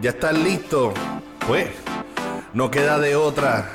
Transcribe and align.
¿Ya 0.00 0.10
estás 0.10 0.32
listo? 0.38 0.94
Pues, 1.46 1.68
no 2.54 2.70
queda 2.70 2.98
de 2.98 3.16
otra. 3.16 3.68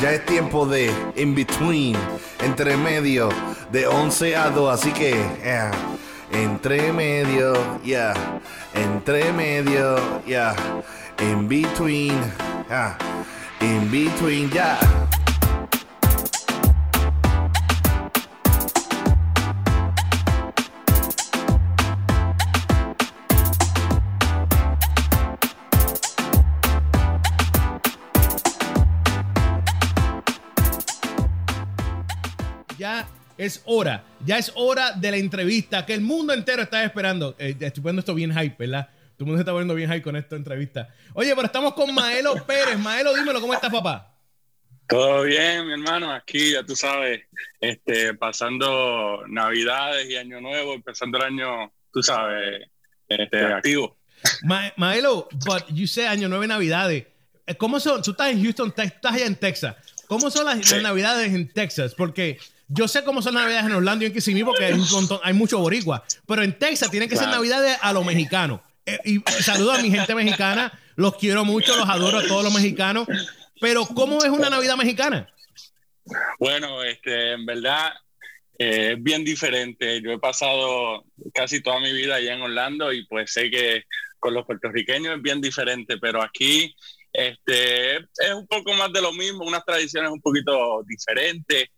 Ya 0.00 0.12
es 0.12 0.24
tiempo 0.24 0.64
de 0.64 0.90
in 1.14 1.34
between, 1.34 1.94
entre 2.42 2.74
medio, 2.78 3.28
de 3.70 3.86
11 3.86 4.34
a 4.36 4.48
2. 4.48 4.72
Así 4.72 4.92
que, 4.92 5.10
yeah, 5.42 5.70
entre 6.32 6.90
medio, 6.92 7.52
ya, 7.84 8.14
entre 8.72 9.30
medio, 9.34 9.96
ya, 10.26 10.54
in 11.20 11.46
between, 11.46 12.18
yeah, 12.70 12.96
in 13.60 13.90
between, 13.90 14.48
ya. 14.50 14.78
Es 33.38 33.62
hora, 33.64 34.04
ya 34.26 34.36
es 34.36 34.52
hora 34.56 34.92
de 34.92 35.12
la 35.12 35.16
entrevista 35.16 35.86
que 35.86 35.94
el 35.94 36.00
mundo 36.00 36.34
entero 36.34 36.62
está 36.62 36.84
esperando. 36.84 37.36
Eh, 37.38 37.56
estoy 37.58 37.82
poniendo 37.82 38.00
esto 38.00 38.14
bien 38.14 38.36
hype, 38.36 38.56
¿verdad? 38.58 38.88
Todo 39.16 39.24
el 39.24 39.26
mundo 39.26 39.38
se 39.38 39.42
está 39.42 39.52
poniendo 39.52 39.74
bien 39.74 39.90
hype 39.90 40.02
con 40.02 40.16
esta 40.16 40.36
entrevista. 40.36 40.88
Oye, 41.14 41.34
pero 41.34 41.46
estamos 41.46 41.72
con 41.74 41.94
Maelo 41.94 42.34
Pérez. 42.44 42.78
Maelo, 42.78 43.14
dímelo, 43.14 43.40
¿cómo 43.40 43.54
estás, 43.54 43.70
papá? 43.72 44.14
Todo 44.88 45.22
bien, 45.22 45.66
mi 45.66 45.74
hermano, 45.74 46.12
aquí 46.12 46.52
ya 46.52 46.62
tú 46.64 46.74
sabes, 46.74 47.20
este, 47.60 48.14
pasando 48.14 49.22
Navidades 49.28 50.08
y 50.08 50.16
Año 50.16 50.40
Nuevo, 50.40 50.74
empezando 50.74 51.18
el 51.18 51.24
año, 51.24 51.72
tú 51.92 52.02
sabes, 52.02 52.68
este, 53.06 53.44
activo. 53.44 53.98
Maelo, 54.76 55.28
but 55.46 55.66
you 55.68 55.86
say 55.86 56.06
Año 56.06 56.28
Nuevo 56.28 56.44
y 56.44 56.48
Navidades. 56.48 57.06
Eh, 57.46 57.54
¿Cómo 57.56 57.78
son? 57.80 58.02
Tú 58.02 58.12
estás 58.12 58.30
en 58.30 58.42
Houston, 58.42 58.72
estás 58.76 59.14
allá 59.14 59.26
en 59.26 59.36
Texas. 59.36 59.76
¿Cómo 60.06 60.30
son 60.30 60.46
las, 60.46 60.70
las 60.70 60.82
Navidades 60.82 61.34
en 61.34 61.52
Texas? 61.52 61.94
Porque 61.94 62.38
yo 62.68 62.86
sé 62.86 63.02
cómo 63.02 63.22
son 63.22 63.34
navidades 63.34 63.66
en 63.66 63.72
Orlando 63.72 64.04
y 64.04 64.08
en 64.08 64.12
Kissimmee 64.12 64.44
porque 64.44 64.66
hay, 64.66 64.74
hay 65.22 65.32
mucho 65.32 65.58
boricua. 65.58 66.04
Pero 66.26 66.42
en 66.42 66.58
Texas 66.58 66.90
tienen 66.90 67.08
que 67.08 67.16
ser 67.16 67.28
navidades 67.28 67.78
a 67.80 67.92
los 67.92 68.04
mexicanos. 68.04 68.60
Eh, 68.84 68.98
y 69.04 69.20
saludo 69.42 69.72
a 69.72 69.82
mi 69.82 69.90
gente 69.90 70.14
mexicana. 70.14 70.78
Los 70.96 71.16
quiero 71.16 71.44
mucho, 71.44 71.76
los 71.76 71.88
adoro 71.88 72.18
a 72.18 72.26
todos 72.26 72.44
los 72.44 72.52
mexicanos. 72.52 73.08
Pero 73.60 73.86
¿cómo 73.86 74.22
es 74.22 74.30
una 74.30 74.50
Navidad 74.50 74.76
mexicana? 74.76 75.28
Bueno, 76.38 76.82
este, 76.82 77.32
en 77.32 77.46
verdad 77.46 77.92
eh, 78.58 78.92
es 78.92 79.02
bien 79.02 79.24
diferente. 79.24 80.00
Yo 80.02 80.12
he 80.12 80.18
pasado 80.18 81.04
casi 81.34 81.62
toda 81.62 81.80
mi 81.80 81.92
vida 81.92 82.16
allá 82.16 82.34
en 82.34 82.42
Orlando 82.42 82.92
y 82.92 83.06
pues 83.06 83.32
sé 83.32 83.50
que 83.50 83.84
con 84.18 84.34
los 84.34 84.44
puertorriqueños 84.44 85.16
es 85.16 85.22
bien 85.22 85.40
diferente, 85.40 85.96
pero 85.98 86.22
aquí 86.22 86.74
este, 87.12 87.96
es 87.96 88.34
un 88.34 88.46
poco 88.46 88.74
más 88.74 88.92
de 88.92 89.00
lo 89.00 89.12
mismo, 89.12 89.44
unas 89.44 89.64
tradiciones 89.64 90.10
un 90.10 90.20
poquito 90.20 90.82
diferentes 90.86 91.68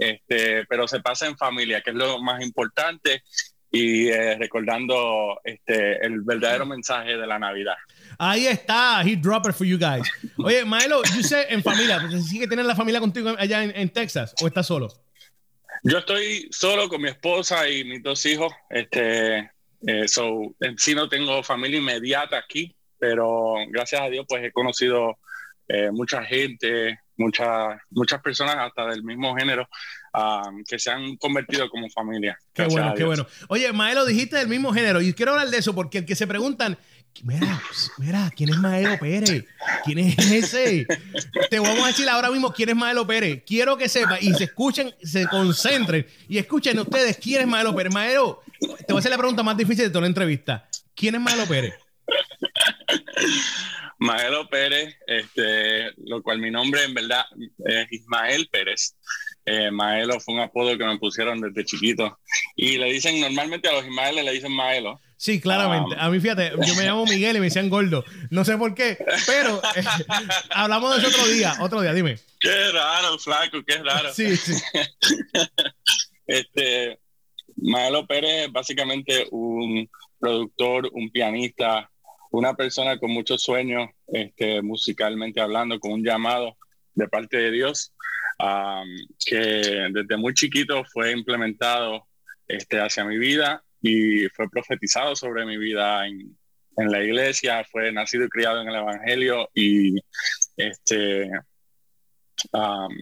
este, 0.00 0.64
pero 0.64 0.88
se 0.88 1.00
pasa 1.00 1.26
en 1.26 1.36
familia, 1.36 1.82
que 1.82 1.90
es 1.90 1.96
lo 1.96 2.20
más 2.20 2.42
importante, 2.42 3.22
y 3.70 4.08
eh, 4.08 4.36
recordando 4.36 5.40
este, 5.44 6.04
el 6.04 6.22
verdadero 6.22 6.66
mensaje 6.66 7.16
de 7.16 7.26
la 7.26 7.38
Navidad. 7.38 7.76
Ahí 8.18 8.46
está, 8.46 9.02
Heat 9.04 9.20
Dropper 9.20 9.52
for 9.52 9.66
you 9.66 9.78
guys. 9.78 10.10
Oye, 10.38 10.64
Maelo, 10.64 11.02
you 11.14 11.22
say 11.22 11.44
en 11.48 11.62
familia, 11.62 12.00
¿sí 12.28 12.40
que 12.40 12.48
tienes 12.48 12.66
la 12.66 12.74
familia 12.74 12.98
contigo 12.98 13.34
allá 13.38 13.62
en, 13.62 13.88
Texas 13.90 14.34
o 14.42 14.46
estás 14.46 14.66
solo? 14.66 14.88
Yo 15.84 15.98
estoy 15.98 16.48
solo 16.50 16.88
con 16.88 17.00
mi 17.02 17.08
esposa 17.08 17.68
y 17.68 17.84
mis 17.84 18.02
dos 18.02 18.24
hijos. 18.26 18.52
Este, 18.68 19.50
eh, 19.86 20.08
so, 20.08 20.54
en 20.60 20.76
sí 20.76 20.94
no 20.94 21.08
tengo 21.08 21.42
familia 21.42 21.78
inmediata 21.78 22.38
aquí, 22.38 22.74
pero 22.98 23.54
gracias 23.68 24.00
a 24.00 24.08
Dios 24.08 24.26
pues 24.28 24.42
he 24.44 24.52
conocido 24.52 25.18
eh, 25.68 25.90
mucha 25.92 26.24
gente, 26.24 26.98
muchas, 27.20 27.78
muchas 27.90 28.20
personas 28.20 28.56
hasta 28.58 28.86
del 28.86 29.04
mismo 29.04 29.36
género 29.36 29.68
um, 30.14 30.64
que 30.64 30.78
se 30.78 30.90
han 30.90 31.16
convertido 31.16 31.68
como 31.68 31.88
familia. 31.90 32.38
Qué 32.52 32.64
bueno, 32.64 32.94
qué 32.94 33.04
bueno. 33.04 33.26
Oye, 33.48 33.72
Maelo, 33.72 34.04
dijiste 34.04 34.36
del 34.36 34.48
mismo 34.48 34.72
género 34.72 35.00
y 35.00 35.12
quiero 35.12 35.32
hablar 35.32 35.50
de 35.50 35.58
eso 35.58 35.74
porque 35.74 35.98
el 35.98 36.06
que 36.06 36.16
se 36.16 36.26
preguntan, 36.26 36.78
mira, 37.22 37.60
mira, 37.98 38.30
¿quién 38.34 38.50
es 38.50 38.56
Maelo 38.56 38.98
Pérez? 38.98 39.44
¿Quién 39.84 39.98
es 39.98 40.18
ese? 40.30 40.86
Te 41.50 41.58
vamos 41.58 41.84
a 41.84 41.88
decir 41.88 42.08
ahora 42.08 42.30
mismo 42.30 42.52
quién 42.52 42.70
es 42.70 42.76
Maelo 42.76 43.06
Pérez. 43.06 43.42
Quiero 43.46 43.76
que 43.76 43.88
sepa 43.88 44.18
y 44.20 44.32
se 44.34 44.44
escuchen, 44.44 44.94
se 45.02 45.26
concentren 45.26 46.06
y 46.28 46.38
escuchen 46.38 46.78
ustedes 46.78 47.18
quién 47.18 47.42
es 47.42 47.46
Maelo 47.46 47.74
Pérez. 47.74 47.92
Maelo, 47.92 48.42
te 48.58 48.92
voy 48.92 48.96
a 48.96 48.98
hacer 49.00 49.10
la 49.10 49.18
pregunta 49.18 49.42
más 49.42 49.56
difícil 49.56 49.84
de 49.84 49.90
toda 49.90 50.02
la 50.02 50.08
entrevista. 50.08 50.66
¿Quién 50.94 51.14
es 51.14 51.20
Maelo 51.20 51.46
Pérez? 51.46 51.74
Maelo 54.00 54.48
Pérez, 54.48 54.96
este, 55.06 55.92
lo 56.04 56.22
cual 56.22 56.38
mi 56.38 56.50
nombre 56.50 56.84
en 56.84 56.94
verdad 56.94 57.24
es 57.66 57.92
Ismael 57.92 58.48
Pérez. 58.50 58.96
Eh, 59.44 59.70
Maelo 59.70 60.18
fue 60.20 60.34
un 60.34 60.40
apodo 60.40 60.76
que 60.78 60.86
me 60.86 60.98
pusieron 60.98 61.38
desde 61.40 61.66
chiquito. 61.66 62.18
Y 62.56 62.78
le 62.78 62.86
dicen, 62.86 63.20
normalmente 63.20 63.68
a 63.68 63.72
los 63.72 63.84
Ismaeles 63.84 64.24
le 64.24 64.32
dicen 64.32 64.52
Maelo. 64.52 65.00
Sí, 65.18 65.38
claramente. 65.38 65.96
Ah, 65.98 66.06
a 66.06 66.10
mí, 66.10 66.18
fíjate, 66.18 66.52
yo 66.66 66.74
me 66.76 66.84
llamo 66.84 67.04
Miguel 67.04 67.36
y 67.36 67.40
me 67.40 67.46
decían 67.46 67.68
gordo. 67.68 68.02
No 68.30 68.42
sé 68.46 68.56
por 68.56 68.74
qué, 68.74 68.96
pero 69.26 69.60
eh, 69.76 69.84
hablamos 70.50 70.94
de 70.94 71.06
eso 71.06 71.08
otro 71.08 71.30
día. 71.30 71.56
Otro 71.60 71.82
día, 71.82 71.92
dime. 71.92 72.18
Qué 72.40 72.72
raro, 72.72 73.18
flaco, 73.18 73.62
qué 73.66 73.82
raro. 73.82 74.14
Sí, 74.14 74.34
sí. 74.34 74.54
este, 76.26 76.98
Maelo 77.56 78.06
Pérez 78.06 78.46
es 78.46 78.52
básicamente 78.52 79.26
un 79.30 79.90
productor, 80.18 80.88
un 80.92 81.10
pianista, 81.10 81.89
una 82.30 82.54
persona 82.54 82.98
con 82.98 83.10
muchos 83.10 83.42
sueños, 83.42 83.90
este, 84.06 84.62
musicalmente 84.62 85.40
hablando, 85.40 85.78
con 85.80 85.92
un 85.92 86.04
llamado 86.04 86.56
de 86.94 87.08
parte 87.08 87.36
de 87.36 87.50
Dios, 87.50 87.92
que 89.26 89.88
desde 89.92 90.16
muy 90.16 90.32
chiquito 90.34 90.82
fue 90.84 91.12
implementado 91.12 92.06
este, 92.46 92.80
hacia 92.80 93.04
mi 93.04 93.18
vida 93.18 93.62
y 93.82 94.28
fue 94.28 94.48
profetizado 94.50 95.14
sobre 95.14 95.44
mi 95.44 95.58
vida 95.58 96.06
en, 96.06 96.36
la 96.76 97.02
iglesia, 97.04 97.62
fue 97.70 97.92
nacido 97.92 98.24
y 98.24 98.28
criado 98.30 98.62
en 98.62 98.68
el 98.68 98.76
Evangelio 98.76 99.50
y 99.52 99.96
este, 100.56 101.30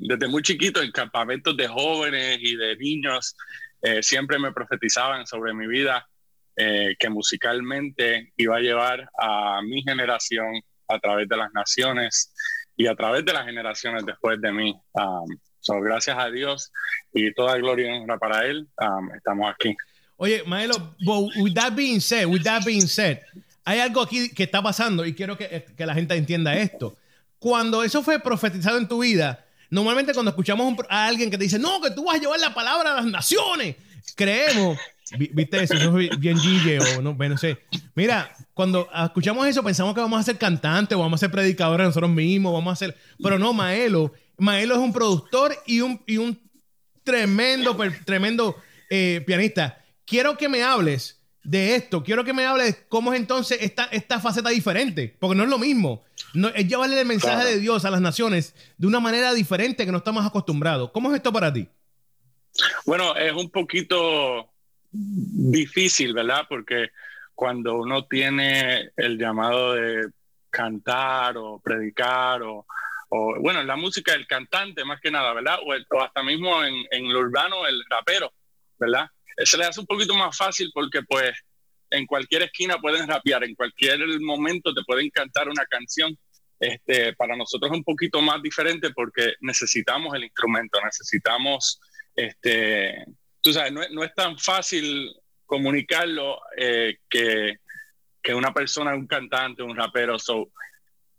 desde 0.00 0.26
muy 0.26 0.42
chiquito 0.42 0.82
en 0.82 0.90
campamentos 0.90 1.56
de 1.56 1.68
jóvenes 1.68 2.38
y 2.40 2.56
de 2.56 2.76
niños 2.76 3.36
eh, 3.80 4.02
siempre 4.02 4.36
me 4.40 4.52
profetizaban 4.52 5.28
sobre 5.28 5.54
mi 5.54 5.68
vida 5.68 6.07
eh, 6.60 6.96
que 6.98 7.08
musicalmente 7.08 8.32
iba 8.36 8.56
a 8.56 8.60
llevar 8.60 9.08
a 9.16 9.60
mi 9.62 9.80
generación 9.80 10.60
a 10.88 10.98
través 10.98 11.28
de 11.28 11.36
las 11.36 11.52
naciones 11.52 12.32
y 12.76 12.88
a 12.88 12.96
través 12.96 13.24
de 13.24 13.32
las 13.32 13.44
generaciones 13.44 14.04
después 14.04 14.41
de 14.41 14.50
mí. 14.50 14.74
Um, 14.94 15.80
gracias 15.82 16.19
a 16.19 16.28
Dios 16.30 16.72
y 17.12 17.32
toda 17.32 17.56
gloria 17.58 17.94
y 17.96 18.06
para 18.19 18.44
Él, 18.46 18.66
um, 18.80 19.14
estamos 19.14 19.48
aquí. 19.48 19.76
Oye, 20.16 20.42
Maelo, 20.46 20.96
with 21.36 21.54
that 21.54 21.76
being 21.76 22.00
said, 22.00 22.26
with 22.26 22.42
that 22.42 22.64
being 22.64 22.88
said, 22.88 23.20
hay 23.64 23.78
algo 23.78 24.02
aquí 24.02 24.30
que 24.34 24.42
está 24.42 24.60
pasando 24.60 25.06
y 25.06 25.14
quiero 25.14 25.38
que, 25.38 25.64
que 25.76 25.86
la 25.86 25.94
gente 25.94 26.16
entienda 26.16 26.56
esto. 26.56 26.96
Cuando 27.38 27.84
eso 27.84 28.02
fue 28.02 28.19
profetizado 28.19 28.78
en 28.78 28.88
tu 28.88 28.98
vida, 28.98 29.44
normalmente 29.70 30.12
cuando 30.12 30.30
escuchamos 30.30 30.75
a 30.88 31.06
alguien 31.06 31.30
que 31.30 31.38
te 31.38 31.44
dice, 31.44 31.60
no, 31.60 31.80
que 31.80 31.92
tú 31.92 32.06
vas 32.06 32.16
a 32.16 32.20
llevar 32.20 32.40
la 32.40 32.52
palabra 32.52 32.92
a 32.92 32.96
las 32.96 33.06
naciones, 33.06 33.76
creemos 34.16 34.76
¿Viste 35.16 35.62
eso? 35.62 35.74
Eso 35.74 35.98
es 35.98 36.19
bien 36.19 36.38
Gille 36.38 36.78
o 36.80 37.02
no, 37.02 37.14
no 37.14 37.38
sé. 37.38 37.58
Mira, 37.94 38.34
cuando 38.54 38.88
escuchamos 39.04 39.46
eso 39.46 39.62
pensamos 39.62 39.94
que 39.94 40.00
vamos 40.00 40.20
a 40.20 40.22
ser 40.22 40.36
cantantes 40.36 40.96
o 40.96 41.00
vamos 41.00 41.19
a 41.19 41.26
ser 41.26 41.30
predicadores 41.30 41.86
nosotros 41.86 42.10
mismos, 42.10 42.52
vamos 42.52 42.72
a 42.72 42.76
ser... 42.76 42.96
Pero 43.22 43.38
no, 43.38 43.52
Maelo. 43.52 44.12
Maelo 44.36 44.74
es 44.74 44.80
un 44.80 44.92
productor 44.92 45.56
y 45.66 45.80
un, 45.80 46.02
y 46.06 46.19
un 46.19 46.38
tremendo, 47.02 47.76
tremendo 48.04 48.56
eh, 48.91 49.22
pianista. 49.26 49.82
Quiero 50.04 50.36
que 50.36 50.48
me 50.48 50.62
hables 50.62 51.20
de 51.42 51.75
esto. 51.75 52.02
Quiero 52.02 52.25
que 52.25 52.32
me 52.32 52.44
hables 52.44 52.84
cómo 52.88 53.12
es 53.12 53.20
entonces 53.20 53.58
esta, 53.62 53.84
esta 53.84 54.20
faceta 54.20 54.50
diferente. 54.50 55.16
Porque 55.19 55.37
no 55.37 55.44
es 55.44 55.49
lo 55.49 55.58
mismo. 55.58 56.05
No, 56.34 56.49
es 56.49 56.69
llevarle 56.69 57.00
el 57.00 57.06
mensaje 57.06 57.46
de 57.46 57.58
Dios 57.58 57.84
a 57.84 57.90
las 57.90 58.00
naciones 58.00 58.55
de 58.76 58.87
una 58.87 59.00
manera 59.00 59.32
diferente 59.32 59.87
que 59.87 59.93
no 59.93 59.99
estamos 59.99 60.26
acostumbrados. 60.26 60.90
¿Cómo 60.93 61.10
es 61.10 61.16
esto 61.16 61.32
para 61.32 61.52
ti? 61.52 61.66
Bueno, 62.84 63.16
es 63.16 63.32
un 63.32 63.50
poquito 63.50 64.47
difícil, 64.90 66.14
¿verdad? 66.14 66.46
Porque 66.49 66.90
cuando 67.35 67.76
uno 67.76 68.06
tiene 68.06 68.90
el 68.96 69.19
llamado 69.19 69.75
de 69.75 70.08
cantar 70.50 71.37
o 71.37 71.61
predicar 71.61 72.43
o, 72.43 72.67
o 73.11 73.40
bueno, 73.40 73.62
la 73.62 73.76
música 73.76 74.12
del 74.12 74.26
cantante 74.26 74.85
más 74.85 75.00
que 75.00 75.11
nada, 75.11 75.32
¿verdad? 75.35 75.58
O, 75.64 76.00
hasta 76.00 76.23
mismo 76.23 76.64
en, 76.64 76.75
en, 76.90 77.12
lo 77.12 77.20
urbano 77.20 77.67
el 77.67 77.82
rapero, 77.88 78.32
¿verdad? 78.79 79.08
Se 79.44 79.56
le 79.56 79.67
hace 79.67 79.81
un 79.81 79.87
poquito 79.87 80.14
más 80.14 80.37
fácil 80.37 80.70
porque 80.75 81.02
pues 81.02 81.32
en 81.91 82.06
cualquier 82.06 82.43
esquina 82.43 82.79
pueden 82.79 83.06
rapear, 83.06 83.44
en 83.44 83.55
cualquier 83.55 84.00
momento 84.20 84.75
te 84.75 84.82
pueden 84.84 85.11
cantar 85.11 85.49
una 85.49 85.64
canción. 85.67 86.17
Este, 86.61 87.12
para 87.14 87.37
nosotros 87.37 87.70
es 87.70 87.79
un 87.79 87.84
poquito 87.84 88.20
más 88.20 88.43
diferente 88.43 88.91
porque 88.91 89.34
necesitamos 89.43 90.12
el 90.17 90.25
instrumento, 90.25 90.81
necesitamos 90.84 91.81
este, 92.17 93.05
tú 93.40 93.52
sabes, 93.52 93.73
no, 93.73 94.05
es 94.05 94.14
tan 94.14 94.38
fácil 94.38 95.12
comunicarlo 95.46 96.40
eh, 96.56 96.99
que 97.08 97.56
que 98.23 98.35
una 98.35 98.52
persona, 98.52 98.94
un 98.94 99.06
cantante, 99.06 99.62
un 99.62 99.76
rapero. 99.76 100.19
So, 100.19 100.50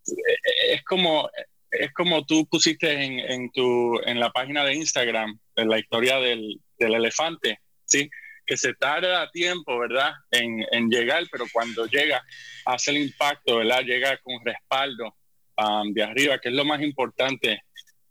eh, 0.05 0.73
es 0.73 0.83
como 0.83 1.29
es 1.71 1.93
como 1.93 2.25
tú 2.25 2.47
pusiste 2.47 2.91
en, 2.91 3.19
en, 3.19 3.51
tu, 3.51 3.99
en 4.05 4.19
la 4.19 4.31
página 4.31 4.63
de 4.63 4.73
Instagram, 4.73 5.39
en 5.55 5.69
la 5.69 5.79
historia 5.79 6.17
del, 6.17 6.59
del 6.77 6.95
elefante, 6.95 7.59
¿sí? 7.85 8.09
que 8.45 8.57
se 8.57 8.73
tarda 8.73 9.29
tiempo, 9.29 9.77
¿verdad?, 9.77 10.11
en, 10.31 10.65
en, 10.71 10.89
llegar, 10.89 11.23
pero 11.31 11.45
cuando 11.53 11.85
llega, 11.85 12.23
hace 12.65 12.89
el 12.89 12.97
impacto, 12.97 13.57
¿verdad?, 13.57 13.83
llega 13.83 14.17
con 14.17 14.43
respaldo 14.43 15.15
um, 15.57 15.93
de 15.93 16.01
arriba, 16.01 16.39
que 16.39 16.49
es 16.49 16.55
lo 16.55 16.65
más 16.65 16.81
importante. 16.81 17.61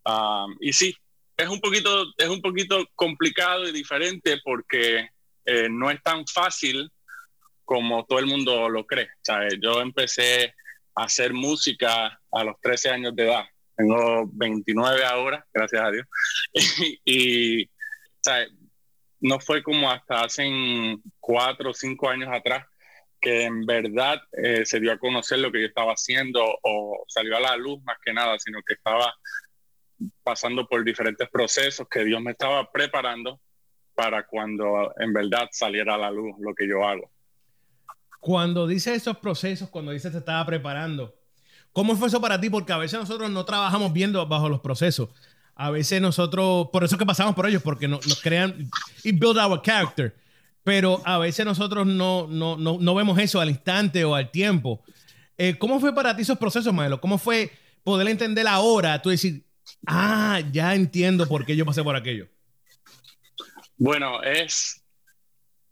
Um, 0.04 0.56
y 0.60 0.72
sí, 0.72 0.94
es 1.38 1.48
un, 1.48 1.60
poquito, 1.60 2.06
es 2.16 2.28
un 2.28 2.42
poquito 2.42 2.84
complicado 2.94 3.68
y 3.68 3.72
diferente 3.72 4.38
porque 4.44 5.08
eh, 5.44 5.68
no 5.70 5.90
es 5.90 6.02
tan 6.02 6.26
fácil 6.26 6.90
como 7.64 8.04
todo 8.04 8.18
el 8.18 8.26
mundo 8.26 8.68
lo 8.68 8.84
cree. 8.84 9.08
¿sabes? 9.22 9.54
Yo 9.62 9.80
empecé 9.80 10.54
a 10.94 11.04
hacer 11.04 11.32
música 11.32 12.20
a 12.32 12.44
los 12.44 12.60
13 12.60 12.90
años 12.90 13.16
de 13.16 13.24
edad. 13.24 13.44
Tengo 13.76 14.28
29 14.32 15.04
ahora, 15.04 15.46
gracias 15.54 15.82
a 15.82 15.90
Dios. 15.90 16.06
y, 17.04 17.70
¿sabes? 18.20 18.48
no 19.20 19.40
fue 19.40 19.62
como 19.62 19.90
hasta 19.90 20.22
hace 20.22 20.48
cuatro 21.20 21.70
o 21.70 21.74
cinco 21.74 22.08
años 22.08 22.28
atrás 22.32 22.66
que 23.20 23.44
en 23.44 23.66
verdad 23.66 24.20
eh, 24.32 24.64
se 24.64 24.78
dio 24.78 24.92
a 24.92 24.98
conocer 24.98 25.40
lo 25.40 25.50
que 25.50 25.60
yo 25.60 25.66
estaba 25.66 25.92
haciendo 25.92 26.40
o 26.62 27.04
salió 27.08 27.36
a 27.36 27.40
la 27.40 27.56
luz 27.56 27.82
más 27.82 27.96
que 28.04 28.12
nada, 28.12 28.38
sino 28.38 28.60
que 28.64 28.74
estaba 28.74 29.12
pasando 30.22 30.66
por 30.66 30.84
diferentes 30.84 31.28
procesos 31.28 31.86
que 31.88 32.04
Dios 32.04 32.20
me 32.20 32.32
estaba 32.32 32.70
preparando 32.70 33.40
para 33.94 34.26
cuando 34.26 34.92
en 34.98 35.12
verdad 35.12 35.48
saliera 35.50 35.94
a 35.94 35.98
la 35.98 36.10
luz 36.10 36.34
lo 36.38 36.54
que 36.54 36.68
yo 36.68 36.86
hago. 36.86 37.10
Cuando 38.20 38.66
dice 38.66 38.94
esos 38.94 39.18
procesos, 39.18 39.68
cuando 39.70 39.92
dice 39.92 40.10
se 40.10 40.18
estaba 40.18 40.44
preparando, 40.44 41.14
¿cómo 41.72 41.96
fue 41.96 42.08
eso 42.08 42.20
para 42.20 42.40
ti? 42.40 42.50
Porque 42.50 42.72
a 42.72 42.78
veces 42.78 42.98
nosotros 42.98 43.30
no 43.30 43.44
trabajamos 43.44 43.92
viendo 43.92 44.24
bajo 44.26 44.48
los 44.48 44.60
procesos 44.60 45.08
a 45.58 45.70
veces 45.70 46.00
nosotros, 46.00 46.68
por 46.72 46.84
eso 46.84 46.96
que 46.96 47.04
pasamos 47.04 47.34
por 47.34 47.46
ellos, 47.46 47.62
porque 47.62 47.88
nos, 47.88 48.00
crean 48.22 48.70
y 49.02 49.10
build 49.10 49.36
our 49.38 49.60
character. 49.60 50.14
Pero 50.62 51.02
a 51.04 51.18
veces 51.18 51.44
nosotros 51.44 51.84
no, 51.84 52.28
no, 52.28 52.56
no, 52.56 52.78
no 52.80 52.94
vemos 52.94 53.18
eso 53.18 53.40
al 53.40 53.50
instante 53.50 54.04
o 54.04 54.14
al 54.14 54.30
tiempo. 54.30 54.84
Eh, 55.36 55.56
¿Cómo 55.58 55.80
fue 55.80 55.92
para 55.92 56.14
ti 56.14 56.22
esos 56.22 56.38
procesos, 56.38 56.72
Maelo? 56.72 57.00
¿Cómo 57.00 57.18
fue 57.18 57.50
poder 57.82 58.06
entender 58.06 58.46
ahora? 58.46 59.02
Tú 59.02 59.10
decir, 59.10 59.46
ah, 59.86 60.40
ya 60.52 60.74
entiendo 60.74 61.28
por 61.28 61.44
qué 61.44 61.56
yo 61.56 61.64
pasé 61.64 61.82
por 61.82 61.96
aquello. 61.96 62.28
Bueno, 63.76 64.22
es, 64.22 64.82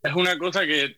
es 0.02 0.12
una 0.14 0.38
cosa 0.38 0.64
que 0.64 0.96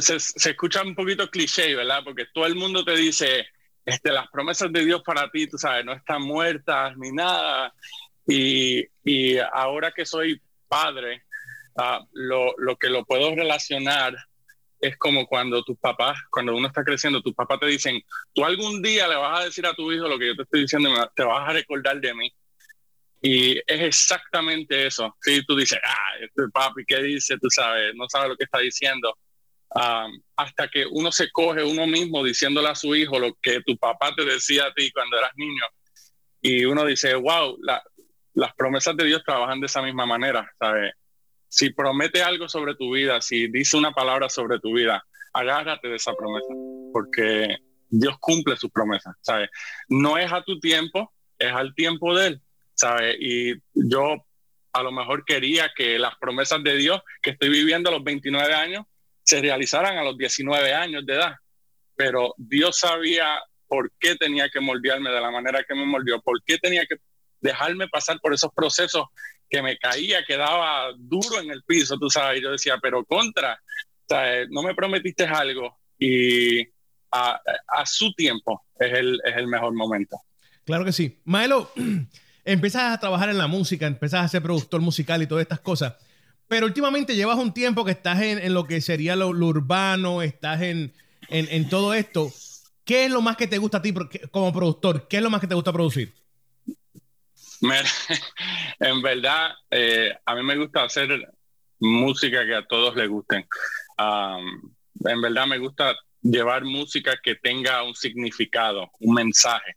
se, 0.00 0.16
escucha 0.50 0.82
un 0.82 0.94
poquito 0.94 1.30
cliché, 1.30 1.74
¿verdad? 1.74 2.02
Porque 2.04 2.26
todo 2.32 2.46
el 2.46 2.54
mundo 2.54 2.84
te 2.84 2.96
dice, 2.96 3.46
este, 3.84 4.10
las 4.10 4.28
promesas 4.28 4.72
de 4.72 4.84
Dios 4.84 5.02
para 5.04 5.30
ti, 5.30 5.46
tú 5.46 5.58
sabes, 5.58 5.84
no 5.84 5.92
están 5.92 6.22
muertas 6.22 6.96
ni 6.96 7.12
nada. 7.12 7.74
Y, 8.26 8.84
y 9.04 9.38
ahora 9.38 9.92
que 9.92 10.04
soy 10.04 10.40
padre, 10.66 11.22
uh, 11.76 12.04
lo, 12.12 12.54
lo, 12.58 12.76
que 12.76 12.88
lo 12.88 13.04
puedo 13.04 13.34
relacionar 13.34 14.16
es 14.80 14.96
como 14.96 15.26
cuando 15.26 15.62
tus 15.62 15.78
papás, 15.78 16.18
cuando 16.30 16.54
uno 16.54 16.68
está 16.68 16.84
creciendo, 16.84 17.20
tus 17.20 17.34
papás 17.34 17.60
te 17.60 17.66
dicen, 17.66 18.00
tú 18.34 18.44
algún 18.44 18.82
día 18.82 19.08
le 19.08 19.16
vas 19.16 19.40
a 19.40 19.44
decir 19.44 19.66
a 19.66 19.74
tu 19.74 19.90
hijo 19.92 20.08
lo 20.08 20.18
que 20.18 20.28
yo 20.28 20.36
te 20.36 20.42
estoy 20.42 20.60
diciendo, 20.62 20.90
te 21.14 21.24
vas 21.24 21.48
a 21.48 21.52
recordar 21.52 22.00
de 22.00 22.14
mí. 22.14 22.32
Y 23.22 23.56
es 23.58 23.64
exactamente 23.80 24.86
eso. 24.86 25.16
Si 25.20 25.44
tú 25.44 25.56
dices, 25.56 25.78
ah, 25.82 26.18
este 26.20 26.42
papi, 26.52 26.84
¿qué 26.86 27.02
dice? 27.02 27.36
Tú 27.38 27.48
sabes, 27.50 27.94
no 27.94 28.08
sabes 28.08 28.28
lo 28.28 28.36
que 28.36 28.44
está 28.44 28.58
diciendo. 28.58 29.16
Um, 29.70 30.20
hasta 30.36 30.68
que 30.68 30.86
uno 30.86 31.10
se 31.10 31.30
coge 31.32 31.64
uno 31.64 31.86
mismo 31.86 32.24
diciéndole 32.24 32.68
a 32.68 32.74
su 32.74 32.94
hijo 32.94 33.18
lo 33.18 33.36
que 33.42 33.60
tu 33.62 33.76
papá 33.76 34.14
te 34.14 34.24
decía 34.24 34.66
a 34.66 34.74
ti 34.74 34.90
cuando 34.92 35.18
eras 35.18 35.32
niño. 35.36 35.64
Y 36.40 36.64
uno 36.66 36.84
dice, 36.84 37.14
wow, 37.14 37.58
la, 37.62 37.82
las 38.34 38.54
promesas 38.54 38.96
de 38.96 39.04
Dios 39.04 39.22
trabajan 39.24 39.60
de 39.60 39.66
esa 39.66 39.82
misma 39.82 40.06
manera, 40.06 40.48
¿sabes? 40.58 40.92
Si 41.48 41.70
promete 41.70 42.22
algo 42.22 42.48
sobre 42.48 42.74
tu 42.74 42.94
vida, 42.94 43.20
si 43.20 43.48
dice 43.48 43.76
una 43.76 43.92
palabra 43.92 44.28
sobre 44.28 44.58
tu 44.58 44.74
vida, 44.74 45.04
agárrate 45.32 45.88
de 45.88 45.96
esa 45.96 46.14
promesa, 46.14 46.48
porque 46.92 47.56
Dios 47.88 48.16
cumple 48.18 48.56
sus 48.56 48.70
promesas, 48.70 49.14
¿sabes? 49.20 49.50
No 49.88 50.18
es 50.18 50.32
a 50.32 50.42
tu 50.42 50.58
tiempo, 50.58 51.12
es 51.38 51.52
al 51.52 51.74
tiempo 51.74 52.16
de 52.16 52.26
Él, 52.28 52.42
¿sabes? 52.74 53.16
Y 53.20 53.54
yo 53.74 54.24
a 54.72 54.82
lo 54.82 54.92
mejor 54.92 55.24
quería 55.24 55.70
que 55.74 55.98
las 55.98 56.16
promesas 56.16 56.62
de 56.62 56.76
Dios 56.76 57.00
que 57.22 57.30
estoy 57.30 57.48
viviendo 57.48 57.88
a 57.88 57.92
los 57.92 58.04
29 58.04 58.54
años 58.54 58.84
se 59.22 59.40
realizaran 59.40 59.96
a 59.98 60.04
los 60.04 60.16
19 60.16 60.74
años 60.74 61.04
de 61.06 61.14
edad, 61.14 61.34
pero 61.96 62.34
Dios 62.36 62.78
sabía 62.78 63.26
por 63.66 63.90
qué 63.98 64.16
tenía 64.16 64.48
que 64.48 64.60
moldearme 64.60 65.10
de 65.10 65.20
la 65.20 65.30
manera 65.30 65.64
que 65.66 65.74
me 65.74 65.84
moldeó, 65.84 66.20
por 66.20 66.42
qué 66.44 66.58
tenía 66.58 66.86
que 66.86 66.96
dejarme 67.40 67.88
pasar 67.88 68.20
por 68.20 68.34
esos 68.34 68.52
procesos 68.54 69.06
que 69.48 69.62
me 69.62 69.76
caía, 69.78 70.24
quedaba 70.24 70.92
duro 70.96 71.40
en 71.40 71.50
el 71.50 71.62
piso, 71.62 71.96
tú 71.98 72.10
sabes, 72.10 72.42
yo 72.42 72.52
decía, 72.52 72.78
pero 72.80 73.04
contra, 73.04 73.60
no 74.50 74.62
me 74.62 74.74
prometiste 74.74 75.24
algo 75.24 75.78
y 75.98 76.62
a, 77.12 77.40
su 77.84 78.12
tiempo 78.14 78.64
es 78.78 78.92
el, 78.92 79.20
es 79.24 79.36
el 79.36 79.46
mejor 79.46 79.72
momento. 79.74 80.20
Claro 80.64 80.84
que 80.84 80.92
sí. 80.92 81.20
Maelo, 81.24 81.70
empiezas 82.44 82.92
a 82.92 83.00
trabajar 83.00 83.30
en 83.30 83.38
la 83.38 83.46
música, 83.46 83.86
empiezas 83.86 84.24
a 84.24 84.28
ser 84.28 84.42
productor 84.42 84.80
musical 84.80 85.22
y 85.22 85.26
todas 85.26 85.42
estas 85.42 85.60
cosas, 85.60 85.94
pero 86.48 86.66
últimamente 86.66 87.16
llevas 87.16 87.38
un 87.38 87.54
tiempo 87.54 87.84
que 87.84 87.92
estás 87.92 88.20
en, 88.20 88.52
lo 88.52 88.66
que 88.66 88.80
sería 88.80 89.16
lo, 89.16 89.28
urbano, 89.28 90.22
estás 90.22 90.62
en, 90.62 90.92
en, 91.28 91.48
en 91.50 91.68
todo 91.68 91.94
esto. 91.94 92.32
¿Qué 92.84 93.06
es 93.06 93.10
lo 93.10 93.20
más 93.20 93.36
que 93.36 93.48
te 93.48 93.58
gusta 93.58 93.78
a 93.78 93.82
ti 93.82 93.92
como 94.30 94.52
productor? 94.52 95.08
¿Qué 95.08 95.16
es 95.16 95.22
lo 95.22 95.30
más 95.30 95.40
que 95.40 95.48
te 95.48 95.56
gusta 95.56 95.72
producir? 95.72 96.14
en 98.80 99.02
verdad, 99.02 99.54
eh, 99.70 100.14
a 100.24 100.34
mí 100.34 100.42
me 100.42 100.56
gusta 100.56 100.84
hacer 100.84 101.32
música 101.78 102.44
que 102.44 102.54
a 102.54 102.66
todos 102.66 102.96
les 102.96 103.08
gusten. 103.08 103.46
en 103.98 105.20
verdad 105.20 105.46
me 105.46 105.58
gusta 105.58 105.94
llevar 106.22 106.64
música 106.64 107.14
que 107.22 107.36
tenga 107.36 107.82
un 107.82 107.94
significado, 107.94 108.90
un 109.00 109.14
mensaje, 109.14 109.76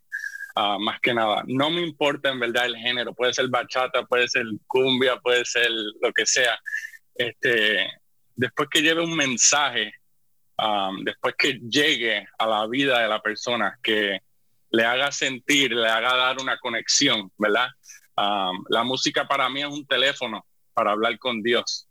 ah, 0.55 0.77
más 0.79 0.99
que 0.99 1.13
nada. 1.13 1.43
No 1.47 1.69
me 1.69 1.81
importa 1.81 2.29
en 2.29 2.39
verdad 2.39 2.65
el 2.65 2.77
género, 2.77 3.13
puede 3.13 3.33
ser 3.33 3.47
bachata, 3.49 4.03
puede 4.03 4.27
ser 4.27 4.45
cumbia, 4.67 5.17
puede 5.17 5.45
ser 5.45 5.69
lo 6.01 6.11
que 6.11 6.25
sea. 6.25 6.59
Este, 7.15 7.87
después 8.35 8.69
que 8.69 8.81
lleve 8.81 9.03
un 9.03 9.15
mensaje, 9.15 9.93
después 11.03 11.35
que 11.37 11.59
llegue 11.59 12.27
a 12.37 12.47
la 12.47 12.67
vida 12.67 12.99
de 12.99 13.07
la 13.07 13.21
persona, 13.21 13.77
que, 13.81 14.19
le 14.71 14.85
haga 14.85 15.11
sentir, 15.11 15.71
le 15.71 15.87
haga 15.87 16.15
dar 16.15 16.39
una 16.39 16.57
conexión, 16.57 17.31
¿verdad? 17.37 17.67
la 18.69 18.83
música 18.83 19.25
para 19.25 19.47
mí 19.47 19.61
es 19.61 19.67
un 19.67 19.87
teléfono 19.87 20.45
para 20.73 20.91
hablar 20.91 21.17
con 21.19 21.41
Dios, 21.41 21.87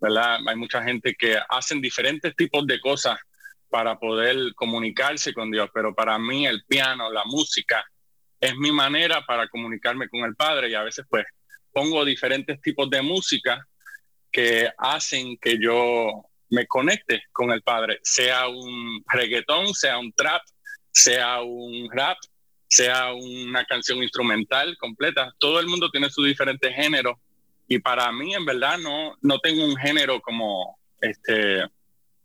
¿verdad? 0.00 0.38
Hay 0.46 0.54
mucha 0.54 0.80
gente 0.80 1.16
que 1.18 1.36
hacen 1.48 1.80
diferentes 1.80 2.36
tipos 2.36 2.64
de 2.68 2.80
cosas 2.80 3.18
para 3.68 3.98
poder 3.98 4.54
comunicarse 4.54 5.34
con 5.34 5.50
Dios, 5.50 5.70
pero 5.74 5.92
para 5.92 6.18
mí 6.20 6.46
el 6.46 6.64
piano, 6.66 7.10
la 7.10 7.24
música, 7.24 7.84
es 8.38 8.54
mi 8.56 8.70
manera 8.70 9.24
para 9.24 9.48
comunicarme 9.48 10.08
con 10.08 10.20
el 10.20 10.36
Padre 10.36 10.70
y 10.70 10.74
a 10.74 10.82
veces 10.82 11.06
pues 11.08 11.24
pongo 11.72 12.04
diferentes 12.04 12.60
tipos 12.60 12.90
de 12.90 13.00
música 13.00 13.66
que 14.30 14.70
hacen 14.76 15.36
que 15.38 15.58
yo 15.60 16.24
me 16.50 16.66
conecte 16.66 17.22
con 17.32 17.50
el 17.50 17.62
Padre, 17.62 17.98
sea 18.02 18.48
un 18.48 19.02
reggaetón, 19.06 19.72
sea 19.74 19.98
un 19.98 20.12
trap, 20.12 20.42
sea 20.92 21.40
un 21.40 21.88
rap, 21.90 22.18
sea 22.68 23.12
una 23.12 23.64
canción 23.64 24.02
instrumental 24.02 24.76
completa. 24.78 25.34
Todo 25.38 25.58
el 25.60 25.66
mundo 25.66 25.90
tiene 25.90 26.10
su 26.10 26.22
diferente 26.22 26.72
género 26.72 27.18
y 27.66 27.78
para 27.78 28.10
mí 28.12 28.34
en 28.34 28.44
verdad 28.44 28.78
no, 28.78 29.16
no 29.20 29.38
tengo 29.40 29.64
un 29.64 29.76
género 29.76 30.20
como 30.20 30.78
este 31.00 31.64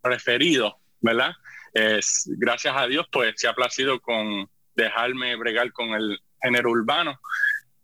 preferido, 0.01 0.77
¿verdad? 1.01 1.31
Es, 1.73 2.29
gracias 2.37 2.75
a 2.77 2.87
Dios 2.87 3.07
pues 3.11 3.33
se 3.37 3.47
ha 3.47 3.53
placido 3.53 3.99
con 3.99 4.49
dejarme 4.75 5.35
bregar 5.35 5.71
con 5.71 5.89
el 5.91 6.19
género 6.41 6.71
urbano 6.71 7.19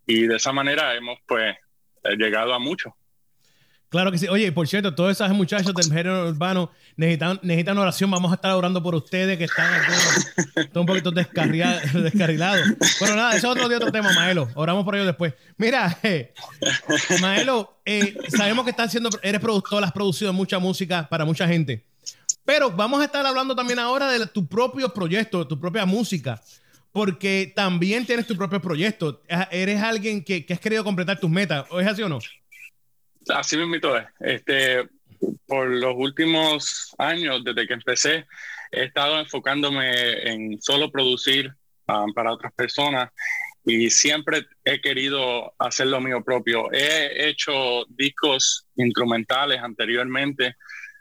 y 0.05 0.27
de 0.27 0.35
esa 0.35 0.51
manera 0.51 0.95
hemos 0.95 1.19
pues 1.25 1.55
llegado 2.17 2.53
a 2.53 2.59
mucho. 2.59 2.95
Claro 3.93 4.11
que 4.11 4.17
sí. 4.17 4.27
Oye, 4.27 4.51
por 4.51 4.67
cierto, 4.67 4.95
todos 4.95 5.11
esos 5.11 5.29
muchachos 5.33 5.71
del 5.71 5.85
género 5.85 6.27
urbano 6.27 6.71
necesitan, 6.95 7.77
oración. 7.77 8.09
Vamos 8.09 8.31
a 8.31 8.35
estar 8.35 8.51
orando 8.53 8.81
por 8.81 8.95
ustedes 8.95 9.37
que 9.37 9.43
están 9.43 9.71
un 10.73 10.87
poquito 10.87 11.11
descarrilados. 11.11 12.69
Bueno, 12.99 13.15
nada, 13.15 13.35
eso 13.35 13.53
es 13.53 13.63
otro, 13.63 13.67
otro 13.67 13.91
tema, 13.91 14.11
Maelo. 14.13 14.49
Oramos 14.55 14.83
por 14.83 14.95
ellos 14.95 15.05
después. 15.05 15.35
Mira, 15.57 15.95
eh, 16.01 16.33
Maelo, 17.21 17.81
eh, 17.85 18.17
sabemos 18.35 18.63
que 18.63 18.71
estás 18.71 18.87
haciendo, 18.87 19.11
eres 19.21 19.39
productor, 19.39 19.83
has 19.83 19.91
producido 19.91 20.33
mucha 20.33 20.57
música 20.57 21.07
para 21.07 21.23
mucha 21.23 21.47
gente. 21.47 21.85
Pero 22.45 22.71
vamos 22.71 22.99
a 22.99 23.05
estar 23.05 23.23
hablando 23.23 23.55
también 23.55 23.77
ahora 23.77 24.07
de 24.09 24.25
tu 24.25 24.47
propio 24.47 24.91
proyecto, 24.91 25.47
tu 25.47 25.59
propia 25.59 25.85
música. 25.85 26.41
Porque 26.91 27.53
también 27.55 28.07
tienes 28.07 28.25
tu 28.25 28.35
propio 28.35 28.59
proyecto. 28.59 29.21
Eres 29.51 29.83
alguien 29.83 30.23
que, 30.23 30.47
que 30.47 30.53
has 30.55 30.59
querido 30.59 30.83
completar 30.83 31.19
tus 31.19 31.29
metas. 31.29 31.67
¿O 31.69 31.79
es 31.79 31.85
así 31.85 32.01
o 32.01 32.09
no? 32.09 32.17
Así 33.29 33.57
mismo 33.57 33.75
es. 33.75 34.05
Este, 34.19 34.89
por 35.47 35.67
los 35.67 35.93
últimos 35.95 36.93
años, 36.97 37.43
desde 37.43 37.67
que 37.67 37.73
empecé, 37.73 38.25
he 38.71 38.85
estado 38.85 39.19
enfocándome 39.19 40.31
en 40.31 40.61
solo 40.61 40.91
producir 40.91 41.53
um, 41.87 42.13
para 42.13 42.33
otras 42.33 42.53
personas 42.53 43.09
y 43.65 43.89
siempre 43.89 44.45
he 44.65 44.81
querido 44.81 45.53
hacer 45.57 45.87
lo 45.87 46.01
mío 46.01 46.23
propio. 46.23 46.71
He 46.71 47.29
hecho 47.29 47.85
discos 47.87 48.67
instrumentales 48.75 49.61
anteriormente, 49.61 50.55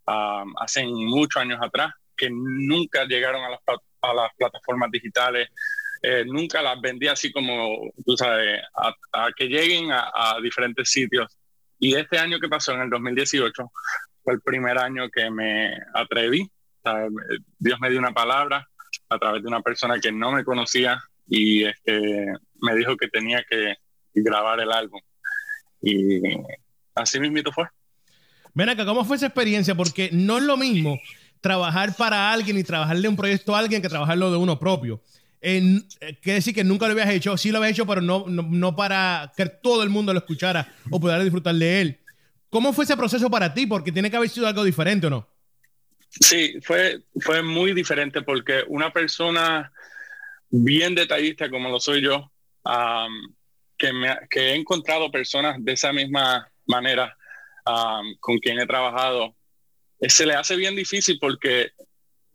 um, 0.06 0.54
hace 0.58 0.86
muchos 0.86 1.42
años 1.42 1.58
atrás, 1.60 1.92
que 2.16 2.28
nunca 2.30 3.04
llegaron 3.04 3.42
a 3.42 3.50
las, 3.50 3.60
a 4.02 4.14
las 4.14 4.30
plataformas 4.36 4.90
digitales. 4.92 5.48
Eh, 6.02 6.24
nunca 6.26 6.60
las 6.62 6.80
vendí 6.80 7.06
así 7.06 7.32
como, 7.32 7.92
tú 8.04 8.16
sabes, 8.16 8.60
a, 9.12 9.28
que 9.36 9.46
lleguen 9.46 9.90
a, 9.92 10.36
diferentes 10.42 10.90
sitios. 10.90 11.26
Y 11.82 11.96
este 11.96 12.16
año 12.16 12.38
que 12.38 12.48
pasó, 12.48 12.74
en 12.74 12.82
el 12.82 12.90
2018, 12.90 13.72
fue 14.22 14.34
el 14.34 14.40
primer 14.40 14.78
año 14.78 15.10
que 15.10 15.28
me 15.32 15.76
atreví. 15.92 16.48
Dios 17.58 17.80
me 17.80 17.90
dio 17.90 17.98
una 17.98 18.12
palabra 18.12 18.68
a 19.08 19.18
través 19.18 19.42
de 19.42 19.48
una 19.48 19.62
persona 19.62 19.98
que 19.98 20.12
no 20.12 20.30
me 20.30 20.44
conocía 20.44 21.02
y 21.26 21.64
este, 21.64 22.26
me 22.60 22.76
dijo 22.76 22.96
que 22.96 23.08
tenía 23.08 23.44
que 23.50 23.74
grabar 24.14 24.60
el 24.60 24.70
álbum. 24.70 25.00
Y 25.80 26.20
así 26.94 27.18
mismito 27.18 27.50
fue. 27.50 27.66
Ven 28.54 28.68
acá, 28.68 28.84
¿cómo 28.84 29.04
fue 29.04 29.16
esa 29.16 29.26
experiencia? 29.26 29.74
Porque 29.74 30.08
no 30.12 30.38
es 30.38 30.44
lo 30.44 30.56
mismo 30.56 31.00
trabajar 31.40 31.96
para 31.96 32.32
alguien 32.32 32.58
y 32.58 32.62
trabajarle 32.62 33.08
un 33.08 33.16
proyecto 33.16 33.56
a 33.56 33.58
alguien 33.58 33.82
que 33.82 33.88
trabajarlo 33.88 34.30
de 34.30 34.36
uno 34.36 34.56
propio. 34.56 35.02
Eh, 35.44 35.80
quiere 36.22 36.36
decir 36.36 36.54
que 36.54 36.62
nunca 36.62 36.86
lo 36.86 36.92
habías 36.92 37.10
hecho, 37.10 37.36
sí 37.36 37.50
lo 37.50 37.58
habías 37.58 37.72
hecho, 37.72 37.86
pero 37.86 38.00
no, 38.00 38.26
no, 38.28 38.76
para 38.76 39.32
que 39.36 39.46
todo 39.46 39.82
el 39.82 39.90
mundo 39.90 40.12
lo 40.12 40.20
escuchara 40.20 40.72
o 40.90 41.00
pudiera 41.00 41.22
disfrutar 41.22 41.54
de 41.54 41.80
él. 41.80 41.98
¿Cómo 42.48 42.72
fue 42.72 42.84
ese 42.84 42.96
proceso 42.96 43.28
para 43.28 43.52
ti? 43.52 43.66
Porque 43.66 43.92
tiene 43.92 44.10
que 44.10 44.16
haber 44.16 44.28
sido 44.28 44.46
algo 44.46 44.62
diferente, 44.62 45.08
¿o 45.08 45.10
no? 45.10 45.28
Sí, 46.08 46.60
fue, 46.62 47.02
fue 47.20 47.42
muy 47.42 47.72
diferente 47.72 48.22
porque 48.22 48.62
una 48.68 48.92
persona 48.92 49.72
bien 50.50 50.94
detallista 50.94 51.50
como 51.50 51.70
lo 51.70 51.80
soy 51.80 52.02
yo, 52.02 52.30
que, 53.76 53.92
me, 53.92 54.16
que 54.30 54.50
he 54.50 54.54
encontrado 54.54 55.10
personas 55.10 55.56
de 55.58 55.72
esa 55.72 55.92
misma 55.92 56.46
manera 56.66 57.16
con 58.20 58.38
quien 58.38 58.58
he 58.58 58.66
trabajado, 58.66 59.34
eh, 60.00 60.10
se 60.10 60.26
le 60.26 60.34
hace 60.34 60.56
bien 60.56 60.74
difícil 60.74 61.18
porque 61.20 61.72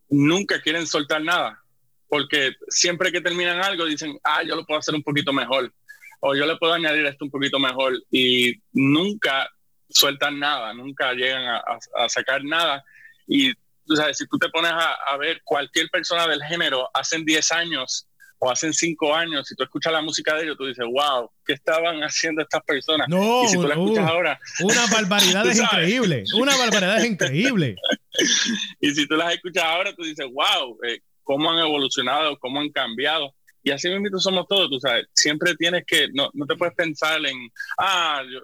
nunca 0.10 0.62
quieren 0.62 0.88
soltar 0.88 1.22
nada. 1.22 1.62
Porque 2.08 2.54
siempre 2.70 3.12
que 3.12 3.22
terminan 3.22 3.62
algo 3.62 3.86
dicen, 3.86 4.18
ah, 4.24 4.44
yo 4.44 4.56
lo 4.56 4.66
puedo 4.66 4.80
hacer 4.80 4.96
un 4.96 5.04
poquito 5.04 5.34
mejor. 5.34 5.74
O 6.20 6.36
yo 6.36 6.46
le 6.46 6.56
puedo 6.58 6.74
añadir 6.74 7.06
esto 7.06 7.26
un 7.26 7.32
poquito 7.32 7.60
mejor. 7.60 7.94
Y 8.12 8.56
nunca 8.72 9.50
sueltan 9.90 10.40
nada, 10.40 10.74
nunca 10.74 11.14
llegan 11.14 11.46
a, 11.46 12.10
sacar 12.10 12.44
nada. 12.44 12.84
Y 13.28 13.54
tú 13.86 13.96
sabes, 13.96 14.18
si 14.18 14.28
tú 14.28 14.38
te 14.38 14.50
pones 14.50 14.72
a, 14.72 14.94
a, 14.94 15.18
ver 15.18 15.42
cualquier 15.44 15.90
persona 15.90 16.28
del 16.28 16.44
género, 16.44 16.90
hacen 16.94 17.26
10 17.26 17.52
años 17.52 18.08
o 18.40 18.52
hacen 18.52 18.74
cinco 18.74 19.14
años, 19.16 19.48
si 19.48 19.56
tú 19.56 19.64
escuchas 19.64 19.92
la 19.92 20.02
música 20.02 20.36
de 20.36 20.44
ellos, 20.44 20.58
tú 20.58 20.66
dices, 20.66 20.86
wow, 20.86 21.30
¿qué 21.46 21.54
estaban 21.54 22.02
haciendo 22.02 22.42
estas 22.42 22.62
personas? 22.64 23.08
No, 23.10 23.44
y 23.44 23.48
si 23.48 23.56
tú 23.56 23.64
la 23.64 23.74
escuchas 23.74 24.06
uh, 24.06 24.14
ahora. 24.14 24.40
Una 24.62 24.86
barbaridad 24.92 25.48
es 25.48 25.60
increíble. 25.60 26.24
Una 26.36 26.56
barbaridad 26.56 27.00
es 27.00 27.06
increíble. 27.06 27.76
y 28.80 28.94
si 28.94 29.08
tú 29.08 29.16
las 29.16 29.34
escuchas 29.34 29.64
ahora, 29.64 29.94
tú 29.96 30.04
dices, 30.04 30.26
wow, 30.32 30.78
eh, 30.88 31.02
cómo 31.28 31.52
han 31.52 31.60
evolucionado, 31.60 32.40
cómo 32.40 32.62
han 32.62 32.70
cambiado. 32.70 33.36
Y 33.62 33.72
así 33.72 33.90
mismo 33.90 34.18
somos 34.18 34.48
todos, 34.48 34.70
tú 34.70 34.80
sabes. 34.80 35.08
Siempre 35.14 35.56
tienes 35.56 35.84
que, 35.86 36.08
no, 36.14 36.30
no 36.34 36.46
te 36.46 36.56
puedes 36.56 36.74
pensar 36.74 37.24
en, 37.26 37.52
ah, 37.78 38.24
yo, 38.24 38.40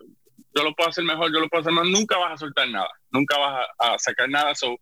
yo, 0.53 0.63
lo 0.63 0.75
puedo 0.75 0.89
hacer 0.89 1.05
mejor, 1.05 1.31
yo 1.33 1.39
lo 1.39 1.47
puedo 1.47 1.61
hacer 1.61 1.71
mejor. 1.71 1.89
Nunca 1.89 2.17
vas 2.17 2.33
a 2.33 2.37
soltar 2.37 2.69
nada, 2.69 2.89
nunca 3.09 3.37
vas 3.37 3.67
a, 3.79 3.97
sacar 3.97 4.29
nada. 4.29 4.53
So, 4.53 4.77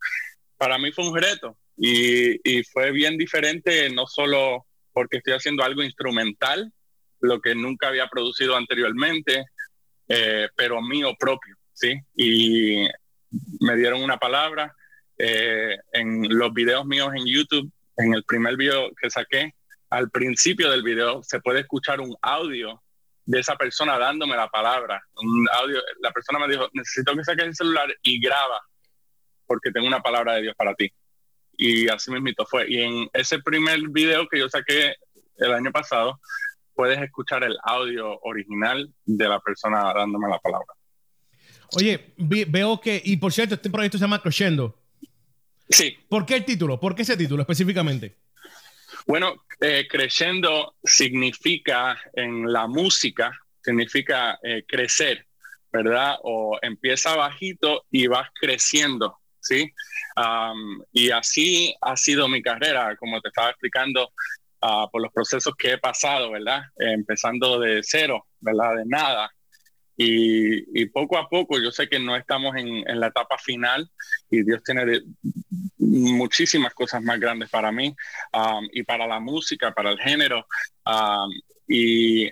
para 0.57 0.79
mí 0.79 0.91
fue 0.91 1.07
un 1.07 1.15
reto 1.15 1.57
y, 1.77 2.37
y 2.43 2.63
fue 2.63 2.91
bien 2.91 3.17
diferente, 3.17 3.87
no 3.91 4.07
solo 4.07 4.65
porque 4.93 5.17
estoy 5.17 5.33
haciendo 5.33 5.63
algo 5.63 5.83
instrumental, 5.83 6.73
lo 7.19 7.39
que 7.39 7.53
nunca 7.53 7.89
había 7.89 8.07
producido 8.07 8.55
anteriormente, 8.57 9.45
eh, 10.07 10.49
pero 10.55 10.81
mío 10.81 11.13
propio, 11.19 11.55
¿sí? 11.71 11.93
Y 12.15 12.87
me 13.59 13.75
dieron 13.75 14.01
una 14.01 14.17
palabra 14.17 14.75
eh, 15.23 15.77
en 15.93 16.27
los 16.35 16.51
videos 16.51 16.83
míos 16.85 17.11
en 17.15 17.27
YouTube, 17.27 17.71
en 17.97 18.13
el 18.13 18.23
primer 18.23 18.57
video 18.57 18.89
que 18.99 19.09
saqué, 19.09 19.53
al 19.89 20.09
principio 20.09 20.71
del 20.71 20.83
video 20.83 21.21
se 21.23 21.39
puede 21.39 21.61
escuchar 21.61 21.99
un 21.99 22.15
audio 22.21 22.81
de 23.25 23.39
esa 23.39 23.55
persona 23.55 23.97
dándome 23.99 24.35
la 24.35 24.49
palabra, 24.49 25.01
un 25.15 25.47
audio, 25.51 25.81
la 26.01 26.11
persona 26.11 26.39
me 26.39 26.51
dijo, 26.51 26.69
necesito 26.73 27.15
que 27.15 27.23
saques 27.23 27.45
el 27.45 27.55
celular 27.55 27.93
y 28.01 28.19
graba, 28.21 28.61
porque 29.45 29.71
tengo 29.71 29.87
una 29.87 30.01
palabra 30.01 30.35
de 30.35 30.43
Dios 30.43 30.55
para 30.55 30.73
ti 30.75 30.91
y 31.61 31.87
así 31.89 32.11
mismo 32.11 32.45
fue. 32.49 32.65
Y 32.67 32.81
en 32.81 33.09
ese 33.13 33.39
primer 33.39 33.79
video 33.89 34.27
que 34.27 34.39
yo 34.39 34.49
saqué 34.49 34.95
el 35.37 35.53
año 35.53 35.71
pasado, 35.71 36.19
puedes 36.73 36.99
escuchar 36.99 37.43
el 37.43 37.55
audio 37.63 38.19
original 38.21 38.91
de 39.05 39.29
la 39.29 39.39
persona 39.39 39.93
dándome 39.93 40.27
la 40.27 40.39
palabra. 40.39 40.73
Oye, 41.73 42.13
veo 42.17 42.81
que, 42.81 43.01
y 43.05 43.17
por 43.17 43.31
cierto, 43.31 43.55
este 43.55 43.69
proyecto 43.69 43.97
se 43.97 44.03
llama 44.03 44.21
Crescendo. 44.21 44.80
Sí. 45.71 45.97
¿Por 46.09 46.25
qué 46.25 46.35
el 46.35 46.45
título? 46.45 46.79
¿Por 46.79 46.95
qué 46.95 47.03
ese 47.03 47.17
título 47.17 47.41
específicamente? 47.41 48.17
Bueno, 49.07 49.45
eh, 49.59 49.87
Crescendo 49.89 50.75
significa 50.83 51.97
en 52.13 52.51
la 52.51 52.67
música, 52.67 53.31
significa 53.63 54.37
eh, 54.43 54.63
crecer, 54.67 55.25
¿verdad? 55.71 56.17
O 56.23 56.59
empieza 56.61 57.15
bajito 57.15 57.85
y 57.89 58.07
vas 58.07 58.29
creciendo, 58.39 59.17
¿sí? 59.39 59.71
y 60.91 61.09
así 61.09 61.73
ha 61.81 61.95
sido 61.95 62.27
mi 62.27 62.43
carrera, 62.43 62.95
como 62.97 63.21
te 63.21 63.29
estaba 63.29 63.49
explicando, 63.49 64.11
ah, 64.61 64.87
por 64.91 65.01
los 65.01 65.11
procesos 65.11 65.55
que 65.57 65.71
he 65.71 65.77
pasado, 65.77 66.31
¿verdad? 66.31 66.63
empezando 66.75 67.59
de 67.59 67.79
cero, 67.81 68.27
¿verdad? 68.39 68.75
De 68.75 68.85
nada. 68.85 69.31
Y, 69.97 70.85
poco 70.87 71.17
a 71.17 71.29
poco, 71.29 71.59
yo 71.59 71.71
sé 71.71 71.87
que 71.87 71.99
no 71.99 72.15
estamos 72.15 72.55
en, 72.55 72.99
la 72.99 73.07
etapa 73.07 73.37
final 73.37 73.89
y 74.29 74.43
Dios 74.43 74.63
tiene 74.63 75.01
muchísimas 75.77 76.73
cosas 76.73 77.03
más 77.03 77.19
grandes 77.19 77.49
para 77.49 77.71
mí 77.71 77.95
y 78.71 78.83
para 78.83 79.05
la 79.07 79.19
música, 79.19 79.73
para 79.73 79.91
el 79.91 79.99
género. 79.99 80.45
y 81.67 82.25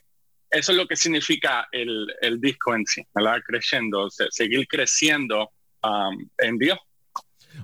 eso 0.52 0.72
es 0.72 0.78
lo 0.78 0.88
que 0.88 0.96
significa 0.96 1.68
el, 1.72 2.08
disco 2.40 2.74
en 2.76 2.86
sí, 2.86 3.06
¿verdad? 3.14 3.42
Creciendo, 3.46 4.10
seguir 4.10 4.68
creciendo 4.68 5.52
en 6.38 6.58
Dios. 6.58 6.80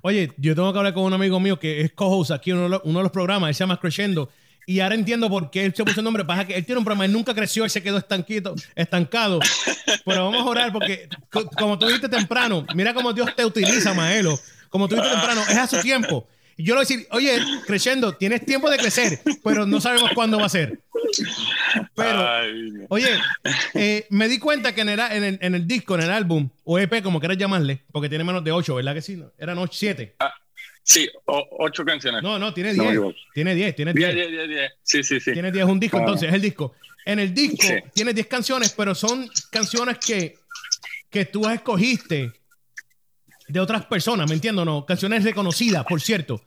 Oye, 0.01 0.31
yo 0.37 0.55
tengo 0.55 0.71
que 0.71 0.79
hablar 0.79 0.93
con 0.93 1.03
un 1.03 1.13
amigo 1.13 1.39
mío 1.39 1.59
que 1.59 1.81
es 1.81 1.91
co-host 1.93 2.31
aquí 2.31 2.51
en 2.51 2.57
uno, 2.57 2.79
de 2.79 3.03
los 3.03 3.11
programas, 3.11 3.49
él 3.49 3.55
se 3.55 3.63
llama 3.63 3.79
Crescendo. 3.79 4.29
Y 4.65 4.79
ahora 4.79 4.95
entiendo 4.95 5.29
por 5.29 5.51
qué 5.51 5.65
él 5.65 5.73
se 5.75 5.83
puso 5.83 5.99
el 5.99 6.03
nombre. 6.03 6.25
Pasa 6.25 6.45
que 6.45 6.55
él 6.55 6.65
tiene 6.65 6.79
un 6.79 6.85
problema, 6.85 7.05
él 7.05 7.13
nunca 7.13 7.33
creció, 7.33 7.63
él 7.63 7.69
se 7.69 7.83
quedó 7.83 7.97
estanquito, 7.97 8.55
estancado. 8.75 9.39
Pero 10.05 10.25
vamos 10.25 10.41
a 10.41 10.49
orar 10.49 10.73
porque, 10.73 11.07
como 11.57 11.77
tú 11.77 11.85
dijiste 11.87 12.09
temprano, 12.09 12.65
mira 12.73 12.93
cómo 12.93 13.13
Dios 13.13 13.35
te 13.35 13.45
utiliza, 13.45 13.93
Maelo. 13.93 14.39
Como 14.69 14.87
tú 14.87 14.95
dijiste 14.95 15.15
temprano, 15.15 15.41
es 15.49 15.57
a 15.57 15.67
su 15.67 15.79
tiempo. 15.79 16.27
Y 16.57 16.63
yo 16.63 16.73
le 16.73 16.83
voy 16.83 16.85
a 16.85 16.87
decir, 16.87 17.07
oye, 17.11 17.37
creciendo, 17.67 18.13
tienes 18.13 18.45
tiempo 18.45 18.69
de 18.69 18.77
crecer, 18.77 19.19
pero 19.43 19.65
no 19.65 19.81
sabemos 19.81 20.11
cuándo 20.15 20.39
va 20.39 20.45
a 20.45 20.49
ser. 20.49 20.79
Pero, 21.95 22.25
oye, 22.89 23.09
eh, 23.73 24.07
me 24.09 24.29
di 24.29 24.39
cuenta 24.39 24.73
que 24.73 24.81
en 24.81 24.89
el, 24.89 24.99
en, 24.99 25.55
el, 25.55 25.67
disco, 25.67 25.95
en 25.95 26.01
el 26.01 26.11
álbum, 26.11 26.49
o 26.63 26.79
EP, 26.79 27.03
como 27.03 27.19
quieras 27.19 27.37
llamarle, 27.37 27.83
porque 27.91 28.07
tiene 28.07 28.23
menos 28.23 28.43
de 28.43 28.53
ocho, 28.53 28.75
¿verdad 28.75 28.93
que 28.93 29.01
sí? 29.01 29.21
Eran 29.37 29.57
ocho, 29.57 29.73
siete. 29.73 30.15
Ah, 30.19 30.33
sí, 30.85 31.09
ocho 31.25 31.83
canciones. 31.83 32.23
No, 32.23 32.39
no, 32.39 32.53
tiene 32.53 32.73
diez. 32.73 32.99
tiene 33.33 33.55
diez, 33.55 33.75
tiene 33.75 33.93
diez. 33.93 34.15
Diez, 34.15 34.29
diez, 34.29 34.47
diez, 34.47 34.71
Sí, 34.83 35.03
sí, 35.03 35.19
sí. 35.19 35.33
Tiene 35.33 35.51
diez, 35.51 35.65
un 35.65 35.79
disco, 35.79 35.97
ah. 35.97 36.01
entonces, 36.01 36.29
es 36.29 36.35
el 36.35 36.41
disco. 36.41 36.73
En 37.05 37.19
el 37.19 37.33
disco 37.33 37.67
tiene 37.93 38.13
diez 38.13 38.27
canciones, 38.27 38.73
pero 38.75 38.95
son 38.95 39.29
canciones 39.51 39.97
que, 39.97 40.37
que 41.09 41.25
tú 41.25 41.49
escogiste 41.49 42.31
de 43.47 43.59
otras 43.59 43.85
personas, 43.85 44.27
¿me 44.27 44.35
entiendo? 44.35 44.65
No, 44.65 44.85
canciones 44.85 45.23
reconocidas, 45.23 45.85
por 45.85 46.01
cierto. 46.01 46.41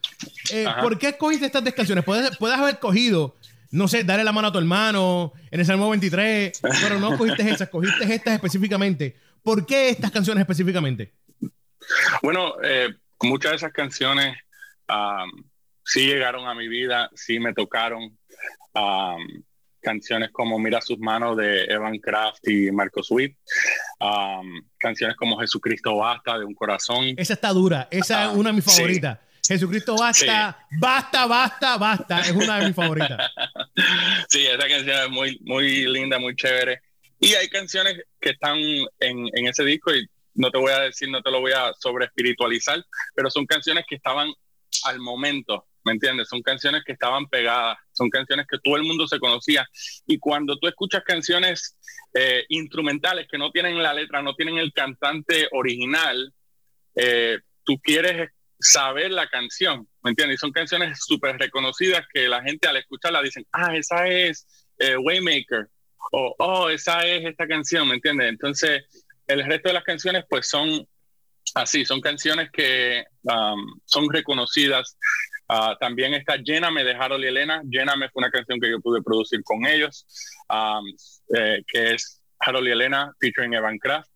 Eh, 0.52 0.66
¿Por 0.80 0.99
qué 0.99 1.11
escogiste 1.11 1.47
estas 1.47 1.62
10 1.62 1.75
canciones? 1.75 2.04
Puedes, 2.04 2.37
puedes 2.38 2.59
haber 2.59 2.78
cogido, 2.78 3.37
no 3.71 3.87
sé, 3.87 4.04
darle 4.04 4.25
la 4.25 4.33
mano 4.33 4.49
a 4.49 4.52
tu 4.52 4.59
hermano 4.59 5.33
en 5.50 5.61
el 5.61 5.66
Salmo 5.66 5.88
23, 5.90 6.61
pero 6.83 6.99
no 6.99 7.16
cogiste 7.16 7.42
esas, 7.42 7.62
escogiste 7.62 8.12
estas 8.12 8.35
específicamente. 8.35 9.16
¿Por 9.42 9.64
qué 9.64 9.90
estas 9.90 10.11
canciones 10.11 10.40
específicamente? 10.40 11.12
Bueno, 12.23 12.54
eh, 12.62 12.95
muchas 13.22 13.52
de 13.52 13.56
esas 13.56 13.72
canciones 13.72 14.37
sí 15.84 16.06
llegaron 16.06 16.46
a 16.46 16.54
mi 16.54 16.68
vida, 16.68 17.10
sí 17.14 17.38
me 17.38 17.52
tocaron 17.54 18.18
canciones 19.80 20.30
como 20.32 20.58
Mira 20.58 20.80
sus 20.80 20.98
manos 20.98 21.37
de 21.37 21.64
Evan 21.64 21.98
Kraft 21.98 22.46
y 22.48 22.70
Marco 22.70 23.02
Sweet, 23.02 23.37
canciones 24.78 25.16
como 25.16 25.38
Jesucristo 25.38 25.96
basta 25.96 26.38
de 26.38 26.44
un 26.44 26.54
corazón. 26.54 27.14
Esa 27.16 27.34
está 27.34 27.50
dura, 27.50 27.88
esa 27.90 28.26
es 28.26 28.37
una 28.37 28.50
de 28.50 28.56
mis 28.56 28.64
favoritas. 28.64 29.18
Jesucristo 29.46 29.96
basta, 29.96 30.66
basta, 30.78 31.26
basta, 31.26 31.78
basta, 31.78 32.20
es 32.20 32.32
una 32.32 32.58
de 32.58 32.66
mis 32.66 32.76
favoritas. 32.76 33.18
Sí, 34.28 34.44
esa 34.44 34.68
canción 34.68 35.04
es 35.04 35.10
muy, 35.10 35.38
muy 35.44 35.87
linda, 35.87 36.18
muy 36.18 36.34
chévere. 36.34 36.82
Y 37.20 37.32
hay 37.34 37.48
canciones 37.48 37.96
que 38.20 38.30
están 38.30 38.58
en, 38.58 39.28
en 39.32 39.46
ese 39.46 39.64
disco 39.64 39.94
y 39.94 40.06
no 40.38 40.50
te 40.50 40.59
voy 40.59 40.73
a 40.73 40.80
decir, 40.80 41.11
no 41.11 41.21
te 41.21 41.30
lo 41.30 41.40
voy 41.40 41.52
a 41.52 41.73
sobre 41.78 42.07
espiritualizar, 42.07 42.83
pero 43.14 43.28
son 43.28 43.45
canciones 43.45 43.85
que 43.88 43.97
estaban 43.97 44.33
al 44.85 45.00
momento, 45.00 45.66
¿me 45.85 45.92
entiendes? 45.92 46.28
Son 46.28 46.42
canciones 46.42 46.83
que 46.87 46.92
estaban 46.92 47.26
pegadas, 47.26 47.76
son 47.92 48.09
canciones 48.09 48.47
que 48.49 48.59
todo 48.62 48.76
el 48.76 48.85
mundo 48.85 49.09
se 49.09 49.18
conocía. 49.18 49.66
Y 50.07 50.18
cuando 50.18 50.57
tú 50.57 50.68
escuchas 50.68 51.02
canciones 51.04 51.76
eh, 52.14 52.45
instrumentales 52.50 53.26
que 53.28 53.37
no 53.37 53.50
tienen 53.50 53.83
la 53.83 53.92
letra, 53.92 54.23
no 54.23 54.35
tienen 54.35 54.59
el 54.59 54.73
cantante 54.73 55.49
original, 55.50 56.33
eh, 56.95 57.40
tú 57.64 57.78
quieres 57.83 58.30
saber 58.61 59.11
la 59.11 59.28
canción, 59.28 59.88
¿me 60.02 60.11
entiendes? 60.11 60.37
Y 60.37 60.38
son 60.38 60.52
canciones 60.52 61.00
súper 61.04 61.37
reconocidas 61.37 62.07
que 62.12 62.28
la 62.28 62.42
gente 62.42 62.68
al 62.68 62.76
escucharla 62.76 63.23
dicen, 63.23 63.45
ah, 63.52 63.76
esa 63.76 64.07
es 64.07 64.47
eh, 64.78 64.97
Waymaker, 64.97 65.68
o 66.12 66.35
oh, 66.38 66.68
esa 66.71 67.00
es 67.00 67.25
esta 67.25 67.47
canción, 67.49 67.88
¿me 67.88 67.97
entiendes? 67.97 68.28
Entonces, 68.28 68.85
el 69.28 69.44
resto 69.44 69.68
de 69.68 69.75
las 69.75 69.85
canciones 69.85 70.25
pues 70.28 70.49
son 70.49 70.87
así, 71.54 71.85
son 71.85 72.00
canciones 72.00 72.50
que 72.50 73.04
um, 73.23 73.80
son 73.85 74.12
reconocidas. 74.12 74.99
Uh, 75.50 75.75
también 75.80 76.12
está 76.12 76.37
Lléname 76.37 76.85
de 76.85 76.92
Harold 76.92 77.25
y 77.25 77.28
Elena. 77.28 77.62
Lléname 77.64 78.11
fue 78.11 78.20
una 78.20 78.30
canción 78.30 78.61
que 78.61 78.70
yo 78.70 78.80
pude 78.80 79.02
producir 79.02 79.42
con 79.44 79.64
ellos, 79.66 80.06
um, 80.50 80.85
eh, 81.35 81.62
que 81.66 81.94
es 81.94 82.20
Harold 82.40 82.68
y 82.68 82.73
Elena 82.73 83.12
featuring 83.20 83.54
Evan 83.54 83.78
Kraft. 83.78 84.11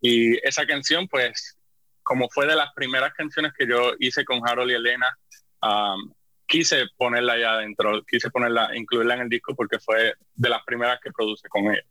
Y 0.00 0.36
esa 0.46 0.66
canción, 0.66 1.06
pues, 1.08 1.56
como 2.02 2.28
fue 2.28 2.46
de 2.46 2.56
las 2.56 2.72
primeras 2.74 3.12
canciones 3.14 3.52
que 3.56 3.66
yo 3.66 3.92
hice 4.00 4.24
con 4.24 4.40
Harold 4.46 4.70
y 4.70 4.74
Elena, 4.74 5.16
um, 5.62 6.12
quise 6.46 6.86
ponerla 6.96 7.38
ya 7.38 7.52
adentro, 7.52 8.02
quise 8.04 8.30
ponerla, 8.30 8.76
incluirla 8.76 9.14
en 9.14 9.20
el 9.22 9.28
disco 9.28 9.54
porque 9.54 9.78
fue 9.78 10.14
de 10.34 10.48
las 10.48 10.62
primeras 10.64 10.98
que 11.00 11.12
produce 11.12 11.48
con 11.48 11.72
ellos. 11.72 11.86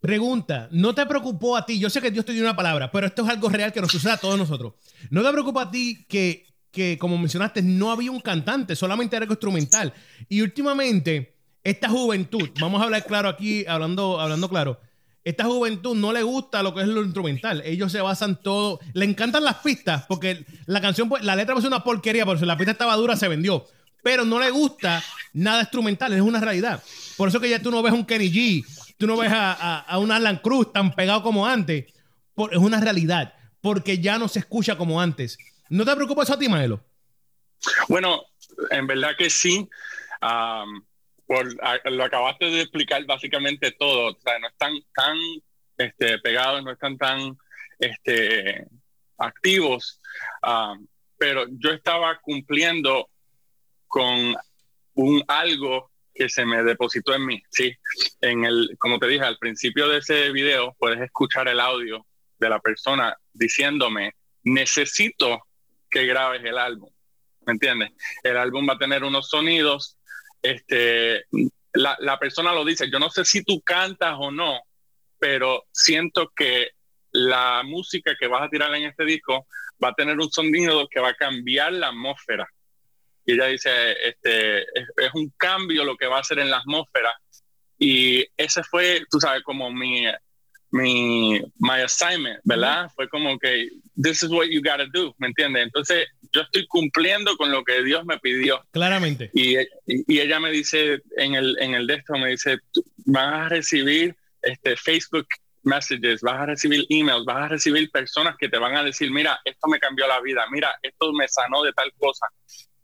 Pregunta, 0.00 0.68
¿no 0.72 0.94
te 0.94 1.04
preocupó 1.04 1.56
a 1.56 1.66
ti? 1.66 1.78
Yo 1.78 1.90
sé 1.90 2.00
que 2.00 2.10
Dios 2.10 2.24
te 2.24 2.32
dio 2.32 2.42
una 2.42 2.56
palabra, 2.56 2.90
pero 2.90 3.06
esto 3.06 3.22
es 3.22 3.28
algo 3.28 3.50
real 3.50 3.70
que 3.70 3.82
nos 3.82 3.92
sucede 3.92 4.12
a 4.12 4.16
todos 4.16 4.38
nosotros. 4.38 4.72
¿No 5.10 5.22
te 5.22 5.30
preocupa 5.30 5.62
a 5.62 5.70
ti 5.70 6.06
que, 6.08 6.46
que 6.70 6.96
como 6.98 7.18
mencionaste, 7.18 7.60
no 7.60 7.92
había 7.92 8.10
un 8.10 8.20
cantante, 8.20 8.74
solamente 8.74 9.16
era 9.16 9.24
algo 9.24 9.34
instrumental? 9.34 9.92
Y 10.30 10.40
últimamente, 10.40 11.36
esta 11.62 11.90
juventud, 11.90 12.48
vamos 12.58 12.80
a 12.80 12.84
hablar 12.84 13.04
claro 13.04 13.28
aquí, 13.28 13.66
hablando, 13.66 14.18
hablando 14.18 14.48
claro, 14.48 14.80
esta 15.22 15.44
juventud 15.44 15.94
no 15.94 16.14
le 16.14 16.22
gusta 16.22 16.62
lo 16.62 16.74
que 16.74 16.80
es 16.80 16.88
lo 16.88 17.02
instrumental. 17.02 17.62
Ellos 17.66 17.92
se 17.92 18.00
basan 18.00 18.40
todo, 18.40 18.80
le 18.94 19.04
encantan 19.04 19.44
las 19.44 19.56
pistas, 19.56 20.06
porque 20.08 20.46
la 20.64 20.80
canción, 20.80 21.10
pues, 21.10 21.22
la 21.22 21.36
letra 21.36 21.54
es 21.58 21.64
una 21.64 21.84
porquería, 21.84 22.24
porque 22.24 22.40
si 22.40 22.46
la 22.46 22.56
pista 22.56 22.72
estaba 22.72 22.96
dura, 22.96 23.16
se 23.16 23.28
vendió. 23.28 23.66
Pero 24.02 24.24
no 24.24 24.40
le 24.40 24.50
gusta 24.50 25.04
nada 25.34 25.60
instrumental, 25.60 26.14
es 26.14 26.22
una 26.22 26.40
realidad. 26.40 26.82
Por 27.18 27.28
eso 27.28 27.38
que 27.38 27.50
ya 27.50 27.60
tú 27.60 27.70
no 27.70 27.82
ves 27.82 27.92
un 27.92 28.06
Kenny 28.06 28.32
G 28.32 28.64
tú 29.00 29.06
no 29.06 29.16
ves 29.16 29.32
a, 29.32 29.96
un 29.98 30.12
Alan 30.12 30.36
Cruz 30.36 30.74
tan 30.74 30.94
pegado 30.94 31.22
como 31.22 31.46
antes. 31.46 31.86
es 31.86 32.58
una 32.58 32.80
realidad, 32.80 33.34
porque 33.62 33.98
ya 33.98 34.18
no 34.18 34.28
se 34.28 34.40
escucha 34.40 34.76
como 34.76 35.00
antes. 35.00 35.38
¿No 35.70 35.86
te 35.86 35.96
preocupa 35.96 36.22
eso 36.22 36.34
a 36.34 36.38
ti, 36.38 36.50
Maelo? 36.50 36.84
Bueno, 37.88 38.26
en 38.70 38.86
verdad 38.86 39.16
que 39.16 39.30
sí. 39.30 39.66
por, 41.26 41.46
lo 41.90 42.04
acabaste 42.04 42.50
de 42.50 42.60
explicar 42.60 43.02
básicamente 43.06 43.70
todo. 43.72 44.12
O 44.12 44.20
sea, 44.20 44.38
no 44.38 44.48
están 44.48 44.74
tan 44.94 45.16
este, 45.78 46.18
pegados, 46.18 46.62
no 46.62 46.72
están 46.72 46.98
tan 46.98 47.38
este, 47.78 48.66
activos. 49.16 49.98
pero 51.16 51.46
yo 51.52 51.70
estaba 51.70 52.20
cumpliendo 52.20 53.08
con 53.86 54.36
un 54.92 55.24
algo 55.26 55.89
que 56.20 56.28
se 56.28 56.44
me 56.44 56.62
depositó 56.62 57.14
en 57.14 57.24
mí. 57.24 57.42
Sí, 57.48 57.74
en 58.20 58.44
el, 58.44 58.76
como 58.78 58.98
te 58.98 59.06
dije, 59.06 59.24
al 59.24 59.38
principio 59.38 59.88
de 59.88 60.00
ese 60.00 60.30
video 60.32 60.76
puedes 60.78 61.00
escuchar 61.00 61.48
el 61.48 61.58
audio 61.58 62.06
de 62.38 62.50
la 62.50 62.60
persona 62.60 63.16
diciéndome, 63.32 64.12
necesito 64.42 65.46
que 65.88 66.04
grabes 66.04 66.44
el 66.44 66.58
álbum. 66.58 66.92
¿Me 67.46 67.54
entiendes? 67.54 67.92
El 68.22 68.36
álbum 68.36 68.68
va 68.68 68.74
a 68.74 68.78
tener 68.78 69.02
unos 69.02 69.30
sonidos. 69.30 69.96
Este, 70.42 71.24
la, 71.72 71.96
la 72.00 72.18
persona 72.18 72.52
lo 72.52 72.66
dice, 72.66 72.90
yo 72.90 72.98
no 72.98 73.08
sé 73.08 73.24
si 73.24 73.42
tú 73.42 73.62
cantas 73.62 74.16
o 74.18 74.30
no, 74.30 74.60
pero 75.18 75.64
siento 75.72 76.34
que 76.36 76.72
la 77.12 77.62
música 77.64 78.14
que 78.20 78.26
vas 78.26 78.42
a 78.42 78.50
tirar 78.50 78.74
en 78.74 78.84
este 78.84 79.06
disco 79.06 79.46
va 79.82 79.88
a 79.88 79.94
tener 79.94 80.18
un 80.18 80.30
sonido 80.30 80.86
que 80.86 81.00
va 81.00 81.08
a 81.08 81.14
cambiar 81.14 81.72
la 81.72 81.88
atmósfera 81.88 82.46
y 83.30 83.34
ella 83.34 83.46
dice, 83.46 83.70
este, 84.04 84.62
es, 84.62 85.14
un 85.14 85.32
cambio 85.36 85.84
lo 85.84 85.96
que 85.96 86.06
va 86.06 86.18
a 86.18 86.20
hacer 86.20 86.38
en 86.38 86.50
la 86.50 86.58
atmósfera. 86.58 87.12
Y 87.78 88.26
ese 88.36 88.62
fue, 88.64 89.02
tú 89.10 89.20
sabes, 89.20 89.42
como 89.42 89.70
mi, 89.70 90.04
mi 90.72 91.40
my 91.58 91.80
assignment, 91.84 92.40
¿verdad? 92.44 92.90
Fue 92.94 93.08
como 93.08 93.38
que, 93.38 93.68
this 94.02 94.22
is 94.22 94.30
what 94.30 94.46
you 94.46 94.60
gotta 94.60 94.86
do, 94.92 95.14
¿me 95.18 95.28
entiendes? 95.28 95.64
Entonces, 95.64 96.06
yo 96.32 96.42
estoy 96.42 96.66
cumpliendo 96.66 97.36
con 97.36 97.50
lo 97.50 97.64
que 97.64 97.82
Dios 97.82 98.04
me 98.04 98.18
pidió. 98.18 98.62
Claramente. 98.72 99.30
Y, 99.32 99.56
y, 99.86 100.20
ella 100.20 100.40
me 100.40 100.50
dice, 100.50 101.00
en 101.16 101.34
el, 101.34 101.56
en 101.60 101.74
el 101.74 101.86
de 101.86 101.94
esto, 101.94 102.14
me 102.14 102.30
dice, 102.30 102.58
vas 103.06 103.46
a 103.46 103.48
recibir 103.48 104.16
este, 104.42 104.76
Facebook 104.76 105.26
messages, 105.62 106.20
vas 106.22 106.40
a 106.40 106.46
recibir 106.46 106.86
emails, 106.88 107.24
vas 107.24 107.44
a 107.44 107.48
recibir 107.48 107.90
personas 107.90 108.36
que 108.38 108.48
te 108.48 108.58
van 108.58 108.76
a 108.76 108.82
decir, 108.84 109.10
mira, 109.10 109.40
esto 109.44 109.68
me 109.68 109.78
cambió 109.78 110.06
la 110.06 110.20
vida, 110.20 110.44
mira, 110.50 110.70
esto 110.82 111.12
me 111.12 111.28
sanó 111.28 111.62
de 111.62 111.72
tal 111.72 111.92
cosa. 111.98 112.26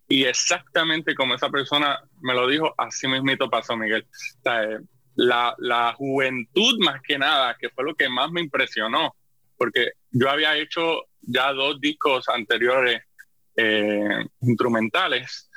Y 0.09 0.25
exactamente 0.25 1.15
como 1.15 1.35
esa 1.35 1.51
persona 1.51 2.01
me 2.21 2.35
lo 2.35 2.47
dijo, 2.47 2.75
así 2.79 3.09
mismito 3.09 3.51
pasó, 3.51 3.77
Miguel. 3.77 4.07
Eh, 4.45 4.79
la, 5.17 5.55
la, 5.59 5.95
juventud 5.95 6.79
más 6.81 7.01
que 7.03 7.19
nada, 7.19 7.57
que 7.59 7.71
fue 7.71 7.85
lo 7.85 7.95
que 7.95 8.09
más 8.09 8.31
me 8.31 8.41
impresionó, 8.41 9.17
porque 9.57 9.93
yo 10.11 10.31
había 10.31 10.57
hecho 10.57 11.07
ya 11.23 11.53
dos 11.53 11.81
discos 11.81 12.29
anteriores 12.29 13.03
eh, 13.57 14.27
instrumentales 14.43 15.51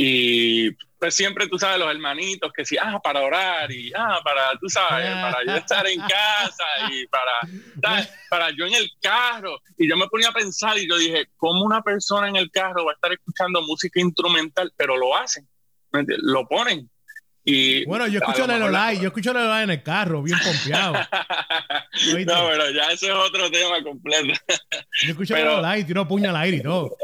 y 0.00 0.70
pues 0.96 1.14
siempre 1.16 1.48
tú 1.48 1.58
sabes, 1.58 1.80
los 1.80 1.90
hermanitos 1.90 2.52
que 2.52 2.64
sí, 2.64 2.76
ah, 2.80 3.00
para 3.02 3.20
orar 3.20 3.70
y 3.72 3.92
ah, 3.96 4.20
para, 4.22 4.56
tú 4.60 4.68
sabes, 4.68 5.10
para 5.10 5.44
yo 5.44 5.56
estar 5.56 5.84
en 5.88 5.98
casa 5.98 6.64
y 6.92 7.04
para, 7.08 8.08
para 8.30 8.50
yo 8.50 8.64
en 8.64 8.74
el 8.74 8.88
carro. 9.00 9.60
Y 9.76 9.88
yo 9.88 9.96
me 9.96 10.06
ponía 10.06 10.28
a 10.28 10.32
pensar 10.32 10.78
y 10.78 10.88
yo 10.88 10.96
dije, 10.96 11.26
¿cómo 11.36 11.64
una 11.64 11.82
persona 11.82 12.28
en 12.28 12.36
el 12.36 12.48
carro 12.52 12.84
va 12.84 12.92
a 12.92 12.94
estar 12.94 13.12
escuchando 13.12 13.60
música 13.62 14.00
instrumental? 14.00 14.72
Pero 14.76 14.96
lo 14.96 15.16
hacen, 15.16 15.48
lo 15.92 16.46
ponen. 16.46 16.88
Y 17.44 17.84
bueno, 17.86 18.06
yo 18.06 18.20
escucho 18.20 18.44
el 18.44 18.60
live, 18.60 19.00
yo 19.00 19.08
escucho 19.08 19.32
el 19.32 19.36
live 19.38 19.62
en 19.62 19.70
el 19.70 19.82
carro, 19.82 20.22
bien 20.22 20.38
confiado. 20.38 20.92
no, 22.26 22.48
pero 22.50 22.70
ya 22.70 22.92
ese 22.92 23.06
es 23.06 23.14
otro 23.14 23.50
tema 23.50 23.82
completo. 23.82 24.38
yo 25.02 25.10
escucho 25.10 25.34
el 25.34 25.62
live, 25.62 25.84
tiro 25.84 26.06
puñal 26.06 26.36
al 26.36 26.42
aire 26.42 26.58
y 26.58 26.62
todo. 26.62 26.96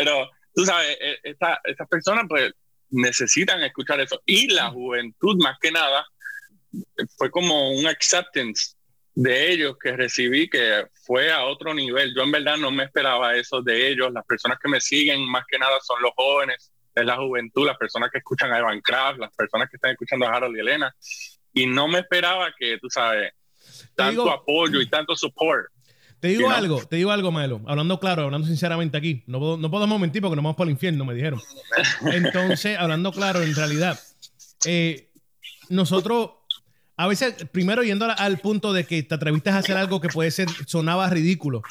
Pero 0.00 0.30
tú 0.54 0.64
sabes, 0.64 0.96
e, 0.98 1.18
estas 1.24 1.88
personas 1.90 2.24
pues 2.26 2.52
necesitan 2.88 3.62
escuchar 3.62 4.00
eso. 4.00 4.22
Y 4.24 4.48
la 4.48 4.70
juventud, 4.70 5.36
más 5.42 5.58
que 5.60 5.70
nada, 5.70 6.06
fue 7.18 7.30
como 7.30 7.72
un 7.72 7.86
acceptance 7.86 8.76
de 9.14 9.52
ellos 9.52 9.76
que 9.78 9.94
recibí 9.94 10.48
que 10.48 10.86
fue 11.04 11.30
a 11.30 11.44
otro 11.44 11.74
nivel. 11.74 12.14
Yo 12.16 12.22
en 12.22 12.32
verdad 12.32 12.56
no 12.56 12.70
me 12.70 12.84
esperaba 12.84 13.36
eso 13.36 13.60
de 13.60 13.90
ellos. 13.90 14.10
Las 14.10 14.24
personas 14.24 14.58
que 14.58 14.70
me 14.70 14.80
siguen 14.80 15.28
más 15.28 15.44
que 15.46 15.58
nada 15.58 15.78
son 15.82 16.00
los 16.00 16.12
jóvenes, 16.16 16.72
es 16.94 17.04
la 17.04 17.16
juventud, 17.16 17.66
las 17.66 17.76
personas 17.76 18.10
que 18.10 18.18
escuchan 18.18 18.50
a 18.52 18.58
Evan 18.58 18.80
Kraft, 18.80 19.18
las 19.18 19.34
personas 19.34 19.68
que 19.68 19.76
están 19.76 19.90
escuchando 19.90 20.26
a 20.26 20.34
Harold 20.34 20.56
y 20.56 20.60
Elena. 20.60 20.96
Y 21.52 21.66
no 21.66 21.88
me 21.88 21.98
esperaba 21.98 22.54
que, 22.58 22.78
tú 22.78 22.88
sabes, 22.88 23.32
tanto 23.94 24.30
apoyo 24.30 24.80
y 24.80 24.88
tanto 24.88 25.14
support. 25.14 25.66
Te 26.20 26.28
digo 26.28 26.50
algo, 26.50 26.84
te 26.84 26.96
digo 26.96 27.10
algo, 27.10 27.32
Melo. 27.32 27.62
Hablando 27.66 27.98
claro, 27.98 28.24
hablando 28.24 28.46
sinceramente 28.46 28.98
aquí. 28.98 29.22
No, 29.26 29.56
no 29.56 29.70
podemos 29.70 29.98
mentir 29.98 30.20
porque 30.20 30.36
nos 30.36 30.44
vamos 30.44 30.56
para 30.56 30.68
el 30.68 30.72
infierno, 30.72 31.06
me 31.06 31.14
dijeron. 31.14 31.40
Entonces, 32.12 32.78
hablando 32.78 33.10
claro, 33.10 33.42
en 33.42 33.54
realidad, 33.54 33.98
eh, 34.66 35.08
nosotros, 35.70 36.32
a 36.98 37.06
veces, 37.06 37.34
primero 37.50 37.82
yendo 37.82 38.04
al, 38.04 38.38
punto 38.38 38.74
de 38.74 38.84
que 38.84 39.02
te 39.02 39.14
atreviste 39.14 39.48
a 39.48 39.58
hacer 39.58 39.78
algo 39.78 40.02
que 40.02 40.08
puede 40.08 40.30
ser, 40.30 40.48
sonaba 40.66 41.08
ridículo. 41.08 41.62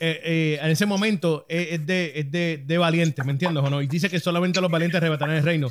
Eh, 0.00 0.20
eh, 0.24 0.58
en 0.60 0.70
ese 0.70 0.86
momento 0.86 1.46
es, 1.48 1.86
de, 1.86 2.12
es 2.16 2.32
de, 2.32 2.64
de, 2.66 2.78
valiente, 2.78 3.22
¿me 3.22 3.30
entiendes 3.30 3.62
o 3.62 3.70
no? 3.70 3.80
Y 3.80 3.86
dice 3.86 4.10
que 4.10 4.18
solamente 4.18 4.60
los 4.60 4.72
valientes 4.72 4.96
arrebatarán 4.96 5.36
el 5.36 5.44
reino. 5.44 5.68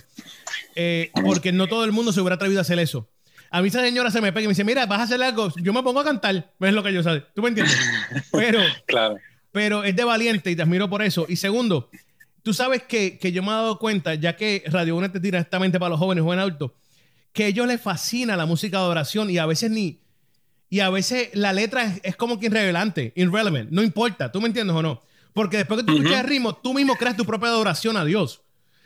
porque 1.25 1.51
no 1.51 1.67
todo 1.67 1.83
el 1.83 1.91
mundo 1.91 2.13
se 2.13 2.21
hubiera 2.21 2.35
atrevido 2.35 2.61
a 2.61 2.61
hacer 2.61 2.79
eso. 2.79 3.09
A 3.53 3.61
mí 3.61 3.67
esa 3.67 3.81
señora 3.81 4.09
se 4.09 4.19
me 4.19 4.33
pega 4.33 4.45
y 4.45 4.47
me 4.47 4.53
dice, 4.53 4.63
mira, 4.63 4.87
vas 4.87 5.01
a 5.01 5.03
hacer 5.03 5.21
algo, 5.21 5.53
yo 5.57 5.73
me 5.73 5.83
pongo 5.83 5.99
a 5.99 6.03
cantar, 6.03 6.51
es 6.59 6.73
lo 6.73 6.81
que 6.81 6.91
yo 6.91 7.03
sé, 7.03 7.23
¿tú 7.35 7.43
me 7.43 7.49
entiendes? 7.49 7.77
Pero, 8.31 8.59
claro. 8.87 9.17
pero 9.51 9.83
es 9.83 9.95
de 9.95 10.03
valiente 10.03 10.49
y 10.49 10.55
te 10.55 10.63
admiro 10.63 10.89
por 10.89 11.03
eso. 11.03 11.27
Y 11.29 11.35
segundo, 11.35 11.87
tú 12.41 12.51
sabes 12.51 12.81
que, 12.81 13.19
que 13.19 13.31
yo 13.31 13.43
me 13.43 13.49
he 13.49 13.51
dado 13.51 13.77
cuenta, 13.77 14.15
ya 14.15 14.35
que 14.35 14.63
Radio 14.65 14.95
Una 14.95 15.11
te 15.11 15.19
directamente 15.19 15.77
para 15.79 15.91
los 15.91 15.99
jóvenes, 15.99 16.23
jóvenes 16.23 16.41
adultos, 16.41 16.71
que 17.31 17.43
a 17.43 17.47
ellos 17.47 17.67
les 17.67 17.79
fascina 17.79 18.35
la 18.35 18.47
música 18.47 18.79
de 18.79 18.85
oración 18.85 19.29
y 19.29 19.37
a 19.37 19.45
veces 19.45 19.69
ni, 19.69 19.99
y 20.71 20.79
a 20.79 20.89
veces 20.89 21.29
la 21.33 21.53
letra 21.53 21.95
es, 22.01 22.15
como 22.15 22.39
que 22.39 22.47
irrelevante, 22.47 23.13
irrelevant, 23.15 23.69
no 23.69 23.83
importa, 23.83 24.31
¿tú 24.31 24.41
me 24.41 24.47
entiendes 24.47 24.75
o 24.75 24.81
no? 24.81 24.99
Porque 25.31 25.57
después 25.57 25.81
que 25.81 25.85
tú 25.85 25.95
escuchas 25.95 26.21
el 26.21 26.27
ritmo, 26.27 26.55
tú 26.55 26.73
mismo 26.73 26.95
creas 26.95 27.15
tu 27.15 27.23
propia 27.23 27.49
adoración 27.49 27.97
a 27.97 28.03
Dios. 28.03 28.41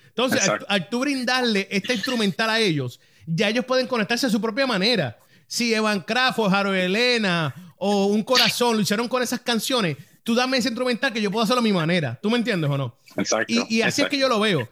Entonces, 0.08 0.46
al, 0.50 0.66
al, 0.68 0.90
tú 0.90 1.00
brindarle 1.00 1.70
este 1.72 1.94
instrumental 1.94 2.50
a 2.50 2.60
ellos, 2.60 3.00
ya 3.28 3.50
ellos 3.50 3.66
pueden 3.66 3.86
conectarse 3.86 4.26
a 4.26 4.30
su 4.30 4.42
propia 4.42 4.66
manera. 4.66 5.18
si 5.46 5.74
Evan 5.74 6.02
Craft 6.02 6.40
o 6.40 6.50
Jaro 6.50 6.74
Elena 6.74 7.54
o 7.78 8.08
Un 8.08 8.24
Corazón 8.24 8.76
lo 8.76 8.82
hicieron 8.82 9.08
con 9.08 9.22
esas 9.22 9.42
canciones, 9.42 9.98
tú 10.24 10.34
dame 10.34 10.58
ese 10.58 10.70
instrumental 10.70 11.14
que 11.14 11.22
yo 11.22 11.30
puedo 11.30 11.44
hacerlo 11.44 11.60
a 11.60 11.64
mi 11.64 11.72
manera. 11.72 12.18
¿Tú 12.22 12.30
me 12.30 12.38
entiendes 12.38 12.70
o 12.70 12.78
no? 12.78 12.98
Exacto. 13.16 13.54
Y, 13.70 13.82
así 13.82 14.02
es 14.02 14.10
que 14.10 14.18
yo 14.18 14.28
lo 14.28 14.40
veo. 14.40 14.68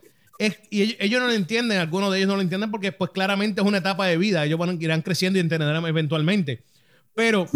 y 0.70 0.96
ellos, 1.00 1.22
no 1.22 1.28
lo 1.28 1.34
entienden, 1.34 1.80
algunos 1.80 2.12
de 2.12 2.18
ellos 2.18 2.28
no 2.28 2.36
lo 2.36 2.42
entienden 2.42 2.72
porque 2.72 2.92
pues 2.92 3.12
claramente 3.12 3.62
es 3.62 3.68
una 3.68 3.78
etapa 3.78 4.08
de 4.08 4.18
vida. 4.18 4.44
Ellos 4.44 4.58
van, 4.58 4.82
irán 4.82 5.02
creciendo 5.02 5.38
y 5.38 5.42
entenderán 5.42 5.86
eventualmente. 5.86 6.64
Pero 7.14 7.48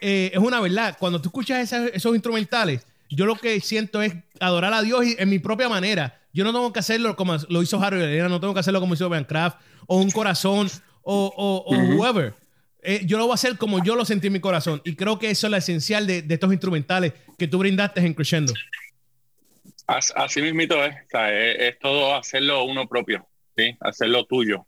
eh, 0.00 0.30
es 0.34 0.38
una 0.38 0.60
verdad, 0.60 0.96
cuando 0.98 1.20
tú 1.22 1.28
escuchas 1.28 1.72
esos 1.72 2.14
instrumentales, 2.14 2.86
yo 3.08 3.24
lo 3.24 3.36
que 3.36 3.60
siento 3.60 4.02
es 4.02 4.14
adorar 4.40 4.74
a 4.74 4.82
Dios 4.82 5.04
en 5.16 5.28
mi 5.28 5.38
propia 5.38 5.68
manera. 5.68 6.20
Yo 6.36 6.44
no 6.44 6.52
tengo 6.52 6.70
que 6.70 6.80
hacerlo 6.80 7.16
como 7.16 7.34
lo 7.48 7.62
hizo 7.62 7.82
Harry 7.82 8.18
no 8.18 8.40
tengo 8.40 8.52
que 8.52 8.60
hacerlo 8.60 8.78
como 8.78 8.92
hizo 8.92 9.08
Ben 9.08 9.24
Craft 9.24 9.58
o 9.86 9.96
Un 9.96 10.10
Corazón 10.10 10.68
o, 11.00 11.32
o, 11.34 11.74
whoever. 11.96 12.34
Eh, 12.82 13.00
yo 13.06 13.16
lo 13.16 13.24
voy 13.24 13.32
a 13.32 13.36
hacer 13.36 13.56
como 13.56 13.82
yo 13.82 13.96
lo 13.96 14.04
sentí 14.04 14.26
en 14.26 14.34
mi 14.34 14.40
corazón. 14.40 14.82
Y 14.84 14.96
creo 14.96 15.18
que 15.18 15.30
eso 15.30 15.46
es 15.46 15.50
lo 15.50 15.56
esencial 15.56 16.06
de, 16.06 16.22
estos 16.28 16.52
instrumentales 16.52 17.14
que 17.38 17.48
tú 17.48 17.58
brindaste 17.58 18.00
en 18.00 18.12
Crescendo. 18.12 18.52
Así 19.86 20.42
mismito 20.42 20.84
es. 20.84 20.94
es, 21.10 21.78
todo 21.78 22.14
hacerlo 22.14 22.64
uno 22.64 22.86
propio, 22.86 23.26
¿sí? 23.56 23.74
hacerlo 23.80 24.26
tuyo. 24.26 24.66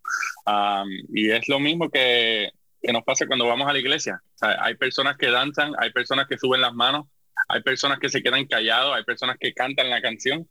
y 1.13 1.29
es 1.29 1.47
lo 1.49 1.59
mismo 1.59 1.91
que, 1.91 2.49
que, 2.81 2.91
nos 2.91 3.03
pasa 3.03 3.27
cuando 3.27 3.45
vamos 3.45 3.69
a 3.69 3.73
la 3.73 3.79
iglesia. 3.79 4.19
hay 4.41 4.73
personas 4.73 5.17
que 5.17 5.29
danzan, 5.29 5.73
hay 5.77 5.91
personas 5.91 6.27
que 6.27 6.39
suben 6.39 6.61
las 6.61 6.73
manos, 6.73 7.05
hay 7.47 7.61
personas 7.61 7.99
que 7.99 8.09
se 8.09 8.23
quedan 8.23 8.47
callados, 8.47 8.97
hay 8.97 9.03
personas 9.03 9.37
que 9.39 9.53
cantan 9.53 9.91
la 9.91 10.01
canción, 10.01 10.47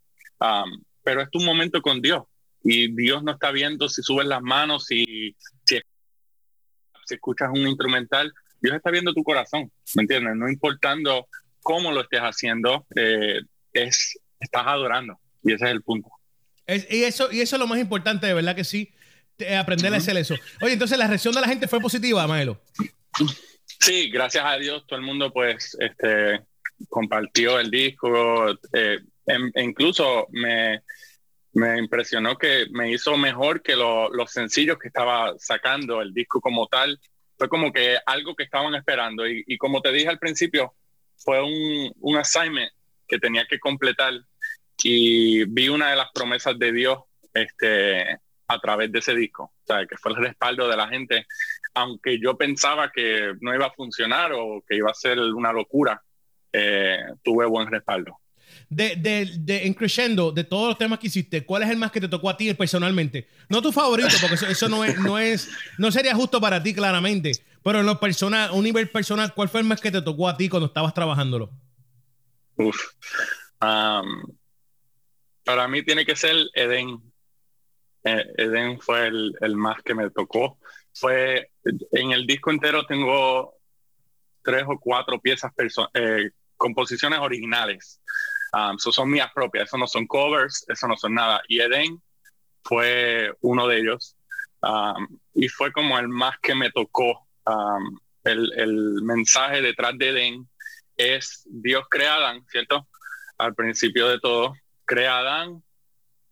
pero 1.09 1.23
es 1.23 1.31
tu 1.31 1.41
momento 1.41 1.81
con 1.81 2.03
Dios. 2.03 2.25
Y 2.63 2.95
Dios 2.95 3.23
no 3.23 3.33
está 3.33 3.51
viendo 3.51 3.89
si 3.89 4.03
subes 4.03 4.27
las 4.27 4.43
manos, 4.43 4.85
si, 4.85 5.35
si 5.65 5.81
si 7.07 7.15
escuchas 7.15 7.49
un 7.51 7.67
instrumental, 7.67 8.31
Dios 8.61 8.77
está 8.77 8.91
viendo 8.91 9.15
tu 9.15 9.25
corazón, 9.25 9.73
¿me 9.95 10.03
entiendes? 10.03 10.37
No 10.37 10.51
importando 10.51 11.27
cómo 11.63 11.93
lo 11.93 12.03
estés 12.03 12.21
haciendo, 12.21 12.87
eh, 12.95 13.41
es, 13.73 14.19
estás 14.39 14.67
adorando. 14.67 15.19
Y 15.43 15.55
ese 15.55 15.65
es 15.65 15.71
el 15.71 15.83
punto. 15.83 16.11
y, 16.67 17.05
eso, 17.05 17.33
y 17.33 17.41
eso 17.41 17.57
es 17.57 17.61
lo 17.61 17.67
más 17.67 17.79
importante, 17.79 18.27
de 18.27 18.35
verdad 18.35 18.55
que 18.55 18.65
sí, 18.65 18.93
aprender 19.59 19.95
a 19.95 19.97
hacer 19.97 20.19
eso. 20.19 20.35
Oye, 20.61 20.75
entonces 20.75 20.99
la 20.99 21.07
reacción 21.07 21.35
de 21.35 21.41
la 21.41 21.49
gente 21.49 21.69
fue 21.69 21.81
positiva, 21.81 22.27
Maelo. 22.27 22.61
Sí, 23.81 24.11
gracias 24.11 24.45
a 24.45 24.59
Dios, 24.59 24.87
todo 24.87 24.99
el 24.99 25.07
mundo 25.07 25.33
pues 25.33 25.75
este, 25.81 26.43
compartió 26.91 27.59
el 27.59 27.71
disco. 27.71 28.51
Eh, 28.75 28.99
e 29.29 29.63
incluso 29.63 30.27
me, 30.31 30.83
me 31.53 31.79
impresionó 31.79 32.37
que 32.37 32.67
me 32.71 32.91
hizo 32.91 33.17
mejor 33.17 33.63
que 33.63 33.77
los 33.77 34.31
sencillos 34.31 34.79
que 34.79 34.89
estaba 34.89 35.35
sacando, 35.39 36.01
el 36.01 36.15
disco 36.15 36.41
como 36.41 36.67
tal. 36.67 36.99
Fue 37.37 37.49
como 37.49 37.73
que 37.73 37.99
algo 38.07 38.35
que 38.35 38.45
estaban 38.45 38.75
esperando. 38.75 39.27
Y, 39.27 39.57
como 39.59 39.81
te 39.81 39.93
dije 39.93 40.09
al 40.09 40.19
principio, 40.19 40.75
fue 41.17 41.43
un, 41.43 41.93
un, 42.01 42.17
assignment 42.17 42.73
que 43.07 43.19
tenía 43.19 43.47
que 43.47 43.61
completar. 43.61 44.15
Y 44.83 45.45
vi 45.45 45.69
una 45.69 45.91
de 45.91 45.97
las 45.97 46.11
promesas 46.13 46.59
de 46.59 46.73
Dios 46.73 46.99
este, 47.35 48.19
a 48.49 48.59
través 48.61 48.91
de 48.91 48.99
ese 49.01 49.15
disco. 49.15 49.45
O 49.45 49.67
sea, 49.67 49.87
que 49.87 49.97
fue 49.97 50.13
el 50.13 50.19
respaldo 50.19 50.69
de 50.69 50.77
la 50.77 50.89
gente. 50.89 51.27
Aunque 51.75 52.19
yo 52.21 52.37
pensaba 52.37 52.91
que 52.91 53.35
no 53.41 53.55
iba 53.55 53.67
a 53.67 53.73
funcionar 53.73 54.33
o 54.33 54.63
que 54.67 54.77
iba 54.77 54.91
a 54.91 54.95
ser 54.95 55.19
una 55.21 55.53
locura, 55.53 56.03
eh, 56.53 56.99
tuve 57.23 57.47
buen 57.47 57.71
respaldo 57.71 58.19
de, 58.69 58.97
de, 58.97 59.31
de 59.39 59.67
en 59.67 59.75
Crescendo, 59.75 60.31
de 60.31 60.45
todos 60.45 60.69
los 60.69 60.79
temas 60.79 60.99
que 60.99 61.07
hiciste, 61.07 61.45
¿cuál 61.45 61.63
es 61.63 61.71
el 61.71 61.79
más 61.79 61.91
que 61.91 62.01
te 62.01 62.09
tocó 62.09 62.29
a 62.29 62.37
ti 62.37 62.53
personalmente? 62.55 63.29
No 63.49 63.63
tu 63.63 63.73
favorito, 63.73 64.11
porque 64.21 64.35
eso, 64.35 64.69
no, 64.69 64.85
es, 64.85 64.99
no 64.99 65.19
es, 65.19 65.51
no 65.79 65.91
sería 65.91 66.15
justo 66.15 66.41
para 66.41 66.63
ti 66.63 66.75
claramente, 66.75 67.33
pero 67.63 67.81
en 67.81 67.87
lo 67.87 67.99
personal, 67.99 68.51
un 68.53 68.65
nivel 68.65 68.91
personal, 68.91 69.33
¿cuál 69.35 69.49
fue 69.49 69.61
el 69.61 69.67
más 69.67 69.81
que 69.81 69.91
te 69.91 70.03
tocó 70.03 70.29
a 70.29 70.37
ti 70.37 70.49
cuando 70.49 70.67
estabas 70.67 70.93
trabajándolo? 70.93 71.51
Uf. 72.57 72.77
para 75.45 75.69
mí 75.69 75.83
tiene 75.85 76.05
que 76.05 76.17
ser 76.17 76.37
Eden. 76.55 77.01
Eh, 78.05 78.25
Eden 78.37 78.81
fue 78.81 79.07
el, 79.07 79.35
el, 79.41 79.57
más 79.57 79.83
que 79.83 79.95
me 79.95 80.11
tocó. 80.11 80.59
Fue 80.93 81.51
en 81.93 82.13
el 82.13 82.27
disco 82.27 82.51
entero 82.51 82.85
tengo 82.85 83.55
tres 84.43 84.65
o 84.67 84.79
cuatro 84.79 85.21
piezas, 85.21 85.53
eh, 85.95 86.31
composiciones 86.57 87.19
originales. 87.21 88.01
Um, 88.53 88.77
eso 88.77 88.93
son 88.93 89.11
mías 89.11 89.31
propias, 89.35 89.69
eso 89.69 89.77
no 89.77 89.87
son 89.87 90.07
covers, 90.07 90.65
eso 90.69 90.89
no 90.89 90.97
son 90.97 91.15
nada. 91.15 91.43
Y 91.49 91.61
Eden 91.61 92.03
fue 92.63 93.33
uno 93.41 93.67
de 93.67 93.79
ellos. 93.79 94.17
Um, 94.63 95.19
y 95.35 95.49
fue 95.49 95.73
como 95.73 95.99
el 95.99 96.09
más 96.09 96.39
que 96.41 96.55
me 96.55 96.71
tocó. 96.71 97.27
Um, 97.45 97.99
el, 98.25 98.53
el, 98.57 99.03
mensaje 99.03 99.63
detrás 99.63 99.97
de 99.97 100.09
Eden 100.11 100.49
es 100.97 101.45
Dios 101.47 101.85
crea 101.89 102.15
a 102.15 102.17
Adán, 102.17 102.45
¿cierto? 102.51 102.89
Al 103.39 103.55
principio 103.55 104.09
de 104.09 104.19
todo, 104.19 104.55
crea 104.85 105.17
a 105.17 105.21
Adán. 105.21 105.63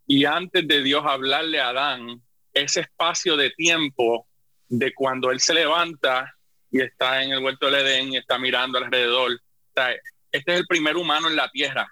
Y 0.06 0.24
antes 0.24 0.66
de 0.66 0.82
Dios 0.82 1.04
hablarle 1.06 1.60
a 1.60 1.68
Adán, 1.68 2.22
ese 2.52 2.80
espacio 2.80 3.36
de 3.36 3.50
tiempo 3.50 4.26
de 4.68 4.94
cuando 4.94 5.30
él 5.30 5.40
se 5.40 5.54
levanta 5.54 6.34
y 6.70 6.80
está 6.80 7.22
en 7.22 7.32
el 7.32 7.42
huerto 7.42 7.66
del 7.66 7.86
Edén 7.86 8.12
y 8.12 8.16
está 8.16 8.38
mirando 8.38 8.78
alrededor. 8.78 9.40
este 10.32 10.52
es 10.52 10.60
el 10.60 10.66
primer 10.66 10.96
humano 10.96 11.28
en 11.28 11.36
la 11.36 11.50
tierra 11.50 11.88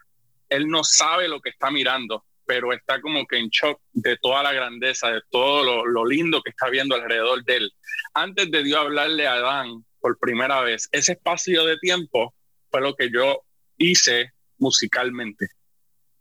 él 0.48 0.68
no 0.68 0.84
sabe 0.84 1.28
lo 1.28 1.40
que 1.40 1.50
está 1.50 1.70
mirando, 1.70 2.24
pero 2.46 2.72
está 2.72 3.00
como 3.00 3.26
que 3.26 3.38
en 3.38 3.48
shock 3.48 3.80
de 3.92 4.16
toda 4.18 4.42
la 4.42 4.52
grandeza, 4.52 5.10
de 5.10 5.22
todo 5.30 5.84
lo, 5.86 6.04
lindo 6.04 6.42
que 6.42 6.50
está 6.50 6.68
viendo 6.68 6.94
alrededor 6.94 7.44
de 7.44 7.56
él. 7.56 7.72
Antes 8.12 8.50
de 8.50 8.62
Dios 8.62 8.80
hablarle 8.80 9.26
a 9.26 9.34
Adán 9.34 9.84
por 10.00 10.18
primera 10.18 10.60
vez, 10.60 10.88
ese 10.92 11.12
espacio 11.12 11.64
de 11.64 11.78
tiempo 11.78 12.34
fue 12.70 12.80
lo 12.80 12.94
que 12.94 13.10
yo 13.10 13.42
hice 13.78 14.32
musicalmente. 14.58 15.48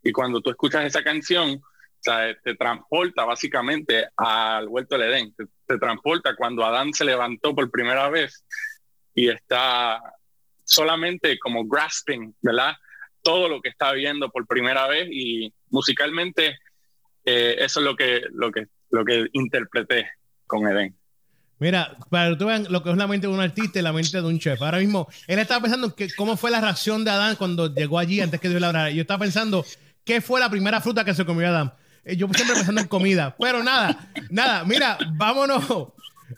Y 0.02 0.12
cuando 0.12 0.40
tú 0.40 0.50
escuchas 0.50 0.84
esa 0.84 1.02
canción, 1.02 1.60
te 2.42 2.54
transporta 2.56 3.24
básicamente 3.24 4.06
al 4.16 4.68
huerto 4.68 4.98
del 4.98 5.10
Edén, 5.10 5.34
te, 5.34 5.46
te 5.66 5.78
transporta 5.78 6.36
cuando 6.36 6.64
Adán 6.64 6.92
se 6.92 7.04
levantó 7.04 7.54
por 7.54 7.70
primera 7.70 8.10
vez 8.10 8.44
y 9.14 9.30
está 9.30 10.02
solamente 10.64 11.38
como 11.38 11.64
grasping, 11.66 12.34
¿verdad? 12.40 12.74
Todo 13.24 13.48
lo 13.48 13.60
que 13.60 13.70
está 13.70 13.90
viendo 13.92 14.30
por 14.30 14.46
primera 14.46 14.86
vez 14.86 15.08
y 15.10 15.52
musicalmente 15.70 16.58
eh, 17.24 17.56
eso 17.58 17.80
es 17.80 17.86
lo 17.86 17.96
que, 17.96 18.22
lo, 18.32 18.52
que, 18.52 18.66
lo 18.90 19.04
que 19.04 19.26
interpreté 19.32 20.06
con 20.46 20.68
Eden. 20.68 20.94
Mira, 21.58 21.96
para 22.10 22.36
que 22.36 22.44
vean 22.44 22.66
lo 22.68 22.82
que 22.82 22.90
es 22.90 22.96
la 22.96 23.06
mente 23.06 23.26
de 23.26 23.32
un 23.32 23.40
artista 23.40 23.78
y 23.78 23.82
la 23.82 23.92
mente 23.92 24.20
de 24.20 24.26
un 24.26 24.38
chef. 24.38 24.60
Ahora 24.60 24.78
mismo, 24.78 25.08
él 25.26 25.38
estaba 25.38 25.62
pensando 25.62 25.94
que 25.94 26.08
cómo 26.14 26.36
fue 26.36 26.50
la 26.50 26.60
reacción 26.60 27.04
de 27.04 27.10
Adán 27.10 27.36
cuando 27.36 27.72
llegó 27.72 27.98
allí 27.98 28.20
antes 28.20 28.40
que 28.40 28.48
Dios 28.48 28.60
la 28.60 28.68
hablara. 28.68 28.90
Yo 28.90 29.00
estaba 29.00 29.20
pensando 29.20 29.64
qué 30.04 30.20
fue 30.20 30.40
la 30.40 30.50
primera 30.50 30.80
fruta 30.80 31.04
que 31.04 31.14
se 31.14 31.24
comió 31.24 31.48
Adán. 31.48 31.72
Eh, 32.04 32.16
yo 32.16 32.28
siempre 32.34 32.56
pensando 32.56 32.82
en 32.82 32.88
comida. 32.88 33.34
Pero 33.38 33.62
nada, 33.62 34.10
nada, 34.30 34.64
mira, 34.64 34.98
vámonos 35.14 35.64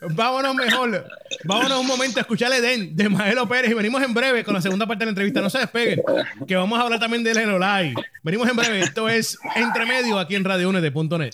Vámonos 0.01 0.55
mejor. 0.55 1.07
Vámonos 1.45 1.79
un 1.79 1.87
momento 1.87 2.19
a 2.19 2.21
escuchar 2.21 2.51
Edén 2.51 2.95
de 2.95 3.09
Maelo 3.09 3.47
Pérez 3.47 3.71
y 3.71 3.73
venimos 3.73 4.01
en 4.03 4.13
breve 4.13 4.43
con 4.43 4.53
la 4.53 4.61
segunda 4.61 4.85
parte 4.85 4.99
de 5.01 5.05
la 5.05 5.11
entrevista. 5.11 5.41
No 5.41 5.49
se 5.49 5.59
despeguen, 5.59 6.03
que 6.47 6.55
vamos 6.55 6.77
a 6.77 6.83
hablar 6.83 6.99
también 6.99 7.23
de 7.23 7.33
Live. 7.33 7.95
Venimos 8.23 8.49
en 8.49 8.55
breve. 8.55 8.79
Esto 8.81 9.07
es 9.09 9.37
Entre 9.55 9.85
Medio 9.85 10.19
aquí 10.19 10.35
en 10.35 10.43
RadioUnete.net. 10.43 11.33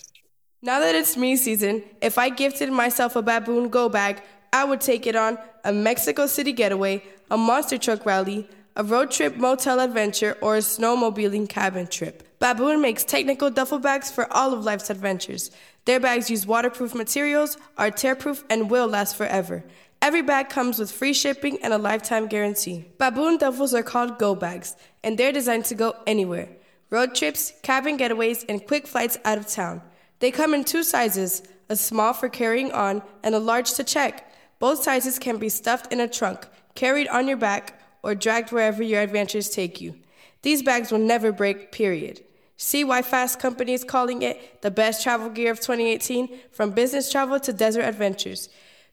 Now 0.61 0.79
that 0.79 0.95
it's 0.95 1.17
me 1.17 1.35
season, 1.35 1.83
if 2.01 2.17
I 2.17 2.29
gifted 2.29 2.71
myself 2.71 3.17
a 3.17 3.21
baboon 3.21 3.69
go 3.69 3.89
bag, 3.89 4.21
I 4.53 4.63
would 4.63 4.79
take 4.79 5.05
it 5.07 5.15
on 5.15 5.37
a 5.65 5.73
Mexico 5.73 6.25
City 6.25 6.53
getaway, 6.53 7.03
a 7.29 7.35
monster 7.35 7.77
truck 7.77 8.05
rally, 8.05 8.47
a 8.77 8.83
road 8.83 9.11
trip 9.11 9.35
motel 9.35 9.81
adventure, 9.81 10.37
or 10.41 10.55
a 10.55 10.59
snowmobiling 10.59 11.49
cabin 11.49 11.87
trip. 11.87 12.39
Baboon 12.39 12.81
makes 12.81 13.03
technical 13.03 13.49
duffel 13.49 13.79
bags 13.79 14.11
for 14.11 14.31
all 14.31 14.53
of 14.53 14.63
life's 14.63 14.89
adventures. 14.89 15.51
Their 15.85 15.99
bags 15.99 16.29
use 16.29 16.47
waterproof 16.47 16.95
materials, 16.95 17.57
are 17.77 17.91
tearproof, 17.91 18.43
and 18.49 18.69
will 18.69 18.87
last 18.87 19.15
forever. 19.15 19.63
Every 20.01 20.21
bag 20.21 20.49
comes 20.49 20.79
with 20.79 20.91
free 20.91 21.13
shipping 21.13 21.59
and 21.61 21.73
a 21.73 21.77
lifetime 21.77 22.27
guarantee. 22.27 22.85
Baboon 22.97 23.37
duffels 23.37 23.73
are 23.73 23.83
called 23.83 24.19
Go 24.19 24.35
Bags, 24.35 24.75
and 25.03 25.17
they're 25.17 25.31
designed 25.31 25.65
to 25.65 25.75
go 25.75 25.95
anywhere 26.05 26.49
road 26.93 27.15
trips, 27.15 27.53
cabin 27.63 27.97
getaways, 27.97 28.45
and 28.47 28.67
quick 28.67 28.85
flights 28.85 29.17
out 29.25 29.39
of 29.39 29.47
town. 29.47 29.81
They 30.19 30.29
come 30.29 30.53
in 30.53 30.63
two 30.63 30.83
sizes 30.83 31.41
a 31.67 31.75
small 31.75 32.13
for 32.13 32.29
carrying 32.29 32.71
on 32.71 33.01
and 33.23 33.33
a 33.33 33.39
large 33.39 33.73
to 33.73 33.83
check. 33.83 34.31
Both 34.59 34.83
sizes 34.83 35.17
can 35.17 35.37
be 35.37 35.49
stuffed 35.49 35.91
in 35.91 35.99
a 35.99 36.07
trunk, 36.07 36.45
carried 36.75 37.07
on 37.07 37.27
your 37.27 37.37
back, 37.37 37.81
or 38.03 38.13
dragged 38.13 38.51
wherever 38.51 38.83
your 38.83 39.01
adventures 39.01 39.49
take 39.49 39.81
you. 39.81 39.95
These 40.43 40.61
bags 40.61 40.91
will 40.91 40.99
never 40.99 41.31
break, 41.31 41.71
period. 41.71 42.21
See 42.63 42.85
why 42.85 43.01
Fast 43.01 43.41
Company 43.41 43.73
is 43.73 43.83
calling 43.83 44.21
it 44.21 44.61
the 44.61 44.71
best 44.71 45.03
travel 45.03 45.29
gear 45.29 45.51
of 45.51 45.59
2018 45.59 46.29
from 46.53 46.71
business 46.71 47.11
travel 47.11 47.37
to 47.41 47.51
desert 47.51 47.81
adventures. 47.81 48.47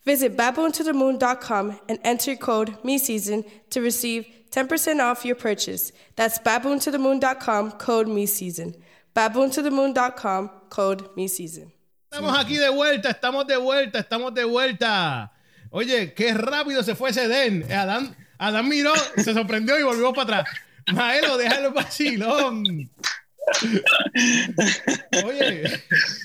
Visit 0.04 0.36
baboontothemoon.com 0.36 1.78
and 1.88 2.00
enter 2.02 2.34
code 2.34 2.82
MeSeason 2.82 3.48
to 3.70 3.80
receive 3.80 4.26
10% 4.50 4.98
off 4.98 5.24
your 5.24 5.36
purchase. 5.36 5.92
That's 6.16 6.40
baboontothemoon.com, 6.40 7.72
code 7.78 8.08
MeSeason. 8.08 8.74
Baboontothemoon.com, 9.14 10.50
code 10.68 11.14
MeSeason. 11.16 11.70
Estamos 12.10 12.36
aquí 12.36 12.56
de 12.58 12.70
vuelta, 12.70 13.10
estamos 13.10 13.46
de 13.46 13.56
vuelta, 13.56 14.00
estamos 14.00 14.34
de 14.34 14.44
vuelta. 14.46 15.30
Oye, 15.70 16.12
qué 16.12 16.34
rápido 16.34 16.82
se 16.82 16.96
fue 16.96 17.10
ese 17.10 17.28
Den. 17.28 17.72
Adán, 17.72 18.16
Adán 18.36 18.68
miró, 18.68 18.92
se 19.16 19.32
sorprendió 19.32 19.78
y 19.78 19.84
volvió 19.84 20.12
para 20.12 20.40
atrás. 20.40 20.56
Maelo, 20.92 21.36
déjalo 21.36 21.72
vacilón. 21.72 22.90
Oye, 25.24 25.82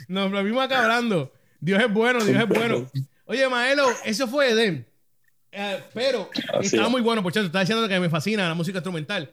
nos 0.07 0.31
volvimos 0.31 0.63
acá 0.63 0.83
hablando. 0.83 1.31
Dios 1.59 1.81
es 1.81 1.91
bueno, 1.91 2.23
Dios 2.23 2.39
es 2.39 2.47
bueno. 2.47 2.89
Oye, 3.25 3.47
Maelo, 3.49 3.87
eso 4.03 4.27
fue 4.27 4.51
Eden. 4.51 4.85
Eh, 5.51 5.79
pero 5.93 6.29
estaba 6.61 6.89
muy 6.89 7.01
bueno, 7.01 7.23
por 7.23 7.31
cierto. 7.31 7.47
Estaba 7.47 7.63
diciendo 7.63 7.87
que 7.87 7.99
me 7.99 8.09
fascina 8.09 8.47
la 8.47 8.53
música 8.53 8.77
instrumental. 8.79 9.31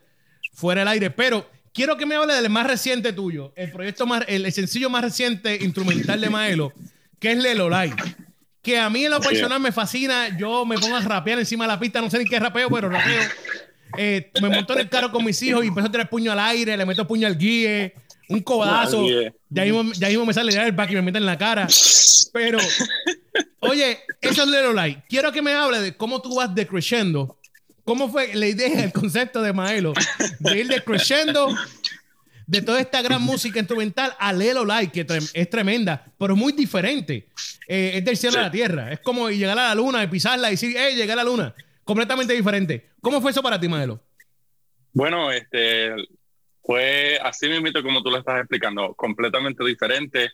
Fuera 0.53 0.83
del 0.83 0.89
aire. 0.89 1.11
Pero 1.11 1.49
quiero 1.75 1.97
que 1.97 2.07
me 2.07 2.15
hable 2.15 2.35
del 2.35 2.49
más 2.49 2.67
reciente 2.67 3.13
tuyo. 3.13 3.53
El 3.57 3.71
proyecto 3.71 4.07
más, 4.07 4.25
el, 4.29 4.51
sencillo 4.53 4.89
más 4.89 5.03
reciente 5.03 5.59
instrumental 5.61 6.21
de 6.21 6.31
Maelo, 6.31 6.73
que 7.19 7.33
es 7.33 7.39
Lelo 7.39 7.69
Live. 7.69 7.97
Que 8.63 8.79
a 8.79 8.89
mí 8.89 9.05
en 9.05 9.11
lo 9.11 9.21
personal 9.21 9.61
me 9.61 9.73
fascina. 9.73 10.37
Yo 10.39 10.65
me 10.65 10.79
pongo 10.79 10.97
a 10.97 11.01
rapear 11.01 11.41
encima 11.41 11.65
de 11.65 11.69
la 11.69 11.81
pista. 11.81 12.01
No 12.01 12.09
sé 12.09 12.19
ni 12.19 12.25
qué 12.25 12.39
rapeo, 12.39 12.71
pero 12.71 12.89
rapeo. 12.89 13.23
Eh, 13.97 14.31
me 14.41 14.49
monto 14.49 14.73
en 14.73 14.81
el 14.81 14.89
carro 14.89 15.11
con 15.11 15.25
mis 15.25 15.43
hijos 15.43 15.65
y 15.65 15.69
empiezo 15.69 15.89
a 15.89 15.93
tirar 15.93 16.09
puño 16.09 16.33
al 16.33 16.39
aire, 16.39 16.77
le 16.77 16.87
meto 16.87 17.07
puño 17.07 17.27
al 17.27 17.37
guía, 17.37 17.93
un 18.29 18.41
codazo. 18.41 19.07
Ya 19.49 19.65
mismo, 19.65 19.93
ya 19.93 20.09
mismo 20.09 20.27
me 20.27 20.33
sale 20.33 20.53
el 20.53 20.73
back 20.73 20.91
y 20.91 20.95
me 20.95 21.03
meten 21.03 21.23
en 21.23 21.27
la 21.27 21.39
cara. 21.39 21.69
Pero, 22.33 22.59
oye, 23.61 23.99
eso 24.21 24.43
es 24.43 24.49
Little 24.49 24.75
Light. 24.75 25.01
Quiero 25.09 25.33
que 25.33 25.43
me 25.43 25.53
hable 25.53 25.81
de 25.81 25.97
cómo 25.97 26.23
tú 26.23 26.37
vas 26.37 26.55
decreciendo. 26.55 27.39
¿Cómo 27.85 28.11
fue 28.11 28.35
la 28.35 28.47
idea, 28.47 28.85
el 28.85 28.93
concepto 28.93 29.43
de 29.43 29.53
Maelo? 29.53 29.93
De 30.39 30.61
ir 30.61 30.69
decreciendo 30.69 31.49
de 32.47 32.63
toda 32.63 32.81
esta 32.81 33.03
gran 33.03 33.23
música 33.23 33.59
instrumental 33.59 34.15
a 34.19 34.33
Lelo 34.33 34.65
Light, 34.65 34.93
que 34.93 35.07
es 35.35 35.51
tremenda, 35.51 36.05
pero 36.19 36.37
muy 36.37 36.53
diferente. 36.53 37.29
Eh, 37.67 37.93
es 37.97 38.05
del 38.05 38.17
cielo 38.17 38.39
a 38.39 38.43
la 38.43 38.51
tierra. 38.51 38.93
Es 38.93 39.01
como 39.01 39.29
llegar 39.31 39.59
a 39.59 39.69
la 39.69 39.75
luna, 39.75 40.03
y 40.03 40.07
pisarla 40.07 40.49
y 40.49 40.53
decir, 40.53 40.77
hey, 40.79 40.95
llegué 40.95 41.13
a 41.13 41.17
la 41.17 41.25
luna 41.25 41.55
completamente 41.85 42.35
diferente. 42.35 42.91
¿Cómo 43.01 43.21
fue 43.21 43.31
eso 43.31 43.43
para 43.43 43.59
ti, 43.59 43.69
Maelo? 43.69 44.01
Bueno, 44.93 45.33
este 45.33 45.95
fue 46.63 47.19
así 47.23 47.49
mismo 47.49 47.69
como 47.83 48.03
tú 48.03 48.11
lo 48.11 48.19
estás 48.19 48.39
explicando, 48.39 48.95
completamente 48.95 49.65
diferente. 49.65 50.31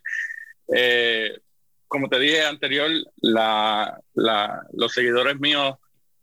Eh, 0.74 1.38
como 1.86 2.08
te 2.08 2.18
dije 2.18 2.44
anterior, 2.44 2.90
los 3.22 4.92
seguidores 4.92 5.38
míos 5.40 5.76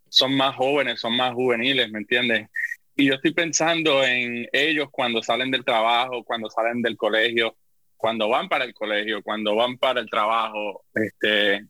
son 0.09 0.35
más 0.35 0.55
jóvenes, 0.55 0.99
son 0.99 1.17
más 1.17 1.33
juveniles, 1.33 1.89
¿me 1.89 1.99
entiendes? 1.99 2.47
Y 2.95 3.07
yo 3.07 3.15
estoy 3.15 3.33
pensando 3.33 4.03
en 4.03 4.47
ellos 4.53 4.87
cuando 4.91 5.21
salen 5.21 5.51
del 5.51 5.65
trabajo, 5.65 6.23
cuando 6.23 6.49
salen 6.49 6.81
del 6.81 6.95
colegio, 6.95 7.57
cuando 7.97 8.29
van 8.29 8.47
para 8.47 8.63
el 8.63 8.73
colegio, 8.73 9.21
cuando 9.23 9.55
van 9.55 9.77
para 9.77 9.99
el 9.99 10.09
trabajo, 10.09 10.85
este, 10.93 11.65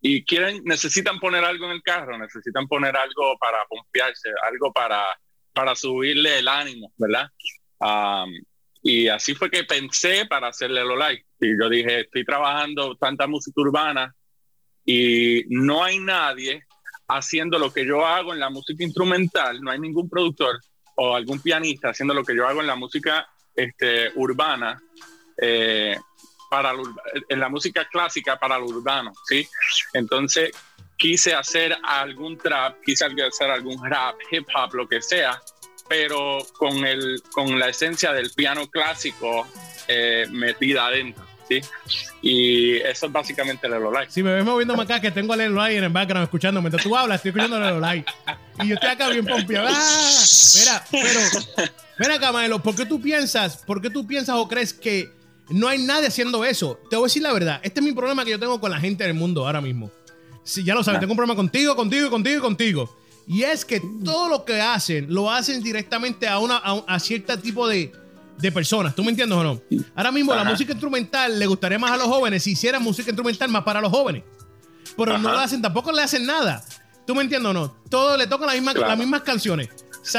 y 0.00 0.24
quieren, 0.24 0.62
necesitan 0.64 1.18
poner 1.18 1.44
algo 1.44 1.66
en 1.66 1.72
el 1.72 1.82
carro, 1.82 2.16
necesitan 2.18 2.66
poner 2.68 2.96
algo 2.96 3.36
para 3.38 3.58
pompearse, 3.68 4.30
algo 4.48 4.72
para, 4.72 5.04
para 5.52 5.74
subirle 5.74 6.38
el 6.38 6.48
ánimo, 6.48 6.92
¿verdad? 6.96 7.30
y 8.82 9.08
así 9.08 9.34
fue 9.34 9.50
que 9.50 9.64
pensé 9.64 10.26
para 10.26 10.48
hacerle 10.48 10.84
lo 10.84 10.96
like. 10.96 11.24
Y 11.40 11.58
yo 11.58 11.68
dije, 11.68 12.00
estoy 12.00 12.24
trabajando 12.24 12.96
tanta 12.96 13.26
música 13.26 13.60
urbana 13.60 14.14
y 14.84 15.44
no 15.48 15.84
hay 15.84 15.98
nadie 15.98 16.64
haciendo 17.08 17.58
lo 17.58 17.72
que 17.72 17.86
yo 17.86 18.06
hago 18.06 18.32
en 18.32 18.40
la 18.40 18.50
música 18.50 18.84
instrumental, 18.84 19.60
no 19.60 19.70
hay 19.70 19.78
ningún 19.78 20.08
productor 20.08 20.60
o 20.96 21.14
algún 21.14 21.40
pianista 21.40 21.90
haciendo 21.90 22.14
lo 22.14 22.24
que 22.24 22.34
yo 22.34 22.46
hago 22.46 22.60
en 22.60 22.66
la 22.66 22.76
música 22.76 23.28
este, 23.54 24.10
urbana. 24.14 24.80
Eh, 25.40 25.96
para 26.50 26.72
en 27.28 27.40
la 27.40 27.48
música 27.48 27.86
clásica 27.88 28.38
para 28.38 28.56
el 28.56 28.62
urbano, 28.62 29.12
¿sí? 29.26 29.46
Entonces 29.92 30.52
quise 30.96 31.32
hacer 31.34 31.76
algún 31.82 32.36
trap, 32.36 32.76
quise 32.84 33.04
hacer 33.04 33.50
algún 33.50 33.82
rap, 33.88 34.16
hip 34.30 34.46
hop, 34.54 34.74
lo 34.74 34.88
que 34.88 35.00
sea, 35.00 35.40
pero 35.88 36.38
con, 36.58 36.84
el, 36.84 37.22
con 37.32 37.58
la 37.58 37.68
esencia 37.68 38.12
del 38.12 38.30
piano 38.32 38.66
clásico 38.68 39.46
eh, 39.86 40.26
metida 40.30 40.86
adentro. 40.86 41.24
¿sí? 41.48 41.60
Y 42.20 42.76
eso 42.76 43.06
es 43.06 43.12
básicamente 43.12 43.66
el 43.66 43.72
Like. 43.72 44.12
Si 44.12 44.22
me 44.22 44.34
ves 44.34 44.44
moviendo 44.44 44.78
acá, 44.80 45.00
que 45.00 45.10
tengo 45.10 45.34
el 45.34 45.54
Like 45.54 45.78
en 45.78 45.84
el 45.84 45.90
background 45.90 46.24
escuchando, 46.24 46.60
mientras 46.60 46.82
tú 46.82 46.94
hablas, 46.96 47.16
estoy 47.16 47.30
escuchando 47.30 47.56
el 47.66 47.80
Like. 47.80 48.12
Y 48.62 48.68
yo 48.68 48.74
estoy 48.74 48.90
acá 48.90 49.08
bien 49.08 49.24
pompeado. 49.24 49.68
¡Ah! 49.70 50.24
Mira, 50.58 50.84
pero, 50.90 51.20
mira 51.98 52.18
Camelo, 52.18 52.60
¿por 52.60 52.74
qué 52.74 52.84
tú 52.84 53.00
piensas, 53.00 53.58
por 53.58 53.80
qué 53.80 53.88
tú 53.88 54.06
piensas 54.06 54.36
o 54.36 54.48
crees 54.48 54.74
que 54.74 55.17
no 55.50 55.68
hay 55.68 55.78
nadie 55.78 56.08
haciendo 56.08 56.44
eso. 56.44 56.78
Te 56.90 56.96
voy 56.96 57.04
a 57.04 57.06
decir 57.06 57.22
la 57.22 57.32
verdad. 57.32 57.60
Este 57.62 57.80
es 57.80 57.86
mi 57.86 57.92
problema 57.92 58.24
que 58.24 58.32
yo 58.32 58.38
tengo 58.38 58.60
con 58.60 58.70
la 58.70 58.80
gente 58.80 59.04
del 59.04 59.14
mundo 59.14 59.46
ahora 59.46 59.60
mismo. 59.60 59.90
Si 60.42 60.64
ya 60.64 60.74
lo 60.74 60.82
sabes, 60.82 61.00
tengo 61.00 61.12
un 61.12 61.16
problema 61.16 61.36
contigo, 61.36 61.76
contigo, 61.76 62.10
contigo 62.10 62.38
y 62.38 62.40
contigo. 62.40 62.96
Y 63.26 63.42
es 63.42 63.64
que 63.64 63.82
todo 64.04 64.28
lo 64.28 64.44
que 64.44 64.60
hacen, 64.60 65.12
lo 65.12 65.30
hacen 65.30 65.62
directamente 65.62 66.26
a, 66.26 66.38
una, 66.38 66.56
a, 66.56 66.98
cierto 66.98 67.38
tipo 67.38 67.68
de, 67.68 67.92
personas. 68.54 68.94
¿Tú 68.94 69.04
me 69.04 69.10
entiendes 69.10 69.36
o 69.36 69.44
no? 69.44 69.60
Ahora 69.94 70.10
mismo 70.10 70.34
la 70.34 70.44
música 70.44 70.72
instrumental 70.72 71.38
le 71.38 71.46
gustaría 71.46 71.78
más 71.78 71.90
a 71.90 71.96
los 71.98 72.06
jóvenes 72.06 72.42
si 72.42 72.52
hicieran 72.52 72.82
música 72.82 73.10
instrumental 73.10 73.50
más 73.50 73.64
para 73.64 73.82
los 73.82 73.90
jóvenes. 73.90 74.22
Pero 74.96 75.18
no 75.18 75.30
lo 75.30 75.38
hacen, 75.38 75.60
tampoco 75.60 75.92
le 75.92 76.02
hacen 76.02 76.24
nada. 76.24 76.64
¿Tú 77.06 77.14
me 77.14 77.22
entiendes 77.22 77.50
o 77.50 77.52
no? 77.52 77.76
Todo 77.90 78.16
le 78.16 78.26
tocan 78.26 78.48
las 78.48 78.98
mismas 78.98 79.22
canciones. 79.22 79.68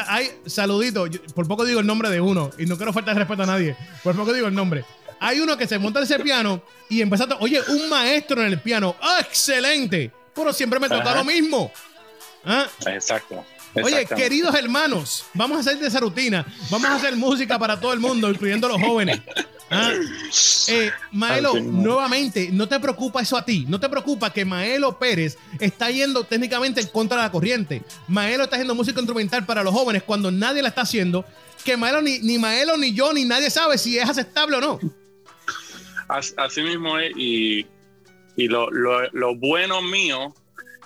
hay 0.07 0.29
saluditos, 0.45 1.09
por 1.33 1.47
poco 1.47 1.65
digo 1.65 1.79
el 1.79 1.87
nombre 1.87 2.09
de 2.11 2.21
uno 2.21 2.51
y 2.59 2.65
no 2.67 2.77
quiero 2.77 2.93
faltar 2.93 3.15
respeto 3.15 3.41
a 3.41 3.47
nadie. 3.47 3.75
Por 4.03 4.15
poco 4.15 4.33
digo 4.33 4.47
el 4.47 4.53
nombre. 4.53 4.85
Hay 5.19 5.39
uno 5.39 5.57
que 5.57 5.67
se 5.67 5.77
monta 5.77 5.99
en 5.99 6.05
ese 6.05 6.19
piano 6.19 6.61
y 6.89 7.01
empieza 7.01 7.25
a. 7.25 7.37
Oye, 7.39 7.61
un 7.67 7.89
maestro 7.89 8.41
en 8.41 8.47
el 8.47 8.59
piano. 8.59 8.95
¡Ah, 9.01 9.17
excelente! 9.19 10.11
Pero 10.33 10.53
siempre 10.53 10.79
me 10.79 10.87
toca 10.87 11.15
lo 11.15 11.23
mismo. 11.23 11.71
¿Ah? 12.45 12.65
Exacto. 12.87 13.45
Oye, 13.75 14.05
queridos 14.05 14.55
hermanos, 14.55 15.25
vamos 15.33 15.57
a 15.57 15.59
hacer 15.61 15.77
de 15.77 15.87
esa 15.87 15.99
rutina. 15.99 16.45
Vamos 16.69 16.89
a 16.89 16.95
hacer 16.95 17.15
música 17.15 17.59
para 17.59 17.79
todo 17.79 17.93
el 17.93 17.99
mundo, 17.99 18.29
incluyendo 18.29 18.67
los 18.67 18.81
jóvenes. 18.81 19.21
¿Ah? 19.69 19.91
Eh, 20.67 20.91
Maelo, 21.11 21.53
nuevamente, 21.59 22.49
no 22.51 22.67
te 22.67 22.79
preocupa 22.79 23.21
eso 23.21 23.37
a 23.37 23.45
ti. 23.45 23.65
No 23.67 23.79
te 23.79 23.87
preocupa 23.87 24.33
que 24.33 24.43
Maelo 24.45 24.97
Pérez 24.97 25.37
está 25.59 25.91
yendo 25.91 26.23
técnicamente 26.23 26.81
en 26.81 26.87
contra 26.87 27.17
de 27.17 27.23
la 27.23 27.31
corriente. 27.31 27.83
Maelo 28.07 28.45
está 28.45 28.55
haciendo 28.55 28.73
música 28.73 28.99
instrumental 28.99 29.45
para 29.45 29.63
los 29.63 29.73
jóvenes 29.73 30.03
cuando 30.03 30.31
nadie 30.31 30.63
la 30.63 30.69
está 30.69 30.81
haciendo. 30.81 31.23
Que 31.63 31.77
Maelo, 31.77 32.01
ni, 32.01 32.19
ni 32.19 32.39
Maelo, 32.39 32.77
ni 32.77 32.93
yo, 32.93 33.13
ni 33.13 33.25
nadie 33.25 33.51
sabe 33.51 33.77
si 33.77 33.99
es 33.99 34.09
aceptable 34.09 34.57
o 34.57 34.61
no. 34.61 34.79
Así 36.09 36.61
mismo 36.63 36.97
es, 36.97 37.11
y, 37.15 37.65
lo, 38.35 39.35
bueno 39.35 39.81
mío, 39.81 40.33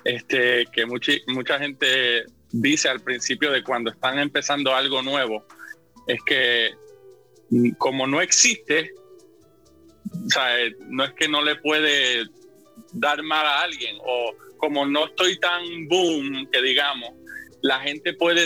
este, 0.03 0.65
que 0.73 0.85
mucha, 0.85 1.13
mucha 1.27 1.57
gente 1.59 2.25
dice 2.51 2.89
al 2.89 2.99
principio 2.99 3.51
de 3.51 3.63
cuando 3.63 3.89
están 3.89 4.19
empezando 4.19 4.75
algo 4.75 5.01
nuevo, 5.01 5.45
es 6.07 6.21
que 6.23 6.71
como 7.77 8.05
no 8.05 8.21
existe, 8.21 8.91
no 10.89 11.03
es 11.03 11.13
que 11.13 11.27
no 11.27 11.41
le 11.41 11.55
puede 11.55 12.25
dar 12.91 13.23
mal 13.23 13.45
a 13.45 13.61
alguien, 13.61 13.97
o 14.03 14.33
como 14.57 14.85
no 14.85 15.05
estoy 15.05 15.39
tan 15.39 15.87
boom, 15.87 16.49
que 16.51 16.61
digamos, 16.61 17.11
la 17.61 17.79
gente 17.79 18.13
puede, 18.13 18.45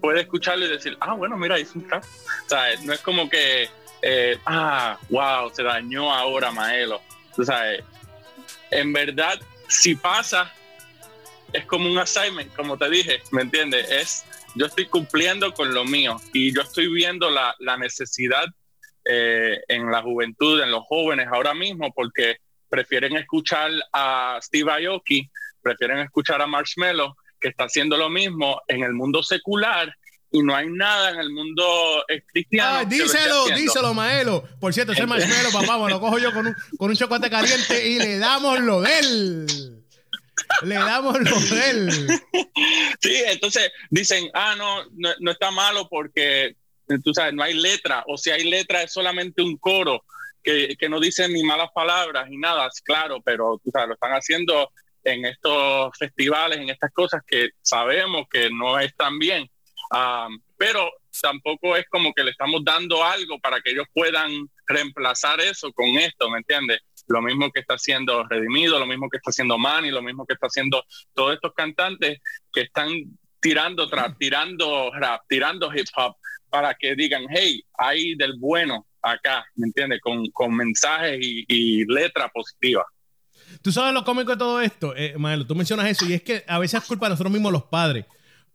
puede 0.00 0.20
escucharlo 0.20 0.66
y 0.66 0.68
decir, 0.68 0.96
ah, 1.00 1.14
bueno, 1.14 1.36
mira, 1.36 1.58
hizo 1.58 1.78
un 1.78 1.88
trap. 1.88 2.04
no 2.84 2.92
es 2.92 3.00
como 3.00 3.28
que 3.28 3.68
eh, 4.02 4.38
ah, 4.46 4.98
wow, 5.08 5.50
se 5.52 5.62
dañó 5.62 6.12
ahora 6.12 6.50
Maelo. 6.50 7.00
Tú 7.34 7.44
sabes, 7.44 7.82
en 8.70 8.92
verdad, 8.92 9.40
si 9.68 9.94
pasa, 9.94 10.52
es 11.52 11.64
como 11.66 11.90
un 11.90 11.98
assignment, 11.98 12.54
como 12.54 12.76
te 12.76 12.88
dije, 12.90 13.22
¿me 13.32 13.42
entiendes? 13.42 13.90
Es, 13.90 14.24
yo 14.54 14.66
estoy 14.66 14.86
cumpliendo 14.86 15.52
con 15.52 15.74
lo 15.74 15.84
mío 15.84 16.16
y 16.32 16.54
yo 16.54 16.62
estoy 16.62 16.92
viendo 16.92 17.30
la, 17.30 17.54
la 17.58 17.76
necesidad 17.76 18.46
eh, 19.04 19.60
en 19.68 19.90
la 19.90 20.02
juventud, 20.02 20.60
en 20.60 20.70
los 20.70 20.84
jóvenes 20.84 21.28
ahora 21.30 21.54
mismo, 21.54 21.92
porque 21.92 22.38
prefieren 22.68 23.16
escuchar 23.16 23.70
a 23.92 24.38
Steve 24.42 24.86
Aoki, 24.86 25.30
prefieren 25.62 25.98
escuchar 25.98 26.42
a 26.42 26.46
Marshmello, 26.46 27.16
que 27.40 27.48
está 27.48 27.64
haciendo 27.64 27.96
lo 27.96 28.08
mismo 28.08 28.62
en 28.66 28.82
el 28.82 28.94
mundo 28.94 29.22
secular 29.22 29.94
y 30.30 30.42
no 30.42 30.54
hay 30.54 30.68
nada 30.68 31.10
en 31.10 31.20
el 31.20 31.30
mundo 31.30 31.64
cristiano. 32.32 32.84
díselo, 32.88 33.46
díselo, 33.48 33.94
Maelo. 33.94 34.44
Por 34.60 34.74
cierto, 34.74 34.92
ese 34.92 35.06
Maelo, 35.06 35.50
papá, 35.52 35.78
me 35.78 35.90
lo 35.90 36.00
cojo 36.00 36.18
yo 36.18 36.32
con 36.32 36.48
un, 36.48 36.56
con 36.76 36.90
un 36.90 36.96
chocolate 36.96 37.30
caliente 37.30 37.88
y 37.88 37.98
le 37.98 38.18
damos 38.18 38.60
lo 38.60 38.80
de 38.80 38.98
él. 38.98 39.46
Le 40.62 40.74
damos 40.74 41.18
lo 41.18 41.40
de 41.40 41.70
él. 41.70 41.90
Sí, 43.00 43.22
entonces 43.26 43.70
dicen, 43.90 44.28
ah, 44.34 44.54
no, 44.56 44.84
no, 45.20 45.30
está 45.30 45.50
malo 45.50 45.88
porque, 45.88 46.56
tú 47.04 47.14
sabes, 47.14 47.34
no 47.34 47.42
hay 47.42 47.54
letra, 47.54 48.04
o 48.06 48.16
si 48.16 48.30
hay 48.30 48.44
letra 48.44 48.82
es 48.82 48.92
solamente 48.92 49.42
un 49.42 49.56
coro 49.56 50.04
que, 50.42 50.76
que 50.78 50.88
no 50.88 51.00
dice 51.00 51.28
ni 51.28 51.42
malas 51.42 51.70
palabras 51.74 52.28
ni 52.28 52.36
nada, 52.36 52.68
claro, 52.84 53.20
pero 53.24 53.60
tú 53.62 53.70
sabes, 53.70 53.88
lo 53.88 53.94
están 53.94 54.12
haciendo 54.12 54.70
en 55.04 55.24
estos 55.24 55.96
festivales, 55.98 56.58
en 56.58 56.70
estas 56.70 56.92
cosas 56.92 57.22
que 57.26 57.50
sabemos 57.62 58.26
que 58.30 58.50
no 58.50 58.78
están 58.78 59.18
bien 59.18 59.48
pero 60.56 60.90
tampoco 61.20 61.76
es 61.76 61.86
como 61.88 62.12
que 62.12 62.24
le 62.24 62.30
estamos 62.30 62.62
dando 62.64 63.02
algo 63.04 63.38
para 63.38 63.60
que 63.60 63.70
ellos 63.70 63.86
puedan 63.92 64.30
reemplazar 64.66 65.40
eso 65.40 65.72
con 65.72 65.86
esto, 65.98 66.28
¿me 66.30 66.38
entiendes? 66.38 66.80
lo 67.08 67.22
mismo 67.22 67.50
que 67.50 67.60
está 67.60 67.74
haciendo 67.74 68.24
Redimido, 68.24 68.78
lo 68.78 68.86
mismo 68.86 69.08
que 69.08 69.18
está 69.18 69.30
haciendo 69.30 69.58
Manny, 69.58 69.90
lo 69.90 70.02
mismo 70.02 70.26
que 70.26 70.34
está 70.34 70.46
haciendo 70.46 70.84
todos 71.14 71.34
estos 71.34 71.52
cantantes 71.54 72.20
que 72.52 72.62
están 72.62 72.90
tirando 73.40 73.88
trap, 73.88 74.16
tirando 74.18 74.90
rap, 74.92 75.22
tirando 75.28 75.72
hip 75.74 75.86
hop 75.96 76.16
para 76.48 76.74
que 76.74 76.94
digan, 76.94 77.26
hey, 77.30 77.62
hay 77.78 78.14
del 78.16 78.34
bueno 78.38 78.86
acá, 79.02 79.44
¿me 79.54 79.66
entiendes? 79.66 80.00
Con, 80.00 80.30
con 80.30 80.54
mensajes 80.54 81.18
y, 81.20 81.44
y 81.48 81.84
letra 81.84 82.28
positiva. 82.28 82.84
Tú 83.62 83.70
sabes 83.70 83.94
lo 83.94 84.04
cómico 84.04 84.32
de 84.32 84.38
todo 84.38 84.60
esto, 84.60 84.94
eh, 84.96 85.14
tú 85.46 85.54
mencionas 85.54 85.86
eso 85.88 86.06
y 86.06 86.14
es 86.14 86.22
que 86.22 86.44
a 86.48 86.58
veces 86.58 86.82
es 86.82 86.88
culpa 86.88 87.06
de 87.06 87.10
nosotros 87.10 87.32
mismos 87.32 87.52
los 87.52 87.64
padres. 87.64 88.04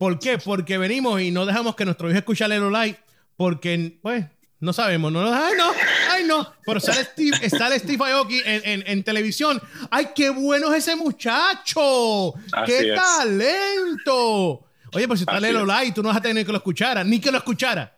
¿Por 0.01 0.17
qué? 0.17 0.39
Porque 0.39 0.79
venimos 0.79 1.21
y 1.21 1.29
no 1.29 1.45
dejamos 1.45 1.75
que 1.75 1.85
nuestro 1.85 2.09
hijo 2.09 2.17
escuche 2.17 2.47
Lelo 2.47 2.71
Light 2.71 2.97
porque, 3.37 3.99
pues, 4.01 4.25
no 4.59 4.73
sabemos. 4.73 5.11
No, 5.11 5.31
ay, 5.31 5.53
no, 5.55 5.71
ay, 6.09 6.23
no. 6.23 6.51
Pero 6.65 6.79
sale 6.79 7.03
Steve, 7.03 7.47
sale 7.51 7.77
Steve 7.77 8.03
Aoki 8.11 8.39
en, 8.43 8.61
en, 8.65 8.83
en, 8.87 9.03
televisión. 9.03 9.61
¡Ay, 9.91 10.07
qué 10.15 10.31
bueno 10.31 10.73
es 10.73 10.87
ese 10.87 10.95
muchacho! 10.95 12.33
Así 12.51 12.65
¡Qué 12.65 12.89
es. 12.89 12.95
talento! 12.95 14.65
Oye, 14.91 15.07
pues 15.07 15.19
si 15.19 15.23
está 15.23 15.39
Lelo 15.39 15.59
es. 15.59 15.67
Light, 15.67 15.93
tú 15.93 16.01
no 16.01 16.09
vas 16.09 16.17
a 16.17 16.21
tener 16.21 16.43
que 16.47 16.51
lo 16.51 16.57
escuchara, 16.57 17.03
ni 17.03 17.19
que 17.19 17.31
lo 17.31 17.37
escuchara. 17.37 17.95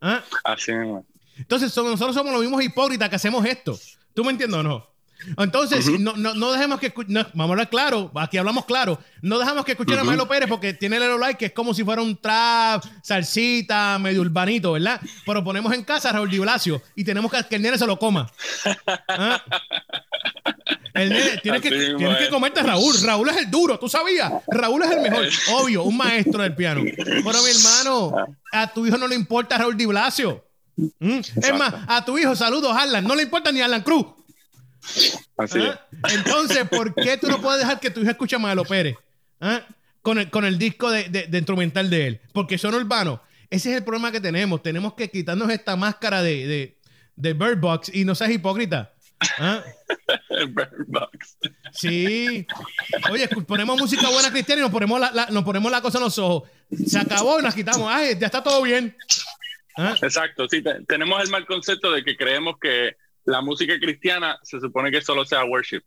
¿Ah? 0.00 0.24
Así 0.44 0.72
mismo. 0.72 1.04
Entonces, 1.36 1.70
somos- 1.74 1.90
nosotros 1.90 2.14
somos 2.16 2.32
los 2.32 2.40
mismos 2.40 2.64
hipócritas 2.64 3.10
que 3.10 3.16
hacemos 3.16 3.44
esto. 3.44 3.78
¿Tú 4.14 4.24
me 4.24 4.30
entiendes 4.30 4.60
o 4.60 4.62
no? 4.62 4.93
Entonces, 5.38 5.88
no, 6.00 6.14
no, 6.16 6.34
no 6.34 6.52
dejemos 6.52 6.80
que 6.80 6.92
no, 7.08 7.26
vamos 7.34 7.50
a 7.50 7.52
hablar 7.52 7.70
claro, 7.70 8.10
aquí 8.16 8.36
hablamos 8.36 8.64
claro. 8.64 8.98
No 9.22 9.38
dejamos 9.38 9.64
que 9.64 9.72
escuchen 9.72 9.98
a 9.98 10.04
Melo 10.04 10.28
Pérez 10.28 10.48
porque 10.48 10.74
tiene 10.74 10.96
el 10.96 11.20
Light 11.20 11.36
que 11.36 11.46
es 11.46 11.52
como 11.52 11.74
si 11.74 11.84
fuera 11.84 12.02
un 12.02 12.16
trap, 12.16 12.84
salsita, 13.02 13.98
medio 13.98 14.20
urbanito, 14.20 14.72
¿verdad? 14.72 15.00
Pero 15.24 15.44
ponemos 15.44 15.72
en 15.72 15.84
casa 15.84 16.10
a 16.10 16.12
Raúl 16.12 16.30
Di 16.30 16.38
Blasio 16.38 16.82
y 16.94 17.04
tenemos 17.04 17.30
que 17.30 17.44
que 17.48 17.56
el 17.56 17.62
nene 17.62 17.78
se 17.78 17.86
lo 17.86 17.98
coma. 17.98 18.30
¿Ah? 19.08 19.42
El 20.94 21.10
nene, 21.10 21.38
tienes 21.38 21.60
que, 21.60 21.70
tienes 21.70 22.18
que 22.18 22.28
comerte 22.28 22.60
a 22.60 22.62
Raúl. 22.62 22.94
Raúl 23.02 23.28
es 23.28 23.36
el 23.38 23.50
duro, 23.50 23.78
¿tú 23.78 23.88
sabías? 23.88 24.32
Raúl 24.46 24.82
es 24.82 24.90
el 24.92 25.00
mejor. 25.00 25.26
Obvio, 25.54 25.82
un 25.82 25.96
maestro 25.96 26.42
del 26.42 26.54
piano. 26.54 26.82
Pero 26.84 27.42
mi 27.42 27.50
hermano, 27.50 28.14
a 28.52 28.72
tu 28.72 28.86
hijo 28.86 28.96
no 28.96 29.08
le 29.08 29.16
importa 29.16 29.58
Raúl 29.58 29.76
Di 29.76 29.86
Blasio. 29.86 30.44
¿Mm? 30.76 31.18
Es 31.18 31.54
más, 31.58 31.74
a 31.86 32.04
tu 32.04 32.16
hijo, 32.18 32.34
saludos, 32.36 32.76
Arlan. 32.76 33.04
No 33.04 33.14
le 33.14 33.24
importa 33.24 33.50
ni 33.50 33.60
Alan 33.60 33.82
Cruz. 33.82 34.06
Así 35.36 35.58
¿Ah? 35.60 35.80
es. 36.08 36.14
Entonces, 36.14 36.68
¿por 36.68 36.94
qué 36.94 37.16
tú 37.16 37.28
no 37.28 37.40
puedes 37.40 37.60
dejar 37.60 37.80
que 37.80 37.90
tu 37.90 38.00
hijo 38.00 38.10
escuche 38.10 38.36
a 38.36 38.38
Maelo 38.38 38.64
Pérez? 38.64 38.96
¿Ah? 39.40 39.62
Con, 40.02 40.18
el, 40.18 40.30
con 40.30 40.44
el 40.44 40.58
disco 40.58 40.90
de, 40.90 41.08
de- 41.08 41.26
de 41.26 41.38
instrumental 41.38 41.88
de 41.90 42.06
él. 42.06 42.20
Porque 42.32 42.58
son 42.58 42.74
urbanos. 42.74 43.20
Ese 43.50 43.70
es 43.70 43.76
el 43.78 43.84
problema 43.84 44.12
que 44.12 44.20
tenemos. 44.20 44.62
Tenemos 44.62 44.94
que 44.94 45.10
quitarnos 45.10 45.48
esta 45.50 45.76
máscara 45.76 46.22
de, 46.22 46.46
de, 46.46 46.78
de 47.16 47.32
Bird 47.32 47.58
Box 47.58 47.90
y 47.94 48.04
no 48.04 48.14
seas 48.14 48.30
hipócrita. 48.30 48.92
¿Ah? 49.38 49.62
Bird 50.48 50.84
Box. 50.88 51.38
Sí. 51.72 52.46
Oye, 53.10 53.28
ponemos 53.28 53.78
música 53.80 54.08
buena 54.10 54.30
cristiana 54.30 54.60
y 54.60 54.64
nos 54.64 54.72
ponemos 54.72 55.00
la, 55.00 55.10
la- 55.12 55.26
nos 55.26 55.44
ponemos 55.44 55.70
la 55.72 55.80
cosa 55.80 55.98
en 55.98 56.04
los 56.04 56.18
ojos. 56.18 56.48
Se 56.86 56.98
acabó 56.98 57.38
y 57.40 57.42
nos 57.42 57.54
quitamos. 57.54 57.88
Ay, 57.90 58.16
ya 58.18 58.26
está 58.26 58.42
todo 58.42 58.60
bien. 58.62 58.96
¿Ah? 59.76 59.94
Exacto, 60.02 60.46
sí, 60.48 60.62
te- 60.62 60.84
tenemos 60.86 61.22
el 61.22 61.30
mal 61.30 61.46
concepto 61.46 61.90
de 61.92 62.04
que 62.04 62.16
creemos 62.16 62.56
que 62.60 62.96
la 63.24 63.40
música 63.40 63.78
cristiana 63.78 64.38
se 64.42 64.60
supone 64.60 64.90
que 64.90 65.00
solo 65.00 65.24
sea 65.24 65.44
worship, 65.44 65.82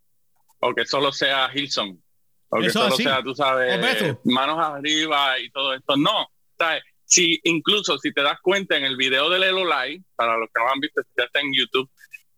o 0.59 0.73
que 0.73 0.85
solo 0.85 1.11
sea 1.11 1.49
Hillsong, 1.53 2.01
o 2.49 2.59
que 2.59 2.67
Eso 2.67 2.81
solo 2.81 2.93
así. 2.93 3.03
sea, 3.03 3.23
tú 3.23 3.33
sabes, 3.33 4.17
manos 4.23 4.59
arriba 4.59 5.39
y 5.39 5.49
todo 5.51 5.73
esto. 5.73 5.95
No, 5.97 6.27
¿sabes? 6.57 6.83
Si, 7.05 7.39
incluso 7.43 7.97
si 7.97 8.11
te 8.11 8.21
das 8.21 8.39
cuenta 8.41 8.75
en 8.75 8.83
el 8.83 8.97
video 8.97 9.29
de 9.29 9.39
Lelo 9.39 9.63
Live, 9.63 10.03
para 10.15 10.37
los 10.37 10.49
que 10.53 10.61
no 10.61 10.71
han 10.71 10.79
visto, 10.79 11.01
ya 11.17 11.25
está 11.25 11.39
en 11.39 11.53
YouTube, 11.53 11.89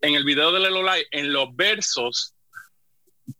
en 0.02 0.16
el 0.16 0.24
video 0.24 0.52
de 0.52 0.60
Lelo 0.60 0.84
Live, 0.84 1.08
en 1.12 1.34
los 1.34 1.56
versos, 1.56 2.36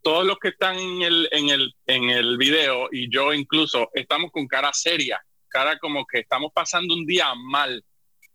todos 0.02 0.24
los 0.24 0.38
que 0.38 0.48
están 0.48 0.76
en 0.78 1.02
el, 1.02 1.28
en 1.30 1.48
el, 1.50 1.74
en 1.86 2.10
el 2.10 2.36
video, 2.36 2.88
y 2.90 3.12
yo 3.12 3.32
incluso, 3.32 3.90
estamos 3.94 4.30
con 4.32 4.46
cara 4.48 4.72
seria, 4.72 5.20
cara 5.48 5.78
como 5.78 6.06
que 6.06 6.20
estamos 6.20 6.52
pasando 6.54 6.94
un 6.94 7.06
día 7.06 7.32
mal. 7.34 7.84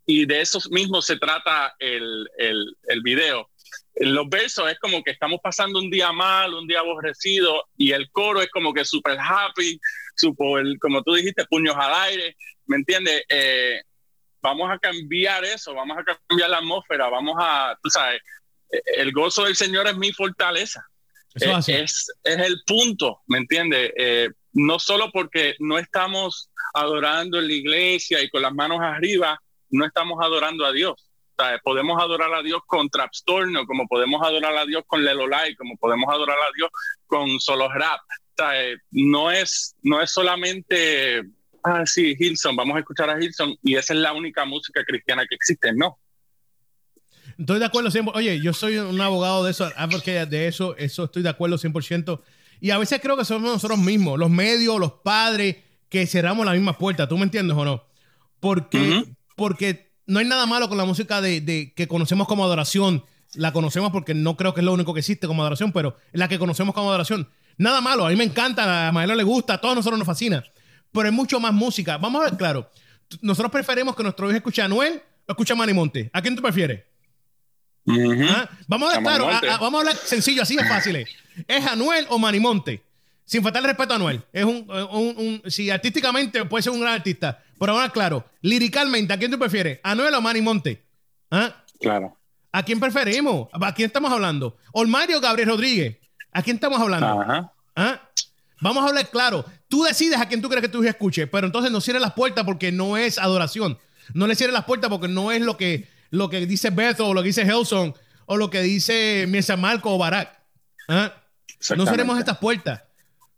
Y 0.06 0.26
de 0.26 0.42
eso 0.42 0.60
mismo 0.70 1.02
se 1.02 1.18
trata 1.18 1.76
el, 1.80 2.30
el, 2.38 2.78
el 2.88 3.02
video. 3.02 3.50
Los 3.96 4.28
versos 4.30 4.70
es 4.70 4.78
como 4.80 5.04
que 5.04 5.12
estamos 5.12 5.40
pasando 5.42 5.80
un 5.80 5.90
día 5.90 6.12
mal, 6.12 6.54
un 6.54 6.68
día 6.68 6.80
aborrecido, 6.80 7.64
y 7.78 7.92
el 7.92 8.10
coro 8.12 8.42
es 8.42 8.50
como 8.50 8.74
que 8.74 8.86
súper 8.86 9.18
happy, 9.20 9.80
super, 10.16 10.64
como 10.80 11.02
tú 11.02 11.14
dijiste, 11.14 11.46
puños 11.46 11.76
al 11.78 11.94
aire, 12.10 12.36
¿me 12.66 12.78
entiendes? 12.78 13.24
Eh, 13.30 13.82
vamos 14.42 14.70
a 14.70 14.78
cambiar 14.78 15.44
eso, 15.46 15.74
vamos 15.74 15.98
a 15.98 16.04
cambiar 16.04 16.50
la 16.50 16.58
atmósfera, 16.58 17.10
vamos 17.10 17.36
a, 17.40 17.78
tú 17.82 17.90
sabes, 17.90 18.22
eh, 18.72 18.82
el 18.98 19.12
gozo 19.12 19.46
del 19.46 19.56
Señor 19.56 19.88
es 19.88 19.98
mi 19.98 20.12
fortaleza. 20.12 20.86
Eh, 21.36 21.46
es 21.46 21.48
así. 21.48 21.72
es, 21.74 22.12
es 22.24 22.38
el 22.38 22.62
punto, 22.66 23.22
¿me 23.28 23.40
entiendes? 23.40 23.92
Eh, 23.98 24.30
no 24.54 24.78
solo 24.78 25.12
porque 25.12 25.56
no 25.60 25.78
estamos 25.78 26.50
adorando 26.74 27.40
en 27.40 27.48
la 27.48 27.54
iglesia 27.54 28.22
y 28.22 28.30
con 28.30 28.42
las 28.42 28.54
manos 28.54 28.80
arriba, 28.82 29.42
no 29.76 29.86
estamos 29.86 30.18
adorando 30.22 30.66
a 30.66 30.72
Dios. 30.72 31.10
Podemos 31.64 32.02
adorar 32.02 32.34
a 32.34 32.42
Dios 32.42 32.62
con 32.66 32.90
Trapstorno, 32.90 33.66
como 33.66 33.88
podemos 33.88 34.26
adorar 34.26 34.56
a 34.56 34.66
Dios 34.66 34.84
con 34.88 35.04
Lelolai, 35.04 35.56
como 35.56 35.76
podemos 35.78 36.14
adorar 36.14 36.38
a 36.38 36.54
Dios 36.56 36.70
con 37.08 37.40
Solo 37.40 37.68
Rap. 37.72 38.00
¿sabes? 38.38 38.80
No 38.92 39.32
es, 39.32 39.76
no 39.84 40.02
es 40.02 40.12
solamente, 40.12 41.24
ah, 41.64 41.86
sí, 41.86 42.16
Hilson, 42.18 42.56
vamos 42.56 42.76
a 42.76 42.80
escuchar 42.80 43.10
a 43.10 43.22
Hilson 43.22 43.56
y 43.64 43.76
esa 43.76 43.94
es 43.94 44.00
la 44.00 44.14
única 44.14 44.46
música 44.46 44.84
cristiana 44.86 45.26
que 45.28 45.36
existe. 45.36 45.74
No, 45.74 46.00
Estoy 47.38 47.60
de 47.60 47.66
acuerdo 47.66 47.92
siempre. 47.92 48.14
Oye, 48.16 48.40
yo 48.42 48.54
soy 48.54 48.78
un 48.78 49.00
abogado 49.02 49.44
de 49.44 49.52
eso, 49.52 49.70
advocate 49.76 50.26
de 50.26 50.48
eso, 50.48 50.76
eso 50.78 51.06
estoy 51.06 51.24
de 51.24 51.30
acuerdo 51.30 51.58
100%. 51.58 52.22
Y 52.62 52.72
a 52.72 52.78
veces 52.78 53.02
creo 53.02 53.18
que 53.18 53.26
somos 53.26 53.52
nosotros 53.52 53.80
mismos, 53.80 54.18
los 54.18 54.30
medios, 54.30 54.80
los 54.80 54.94
padres, 55.04 55.58
que 55.90 56.08
cerramos 56.08 56.46
la 56.46 56.54
misma 56.54 56.78
puerta. 56.78 57.08
¿Tú 57.08 57.18
me 57.18 57.24
entiendes 57.24 57.58
o 57.58 57.66
no? 57.66 57.84
Porque. 58.40 59.04
Porque 59.36 59.92
no 60.08 60.20
hay 60.20 60.26
nada 60.26 60.46
malo 60.46 60.68
con 60.70 60.78
la 60.78 60.86
música 60.86 61.22
de, 61.22 61.42
de- 61.42 61.74
que 61.76 61.88
conocemos 61.88 62.28
como 62.28 62.44
adoración. 62.44 63.04
La 63.34 63.52
conocemos 63.52 63.92
porque 63.92 64.14
no 64.14 64.38
creo 64.38 64.54
que 64.54 64.62
es 64.62 64.66
lo 64.66 64.72
único 64.74 64.94
que 64.94 65.00
existe 65.02 65.28
como 65.28 65.42
adoración, 65.42 65.72
pero 65.72 65.98
la 66.14 66.28
que 66.28 66.40
conocemos 66.40 66.74
como 66.74 66.90
adoración. 66.90 67.28
Nada 67.58 67.82
malo, 67.82 68.06
a 68.06 68.10
mí 68.10 68.16
me 68.16 68.24
encanta, 68.24 68.88
a 68.88 68.92
Maelo 68.92 69.16
le 69.16 69.24
gusta, 69.24 69.56
a 69.56 69.58
todos 69.62 69.76
nosotros 69.76 69.98
nos 70.00 70.06
fascina. 70.06 70.44
Pero 70.92 71.06
hay 71.08 71.12
mucho 71.14 71.40
más 71.40 71.54
música. 71.54 71.98
Vamos 71.98 72.22
a 72.22 72.26
ver, 72.30 72.38
claro. 72.38 72.70
Nosotros 73.22 73.52
preferimos 73.52 73.96
que 73.96 74.04
nuestro 74.04 74.28
hijo 74.28 74.38
escuche 74.38 74.62
a 74.62 74.66
Anuel 74.66 75.02
o 75.28 75.32
escuche 75.32 75.54
a 75.54 75.56
Manny 75.56 75.74
Monte. 75.74 76.10
¿A 76.14 76.22
quién 76.22 76.36
tú 76.36 76.42
prefieres? 76.42 76.84
¿Ah? 77.88 78.50
Vamos 78.68 78.94
a 78.94 78.98
A 78.98 79.02
claro, 79.02 79.30
a- 79.30 79.58
vamos 79.60 79.76
a 79.76 79.80
hablar 79.82 79.96
sencillo, 79.98 80.42
así 80.42 80.56
es 80.58 80.68
fácil. 80.68 81.06
¿Es 81.48 81.66
Anuel 81.68 82.06
o 82.10 82.18
Manimonte? 82.18 82.82
Sin 83.26 83.42
faltarle 83.44 83.70
respeto 83.70 83.94
a 83.94 83.96
Anuel. 83.96 84.24
Es 84.32 84.44
un, 84.46 84.68
un- 84.70 85.42
un- 85.44 85.52
si 85.52 85.70
artísticamente 85.70 86.46
puede 86.46 86.62
ser 86.64 86.72
un 86.74 86.80
gran 86.82 86.94
artista. 86.94 87.42
Pero 87.60 87.74
vamos 87.74 87.80
a 87.80 87.84
hablar 87.84 87.94
claro, 87.94 88.26
liricalmente, 88.42 89.14
¿a 89.14 89.18
quién 89.18 89.32
tú 89.32 89.40
prefieres? 89.40 89.80
¿Anuel 89.84 90.14
o 90.14 90.22
Manimonte? 90.22 90.84
¿Ah? 91.32 91.64
claro. 91.80 92.18
¿A 92.52 92.64
quién 92.64 92.80
preferimos? 92.80 93.50
¿A 93.52 93.74
quién 93.74 93.88
estamos 93.88 94.12
hablando? 94.12 94.58
¿Olmario 94.72 95.18
o 95.18 95.22
Gabriel 95.22 95.50
Rodríguez? 95.50 95.98
¿A 96.32 96.42
quién 96.42 96.56
estamos 96.56 96.80
hablando? 96.80 97.22
Ajá. 97.22 97.52
¿Ah? 97.76 98.02
Vamos 98.62 98.84
a 98.84 98.88
hablar 98.88 99.10
claro. 99.10 99.44
Tú 99.68 99.84
decides 99.84 100.18
a 100.20 100.26
quién 100.28 100.42
tú 100.42 100.48
crees 100.48 100.62
que 100.62 100.70
tu 100.70 100.80
hijo 100.82 100.90
escuche, 100.90 101.28
pero 101.28 101.48
entonces 101.48 101.70
no 101.72 101.82
cierres 101.82 102.02
las 102.02 102.14
puertas 102.14 102.46
porque 102.46 102.72
no 102.72 102.96
es 102.96 103.18
adoración. 103.18 103.78
No 104.14 104.28
le 104.28 104.36
cierres 104.36 104.54
las 104.54 104.64
puertas 104.64 104.90
porque 104.90 105.08
no 105.10 105.32
es 105.34 105.42
lo 105.42 105.58
que, 105.58 105.90
lo 106.12 106.30
que 106.30 106.46
dice 106.46 106.70
Beto 106.70 107.08
o 107.08 107.14
lo 107.14 107.22
que 107.24 107.28
dice 107.28 107.42
Helson 107.42 107.94
o 108.26 108.38
lo 108.38 108.50
que 108.50 108.62
dice 108.62 109.26
Miesa 109.28 109.58
Marco 109.58 109.94
o 109.94 109.98
Barak. 109.98 110.40
¿Ah? 110.88 111.12
No 111.76 111.86
cerremos 111.86 112.18
estas 112.20 112.38
puertas 112.38 112.84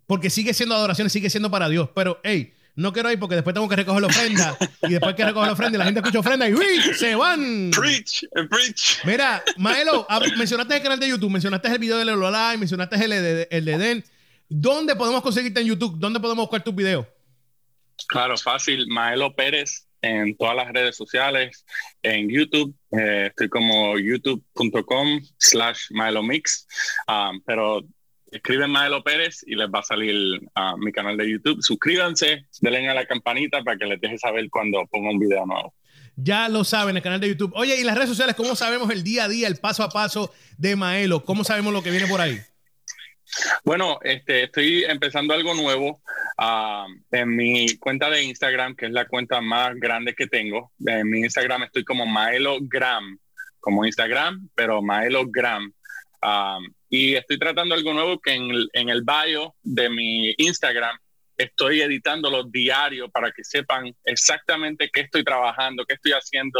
porque 0.07 0.29
sigue 0.29 0.53
siendo 0.53 0.75
adoración 0.75 1.09
sigue 1.09 1.29
siendo 1.29 1.51
para 1.51 1.69
Dios. 1.69 1.89
Pero, 1.93 2.19
hey, 2.23 2.53
no 2.75 2.93
quiero 2.93 3.11
ir 3.11 3.19
porque 3.19 3.35
después 3.35 3.53
tengo 3.53 3.67
que 3.67 3.75
recoger 3.75 4.01
la 4.01 4.07
ofrenda 4.07 4.57
y 4.83 4.89
después 4.91 5.15
que 5.15 5.25
recoger 5.25 5.47
la 5.47 5.53
ofrenda 5.53 5.75
y 5.75 5.79
la 5.79 5.85
gente 5.85 5.99
escucha 5.99 6.19
ofrenda 6.19 6.47
y 6.47 6.53
¡uy! 6.53 6.81
se 6.95 7.15
van. 7.15 7.71
Preach, 7.71 8.23
eh, 8.23 8.43
preach. 8.49 9.03
Mira, 9.03 9.43
Maelo, 9.57 10.07
mencionaste 10.37 10.77
el 10.77 10.83
canal 10.83 10.99
de 10.99 11.09
YouTube, 11.09 11.31
mencionaste 11.31 11.67
el 11.67 11.79
video 11.79 11.97
de 11.97 12.05
Lelo 12.05 12.29
Live, 12.29 12.57
mencionaste 12.57 12.95
el 13.03 13.09
de, 13.09 13.47
el 13.51 13.65
de. 13.65 14.03
¿Dónde 14.47 14.95
podemos 14.95 15.21
conseguirte 15.21 15.59
en 15.59 15.67
YouTube? 15.67 15.97
¿Dónde 15.97 16.19
podemos 16.19 16.43
buscar 16.43 16.63
tus 16.63 16.73
videos? 16.73 17.05
Claro, 18.07 18.37
fácil. 18.37 18.87
Maelo 18.87 19.35
Pérez 19.35 19.87
en 20.01 20.37
todas 20.37 20.55
las 20.55 20.71
redes 20.71 20.95
sociales, 20.95 21.65
en 22.03 22.29
YouTube. 22.29 22.73
eh, 22.91 23.27
estoy 23.29 23.49
como 23.49 23.97
youtube.com 23.97 25.21
slash 25.37 25.87
maelomix. 25.89 26.67
Um, 27.07 27.41
pero 27.45 27.81
escriben 28.31 28.71
Maelo 28.71 29.03
Pérez 29.03 29.43
y 29.45 29.55
les 29.55 29.67
va 29.67 29.79
a 29.79 29.83
salir 29.83 30.41
a 30.55 30.75
mi 30.77 30.91
canal 30.91 31.17
de 31.17 31.29
YouTube. 31.29 31.61
Suscríbanse, 31.61 32.45
denle 32.61 32.89
a 32.89 32.93
la 32.93 33.05
campanita 33.05 33.63
para 33.63 33.77
que 33.77 33.85
les 33.85 34.01
deje 34.01 34.17
saber 34.17 34.49
cuando 34.49 34.85
ponga 34.87 35.11
un 35.11 35.19
video 35.19 35.45
nuevo. 35.45 35.73
Ya 36.15 36.49
lo 36.49 36.63
saben, 36.63 36.97
el 36.97 37.03
canal 37.03 37.19
de 37.19 37.29
YouTube. 37.29 37.53
Oye, 37.55 37.79
y 37.79 37.83
las 37.83 37.95
redes 37.95 38.09
sociales, 38.09 38.35
¿cómo 38.35 38.55
sabemos 38.55 38.89
el 38.89 39.03
día 39.03 39.25
a 39.25 39.27
día, 39.27 39.47
el 39.47 39.57
paso 39.57 39.83
a 39.83 39.89
paso 39.89 40.33
de 40.57 40.75
Maelo? 40.75 41.23
¿Cómo 41.23 41.43
sabemos 41.43 41.71
lo 41.73 41.83
que 41.83 41.91
viene 41.91 42.07
por 42.07 42.21
ahí? 42.21 42.39
Bueno, 43.63 43.99
este, 44.01 44.43
estoy 44.43 44.83
empezando 44.85 45.33
algo 45.33 45.53
nuevo 45.53 46.01
ah, 46.37 46.87
en 47.11 47.35
mi 47.35 47.77
cuenta 47.77 48.09
de 48.09 48.23
Instagram, 48.23 48.75
que 48.75 48.87
es 48.87 48.91
la 48.91 49.07
cuenta 49.07 49.41
más 49.41 49.75
grande 49.75 50.15
que 50.15 50.27
tengo. 50.27 50.71
En 50.85 51.09
mi 51.09 51.19
Instagram 51.19 51.63
estoy 51.63 51.83
como 51.83 52.05
Maelogram, 52.05 53.19
como 53.59 53.85
Instagram, 53.85 54.49
pero 54.55 54.81
Maelogram. 54.81 55.71
Um, 56.23 56.73
y 56.89 57.15
estoy 57.15 57.37
tratando 57.37 57.75
algo 57.75 57.93
nuevo 57.93 58.19
que 58.19 58.33
en 58.33 58.49
el, 58.49 58.69
en 58.73 58.89
el 58.89 59.03
bio 59.03 59.55
de 59.63 59.89
mi 59.89 60.33
Instagram 60.37 60.97
estoy 61.37 61.81
editando 61.81 62.29
los 62.29 62.51
diarios 62.51 63.11
para 63.11 63.31
que 63.31 63.43
sepan 63.43 63.95
exactamente 64.03 64.89
qué 64.91 65.01
estoy 65.01 65.23
trabajando, 65.23 65.85
qué 65.85 65.95
estoy 65.95 66.13
haciendo 66.13 66.59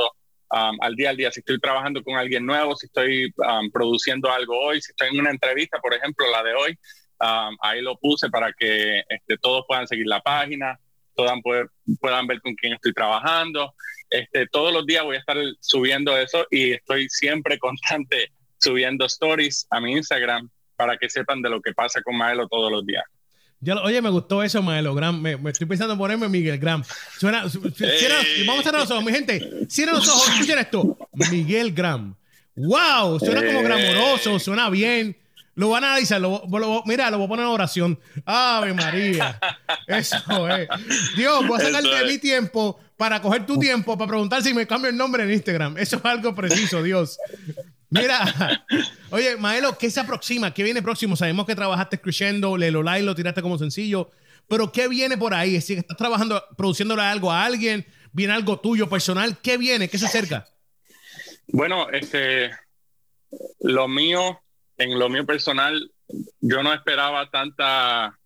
um, 0.52 0.78
al 0.82 0.96
día 0.96 1.10
al 1.10 1.18
día, 1.18 1.32
si 1.32 1.40
estoy 1.40 1.60
trabajando 1.60 2.04
con 2.04 2.16
alguien 2.16 2.46
nuevo, 2.46 2.76
si 2.76 2.86
estoy 2.86 3.34
um, 3.38 3.72
produciendo 3.72 4.32
algo 4.32 4.60
hoy, 4.60 4.82
si 4.82 4.92
estoy 4.92 5.10
en 5.10 5.20
una 5.20 5.32
entrevista, 5.32 5.80
por 5.80 5.94
ejemplo, 5.94 6.30
la 6.30 6.44
de 6.44 6.54
hoy, 6.54 6.78
um, 7.22 7.58
ahí 7.62 7.82
lo 7.82 7.98
puse 7.98 8.30
para 8.30 8.54
que 8.54 9.00
este, 9.10 9.38
todos 9.38 9.64
puedan 9.68 9.88
seguir 9.88 10.06
la 10.08 10.22
página, 10.22 10.78
puedan, 11.16 11.42
poder, 11.42 11.70
puedan 12.00 12.28
ver 12.28 12.40
con 12.42 12.54
quién 12.56 12.74
estoy 12.74 12.94
trabajando. 12.94 13.74
Este, 14.10 14.48
todos 14.48 14.72
los 14.72 14.86
días 14.86 15.04
voy 15.04 15.16
a 15.16 15.20
estar 15.20 15.38
subiendo 15.60 16.16
eso 16.18 16.46
y 16.52 16.74
estoy 16.74 17.10
siempre 17.10 17.58
constante 17.60 18.32
subiendo 18.60 19.06
stories 19.06 19.68
a 19.70 19.80
mi 19.80 19.94
Instagram 19.94 20.50
para 20.76 20.98
que 20.98 21.10
sepan 21.10 21.42
de 21.42 21.50
lo 21.50 21.62
que 21.62 21.74
pasa 21.74 22.02
con 22.02 22.18
Maelo 22.18 22.48
todos 22.48 22.72
los 22.72 22.86
días. 22.86 23.04
oye, 23.84 24.02
me 24.02 24.10
gustó 24.10 24.44
eso, 24.44 24.62
Maelo 24.62 24.94
Gram. 24.94 25.20
Me, 25.20 25.38
estoy 25.50 25.68
pensando 25.68 25.94
en 25.94 26.00
ponerme 26.00 26.30
Miguel 26.30 26.60
Gram. 26.60 26.84
Suena, 27.20 27.44
vamos 27.44 28.60
a 28.60 28.64
cerrar 28.64 28.82
los 28.82 28.92
ojos, 28.92 29.04
mi 29.04 29.12
gente. 29.12 29.68
Cierren 29.70 29.96
los 29.96 30.08
ojos, 30.08 30.30
escuchen 30.30 30.60
esto. 30.60 30.98
Miguel 31.32 31.74
Gram. 31.74 32.16
¡Wow! 32.56 33.20
Suena 33.20 33.46
como 33.46 33.62
gramoroso, 33.62 34.40
suena 34.40 34.70
bien. 34.70 35.16
Lo 35.58 35.70
van 35.70 35.84
a 35.84 35.88
analizar. 35.88 36.22
mira, 36.86 37.10
lo 37.10 37.18
voy 37.18 37.26
a 37.26 37.30
poner 37.30 37.46
en 37.46 37.52
oración. 37.52 38.00
¡Ave 38.26 38.74
María! 38.76 39.40
Eso 39.88 40.48
es. 40.50 40.68
Dios, 41.16 41.48
voy 41.48 41.60
a 41.60 41.64
sacar 41.64 41.82
de 41.82 42.06
mi 42.06 42.20
tiempo 42.20 42.80
para 42.96 43.20
coger 43.22 43.46
tu 43.48 43.58
tiempo 43.58 43.98
para 43.98 44.08
preguntar 44.08 44.44
si 44.44 44.54
me 44.54 44.68
cambio 44.68 44.92
el 44.92 44.98
nombre 44.98 45.24
en 45.24 45.32
Instagram. 45.32 45.80
Eso 45.80 45.98
es 45.98 46.06
algo 46.06 46.36
preciso, 46.36 46.84
Dios. 46.84 47.18
Mira, 47.90 48.66
oye, 49.12 49.38
Maelo, 49.38 49.78
¿qué 49.78 49.90
se 49.90 50.00
aproxima? 50.00 50.54
¿Qué 50.54 50.64
viene 50.64 50.82
próximo? 50.82 51.16
Sabemos 51.16 51.46
que 51.46 51.56
trabajaste 51.56 51.96
escuchando, 51.96 52.58
Lelo 52.58 52.84
Live 52.84 53.04
lo 53.04 53.16
tiraste 53.16 53.42
como 53.42 53.58
sencillo, 53.58 54.12
pero 54.48 54.72
¿qué 54.72 54.88
viene 54.88 55.18
por 55.18 55.34
ahí? 55.34 55.54
Decir, 55.54 55.78
¿estás 55.78 55.98
trabajando, 55.98 56.44
produciéndole 56.58 57.02
algo 57.02 57.32
a 57.32 57.46
alguien? 57.46 57.86
¿Viene 58.12 58.34
algo 58.34 58.60
tuyo 58.60 58.90
personal? 58.90 59.38
¿Qué 59.42 59.58
viene? 59.58 59.90
¿Qué 59.90 59.98
se 59.98 60.08
acerca? 60.08 60.48
Bueno, 61.48 61.90
este, 61.92 62.52
lo 63.60 63.88
mío, 63.88 64.42
en 64.78 65.00
lo 65.00 65.10
mío 65.10 65.26
personal, 65.26 65.92
yo 66.40 66.64
no 66.64 66.74
esperaba 66.74 67.30
tanta, 67.30 68.18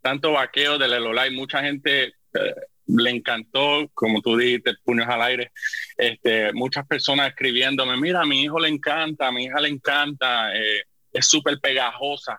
tanto 0.00 0.32
vaqueo 0.32 0.78
de 0.78 0.88
Lelo 0.88 1.12
Live. 1.12 1.32
Mucha 1.32 1.62
gente 1.62 2.04
eh, 2.04 2.54
le 2.96 3.10
encantó, 3.10 3.88
como 3.94 4.20
tú 4.20 4.36
dijiste, 4.36 4.74
puños 4.84 5.08
al 5.08 5.22
aire. 5.22 5.52
Este, 5.96 6.52
muchas 6.52 6.86
personas 6.86 7.28
escribiéndome, 7.28 7.96
mira, 7.96 8.22
a 8.22 8.26
mi 8.26 8.42
hijo 8.42 8.58
le 8.58 8.68
encanta, 8.68 9.28
a 9.28 9.32
mi 9.32 9.44
hija 9.44 9.60
le 9.60 9.68
encanta, 9.68 10.54
eh, 10.56 10.82
es 11.12 11.26
súper 11.26 11.58
pegajosa. 11.60 12.38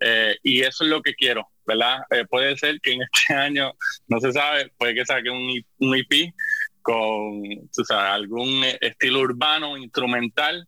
Eh, 0.00 0.36
y 0.42 0.60
eso 0.60 0.84
es 0.84 0.90
lo 0.90 1.02
que 1.02 1.14
quiero, 1.14 1.48
¿verdad? 1.66 1.98
Eh, 2.10 2.24
puede 2.28 2.56
ser 2.56 2.80
que 2.80 2.92
en 2.92 3.00
este 3.02 3.34
año, 3.34 3.72
no 4.06 4.20
se 4.20 4.32
sabe, 4.32 4.72
puede 4.76 4.94
que 4.94 5.04
saque 5.04 5.30
un, 5.30 5.60
un 5.78 6.04
con 6.82 7.42
algún 7.90 8.64
estilo 8.80 9.20
urbano, 9.20 9.76
instrumental, 9.76 10.66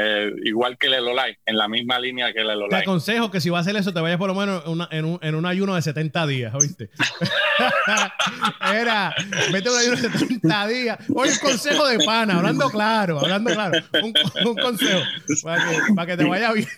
eh, 0.00 0.32
igual 0.44 0.78
que 0.78 0.86
el 0.86 0.94
Elolai, 0.94 1.36
en 1.44 1.56
la 1.56 1.66
misma 1.66 1.98
línea 1.98 2.32
que 2.32 2.38
el 2.40 2.50
Elolai. 2.50 2.70
Te 2.70 2.76
aconsejo 2.84 3.32
que 3.32 3.40
si 3.40 3.50
vas 3.50 3.58
a 3.58 3.60
hacer 3.62 3.80
eso, 3.80 3.92
te 3.92 4.00
vayas 4.00 4.16
por 4.16 4.28
lo 4.28 4.34
menos 4.36 4.62
en, 4.92 5.04
un, 5.04 5.18
en 5.20 5.34
un, 5.34 5.44
ayuno 5.44 5.74
de 5.74 5.82
70 5.82 6.26
días, 6.28 6.54
¿oíste? 6.54 6.90
Era, 8.72 9.12
vete 9.52 9.68
un 9.68 9.76
ayuno 9.76 9.96
de 9.96 10.08
70 10.08 10.66
días. 10.68 10.98
Oye, 11.12 11.32
un 11.32 11.38
consejo 11.38 11.88
de 11.88 11.98
pana, 12.04 12.36
hablando 12.36 12.70
claro, 12.70 13.18
hablando 13.18 13.52
claro. 13.52 13.76
Un, 14.00 14.14
un 14.46 14.54
consejo 14.54 15.00
para 15.42 15.68
que, 15.68 15.94
para 15.96 16.06
que 16.06 16.16
te 16.16 16.24
vaya 16.24 16.52
bien. 16.52 16.68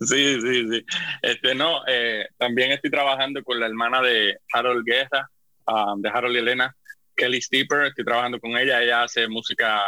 sí, 0.00 0.40
sí, 0.40 0.70
sí. 0.70 0.84
Este, 1.22 1.54
no, 1.56 1.82
eh, 1.88 2.28
también 2.38 2.70
estoy 2.70 2.92
trabajando 2.92 3.42
con 3.42 3.58
la 3.58 3.66
hermana 3.66 4.02
de 4.02 4.38
Harold 4.52 4.84
Guerra, 4.86 5.28
ah, 5.66 5.94
de 5.96 6.08
Harold 6.08 6.36
y 6.36 6.38
Elena, 6.38 6.76
Kelly 7.16 7.42
Steeper, 7.42 7.86
estoy 7.86 8.04
trabajando 8.04 8.38
con 8.38 8.56
ella, 8.56 8.80
ella 8.80 9.02
hace 9.02 9.26
música 9.26 9.82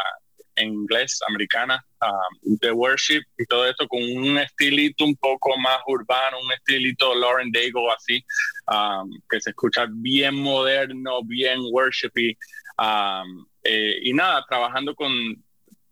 en 0.62 0.72
inglés, 0.72 1.20
americana, 1.28 1.84
um, 2.00 2.56
de 2.56 2.72
worship 2.72 3.22
y 3.38 3.44
todo 3.46 3.66
esto 3.66 3.86
con 3.88 4.02
un 4.02 4.38
estilito 4.38 5.04
un 5.04 5.16
poco 5.16 5.56
más 5.58 5.78
urbano, 5.86 6.38
un 6.40 6.52
estilito 6.52 7.14
Lauren 7.14 7.50
Daigle 7.52 7.90
así, 7.96 8.24
um, 8.70 9.10
que 9.28 9.40
se 9.40 9.50
escucha 9.50 9.86
bien 9.88 10.34
moderno, 10.34 11.22
bien 11.24 11.58
worshipy. 11.70 12.36
Um, 12.78 13.46
eh, 13.64 13.98
y 14.02 14.12
nada, 14.12 14.44
trabajando 14.48 14.94
con 14.94 15.12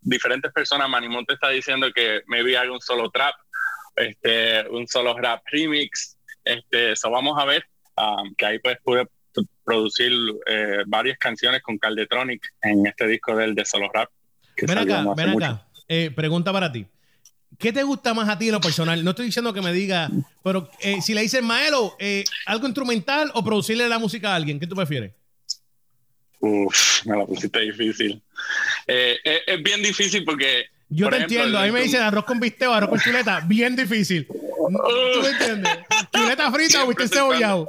diferentes 0.00 0.52
personas, 0.52 0.88
Manimonte 0.88 1.34
está 1.34 1.50
diciendo 1.50 1.88
que 1.94 2.22
maybe 2.26 2.56
haga 2.56 2.72
un 2.72 2.80
solo 2.80 3.10
trap, 3.10 3.34
este, 3.96 4.68
un 4.70 4.86
solo 4.86 5.16
rap 5.18 5.42
remix, 5.46 6.16
este, 6.44 6.92
eso 6.92 7.10
vamos 7.10 7.38
a 7.38 7.44
ver, 7.44 7.66
que 8.36 8.46
ahí 8.46 8.58
pues 8.60 8.78
pude 8.82 9.06
producir 9.64 10.12
eh, 10.46 10.82
varias 10.86 11.18
canciones 11.18 11.62
con 11.62 11.78
Caldetronic 11.78 12.42
en 12.62 12.86
este 12.86 13.06
disco 13.06 13.36
del 13.36 13.54
de 13.54 13.64
solo 13.64 13.88
rap 13.92 14.10
ven 14.66 14.78
acá, 14.78 15.04
ven 15.16 15.30
acá. 15.30 15.66
Eh, 15.88 16.10
pregunta 16.14 16.52
para 16.52 16.70
ti. 16.70 16.86
¿Qué 17.58 17.72
te 17.72 17.82
gusta 17.82 18.14
más 18.14 18.28
a 18.28 18.38
ti 18.38 18.46
en 18.46 18.52
lo 18.52 18.60
personal? 18.60 19.02
No 19.04 19.10
estoy 19.10 19.26
diciendo 19.26 19.52
que 19.52 19.60
me 19.60 19.72
diga, 19.72 20.08
pero 20.42 20.70
eh, 20.80 21.02
si 21.02 21.14
le 21.14 21.22
dices 21.22 21.42
Maelo, 21.42 21.96
eh, 21.98 22.24
¿algo 22.46 22.66
instrumental 22.66 23.30
o 23.34 23.44
producirle 23.44 23.88
la 23.88 23.98
música 23.98 24.32
a 24.32 24.36
alguien? 24.36 24.60
¿Qué 24.60 24.66
tú 24.66 24.76
prefieres? 24.76 25.12
Uf, 26.38 27.04
me 27.04 27.18
la 27.18 27.26
pusiste 27.26 27.60
difícil. 27.60 28.22
es, 28.86 29.62
bien 29.62 29.82
difícil 29.82 30.24
porque. 30.24 30.66
Yo 30.88 31.10
te 31.10 31.16
entiendo. 31.16 31.58
A 31.58 31.64
mí 31.64 31.72
me 31.72 31.82
dicen 31.82 32.02
arroz 32.02 32.24
con 32.24 32.40
bisteo, 32.40 32.72
arroz 32.72 32.88
con 32.88 33.00
chuleta. 33.00 33.40
Bien 33.40 33.76
difícil. 33.76 34.26
¿Tú 34.26 35.22
me 35.22 35.28
entiendes? 35.30 35.78
Chuleta 36.12 36.50
frita 36.50 36.84
o 36.84 36.86
viste 36.86 37.08
cebollado. 37.08 37.66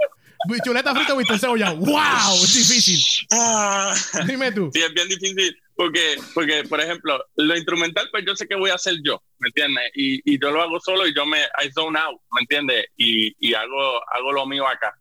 Chuleta 0.64 0.94
frita 0.96 1.14
o 1.14 1.18
viste 1.18 1.38
cebollado. 1.38 1.78
¡Wow! 1.78 2.36
Es 2.44 2.54
difícil. 2.54 3.28
Ah. 3.32 3.94
Dime 4.28 4.52
tú. 4.52 4.70
Sí, 4.74 4.82
es 4.82 4.94
bien 4.94 5.08
difícil 5.08 5.58
porque, 5.82 6.16
porque, 6.36 6.64
por 6.70 6.80
ejemplo, 6.80 7.26
lo 7.38 7.56
instrumental, 7.58 8.08
pues 8.12 8.24
yo 8.26 8.36
sé 8.36 8.48
que 8.48 8.56
voy 8.56 8.70
a 8.70 8.76
hacer 8.76 8.96
yo, 9.04 9.20
¿me 9.40 9.48
entiendes? 9.48 9.92
Y, 9.96 10.32
y 10.32 10.40
yo 10.40 10.52
lo 10.52 10.62
hago 10.62 10.80
solo 10.80 11.08
y 11.08 11.16
yo 11.16 11.26
me, 11.26 11.40
I 11.40 11.72
zone 11.74 11.98
out, 11.98 12.22
¿me 12.34 12.42
entiendes? 12.42 12.86
Y, 12.98 13.34
y 13.40 13.56
hago, 13.56 14.02
hago 14.14 14.32
lo 14.32 14.46
mío 14.46 14.68
acá. 14.68 14.94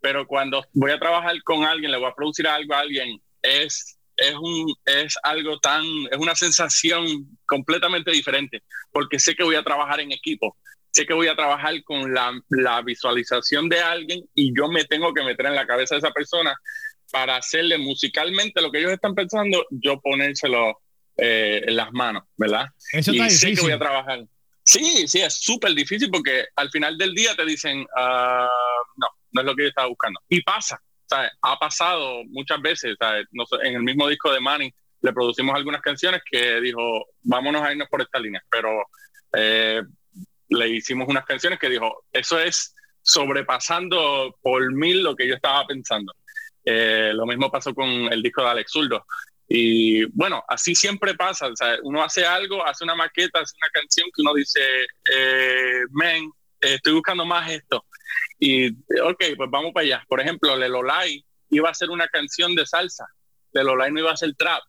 Pero 0.00 0.26
cuando 0.26 0.62
voy 0.74 0.90
a 0.90 0.98
trabajar 0.98 1.34
con 1.44 1.64
alguien, 1.64 1.92
le 1.92 1.96
voy 1.96 2.10
a 2.10 2.14
producir 2.14 2.46
algo 2.46 2.74
a 2.74 2.80
alguien, 2.80 3.18
es, 3.40 3.98
es, 4.16 4.34
un, 4.34 4.74
es 4.84 5.16
algo 5.22 5.58
tan, 5.60 5.82
es 6.10 6.18
una 6.18 6.34
sensación 6.34 7.06
completamente 7.46 8.10
diferente, 8.10 8.62
porque 8.92 9.18
sé 9.18 9.34
que 9.34 9.44
voy 9.44 9.56
a 9.56 9.64
trabajar 9.64 10.00
en 10.00 10.12
equipo, 10.12 10.56
sé 10.92 11.06
que 11.06 11.14
voy 11.14 11.28
a 11.28 11.36
trabajar 11.36 11.74
con 11.84 12.12
la, 12.12 12.32
la 12.48 12.82
visualización 12.82 13.68
de 13.68 13.80
alguien 13.80 14.24
y 14.34 14.52
yo 14.56 14.68
me 14.68 14.84
tengo 14.84 15.12
que 15.12 15.22
meter 15.22 15.46
en 15.46 15.54
la 15.54 15.66
cabeza 15.66 15.94
de 15.94 16.00
esa 16.00 16.10
persona 16.10 16.54
para 17.10 17.36
hacerle 17.36 17.78
musicalmente 17.78 18.60
lo 18.60 18.70
que 18.70 18.78
ellos 18.78 18.92
están 18.92 19.14
pensando, 19.14 19.64
yo 19.70 20.00
ponérselo 20.00 20.80
eh, 21.16 21.62
en 21.66 21.76
las 21.76 21.92
manos, 21.92 22.24
¿verdad? 22.36 22.66
Eso 22.92 23.12
y 23.12 23.30
sé 23.30 23.54
que 23.54 23.62
voy 23.62 23.72
a 23.72 23.78
trabajar. 23.78 24.24
Sí, 24.62 25.08
sí, 25.08 25.20
es 25.20 25.34
súper 25.40 25.72
difícil 25.72 26.10
porque 26.10 26.46
al 26.54 26.70
final 26.70 26.98
del 26.98 27.14
día 27.14 27.34
te 27.34 27.46
dicen, 27.46 27.86
ah, 27.96 28.48
no, 28.96 29.06
no 29.32 29.40
es 29.40 29.46
lo 29.46 29.56
que 29.56 29.62
yo 29.62 29.68
estaba 29.68 29.88
buscando. 29.88 30.20
Y 30.28 30.42
pasa, 30.42 30.78
¿sabes? 31.06 31.30
Ha 31.40 31.58
pasado 31.58 32.22
muchas 32.26 32.60
veces, 32.60 32.94
¿sabes? 32.98 33.26
en 33.62 33.76
el 33.76 33.82
mismo 33.82 34.06
disco 34.08 34.30
de 34.30 34.40
Manny 34.40 34.72
le 35.00 35.12
producimos 35.12 35.54
algunas 35.54 35.80
canciones 35.80 36.20
que 36.30 36.60
dijo, 36.60 37.06
vámonos 37.22 37.62
a 37.62 37.72
irnos 37.72 37.88
por 37.88 38.02
esta 38.02 38.18
línea, 38.18 38.42
pero 38.50 38.84
eh, 39.32 39.82
le 40.48 40.68
hicimos 40.68 41.08
unas 41.08 41.24
canciones 41.24 41.58
que 41.58 41.68
dijo, 41.68 42.04
eso 42.12 42.38
es 42.38 42.74
sobrepasando 43.02 44.36
por 44.42 44.72
mil 44.72 45.02
lo 45.02 45.16
que 45.16 45.26
yo 45.26 45.34
estaba 45.34 45.66
pensando. 45.66 46.12
Eh, 46.64 47.12
lo 47.14 47.24
mismo 47.26 47.50
pasó 47.50 47.74
con 47.74 47.88
el 47.88 48.22
disco 48.22 48.42
de 48.42 48.48
Alex 48.48 48.72
Zurdo. 48.72 49.06
Y 49.48 50.04
bueno, 50.06 50.44
así 50.46 50.74
siempre 50.74 51.14
pasa. 51.14 51.48
uno 51.82 52.02
hace 52.02 52.26
algo, 52.26 52.64
hace 52.66 52.84
una 52.84 52.94
maqueta, 52.94 53.40
hace 53.40 53.54
una 53.62 53.70
canción 53.70 54.08
que 54.14 54.20
uno 54.20 54.34
dice, 54.34 54.60
eh, 55.10 55.84
men, 55.90 56.30
estoy 56.60 56.92
buscando 56.92 57.24
más 57.24 57.50
esto. 57.50 57.86
Y, 58.38 58.68
ok, 58.70 59.24
pues 59.36 59.50
vamos 59.50 59.72
para 59.72 59.84
allá. 59.84 60.04
Por 60.06 60.20
ejemplo, 60.20 60.54
Lelolai 60.56 61.24
iba 61.50 61.70
a 61.70 61.74
ser 61.74 61.88
una 61.88 62.08
canción 62.08 62.54
de 62.54 62.66
salsa. 62.66 63.06
Lelolai 63.52 63.90
no 63.90 64.00
iba 64.00 64.12
a 64.12 64.16
ser 64.16 64.34
trap. 64.34 64.62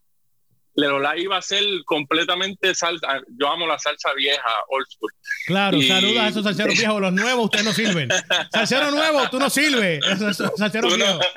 Lelolai 0.76 1.22
iba 1.22 1.38
a 1.38 1.42
ser 1.42 1.64
completamente 1.86 2.74
salsa. 2.76 3.22
Yo 3.38 3.48
amo 3.50 3.68
la 3.68 3.78
salsa 3.80 4.14
vieja, 4.14 4.52
old 4.70 4.86
school. 4.90 5.12
Claro, 5.46 5.82
saluda 5.82 6.26
a 6.26 6.28
esos 6.30 6.44
salseros 6.44 6.74
viejos. 6.78 7.02
Los 7.02 7.14
nuevos, 7.14 7.46
ustedes 7.46 7.66
no 7.66 7.74
sirven. 7.74 8.10
Salsero 8.52 8.92
nuevo, 8.92 9.30
tú 9.30 9.40
no 9.40 9.50
sirves. 9.50 10.04
Salsero 10.58 10.90
viejo. 10.96 11.20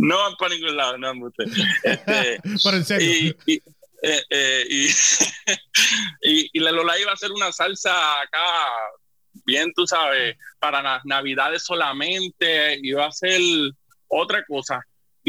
No 0.00 0.16
van 0.16 0.36
para 0.36 0.54
ningún 0.54 0.76
lado, 0.76 0.96
no, 0.96 1.26
usted. 1.26 1.46
Este, 1.82 2.40
Pero 2.62 2.76
en 2.76 2.84
serio. 2.84 3.10
Y, 3.10 3.52
y, 3.52 3.62
eh, 4.00 4.22
eh, 4.30 4.90
y, 6.22 6.60
la 6.60 6.70
Lola 6.70 6.96
iba 7.00 7.10
a 7.10 7.14
hacer 7.14 7.32
una 7.32 7.50
salsa 7.50 8.20
acá, 8.20 8.44
bien, 9.44 9.72
tú 9.74 9.88
sabes, 9.88 10.36
para 10.60 10.82
las 10.82 11.04
navidades 11.04 11.64
solamente, 11.64 12.78
iba 12.80 13.06
a 13.06 13.08
hacer 13.08 13.40
otra 14.06 14.44
cosa 14.46 14.80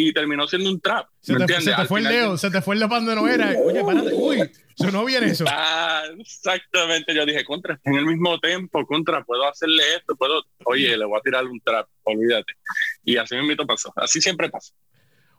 y 0.08 0.14
terminó 0.14 0.48
siendo 0.48 0.70
un 0.70 0.80
trap. 0.80 1.08
Se, 1.20 1.36
te, 1.36 1.62
se 1.62 1.74
te, 1.74 1.86
fue 1.86 2.00
el 2.00 2.06
Leo, 2.06 2.38
se 2.38 2.50
te 2.50 2.62
fue 2.62 2.76
el 2.76 2.88
cuando 2.88 3.14
no 3.16 3.28
era. 3.28 3.54
Oye, 3.64 3.84
párate, 3.84 4.14
uy, 4.14 4.50
Sonó 4.76 5.04
bien 5.04 5.26
eso. 5.26 5.44
Ah, 5.48 6.04
exactamente. 6.18 7.14
Yo 7.14 7.26
dije, 7.26 7.44
contra, 7.44 7.76
está 7.76 7.90
en 7.90 7.98
el 7.98 8.06
mismo 8.06 8.40
tempo, 8.40 8.86
contra, 8.86 9.24
puedo 9.24 9.46
hacerle 9.48 9.84
esto, 9.98 10.16
puedo. 10.16 10.44
Oye, 10.66 10.96
le 10.96 11.06
voy 11.06 11.20
a 11.20 11.22
tirar 11.22 11.46
un 11.46 11.60
trap, 11.60 11.88
olvídate. 12.04 12.54
Y 13.04 13.18
así 13.18 13.36
mismo 13.36 13.66
pasó. 13.68 13.92
Así 13.98 14.22
siempre 14.22 14.50
pasa. 14.50 14.74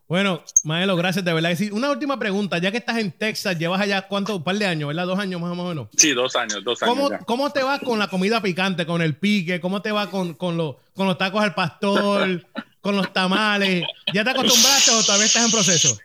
Bueno, 0.07 0.43
Maelo, 0.65 0.97
gracias 0.97 1.25
de 1.25 1.33
verdad. 1.33 1.57
Una 1.71 1.91
última 1.91 2.19
pregunta, 2.19 2.59
ya 2.59 2.73
que 2.73 2.79
estás 2.79 2.99
en 2.99 3.13
Texas, 3.13 3.57
llevas 3.57 3.81
allá 3.81 4.09
cuánto, 4.09 4.37
un 4.37 4.43
par 4.43 4.57
de 4.57 4.67
años, 4.67 4.89
¿verdad? 4.89 5.07
Dos 5.07 5.19
años 5.21 5.41
más 5.41 5.57
o 5.57 5.65
menos. 5.69 5.89
Sí, 5.97 6.13
dos 6.13 6.35
años, 6.35 6.65
dos 6.65 6.83
años. 6.83 6.97
¿Cómo, 6.97 7.11
ya. 7.11 7.19
¿cómo 7.21 7.51
te 7.53 7.63
va 7.63 7.79
con 7.79 7.99
la 7.99 8.09
comida 8.09 8.43
picante, 8.43 8.87
con 8.87 9.03
el 9.03 9.17
pique? 9.17 9.61
¿Cómo 9.61 9.83
te 9.83 9.93
va 9.93 10.11
con, 10.11 10.35
con, 10.35 10.57
los, 10.57 10.77
con 10.97 11.07
los 11.07 11.17
tacos 11.17 11.41
al 11.43 11.55
pastor, 11.55 12.45
con 12.81 12.97
los 12.97 13.13
tamales? 13.13 13.85
¿Ya 14.13 14.25
te 14.25 14.31
acostumbraste 14.31 14.91
o 14.93 15.03
todavía 15.03 15.27
estás 15.27 15.45
en 15.45 15.51
proceso? 15.51 15.99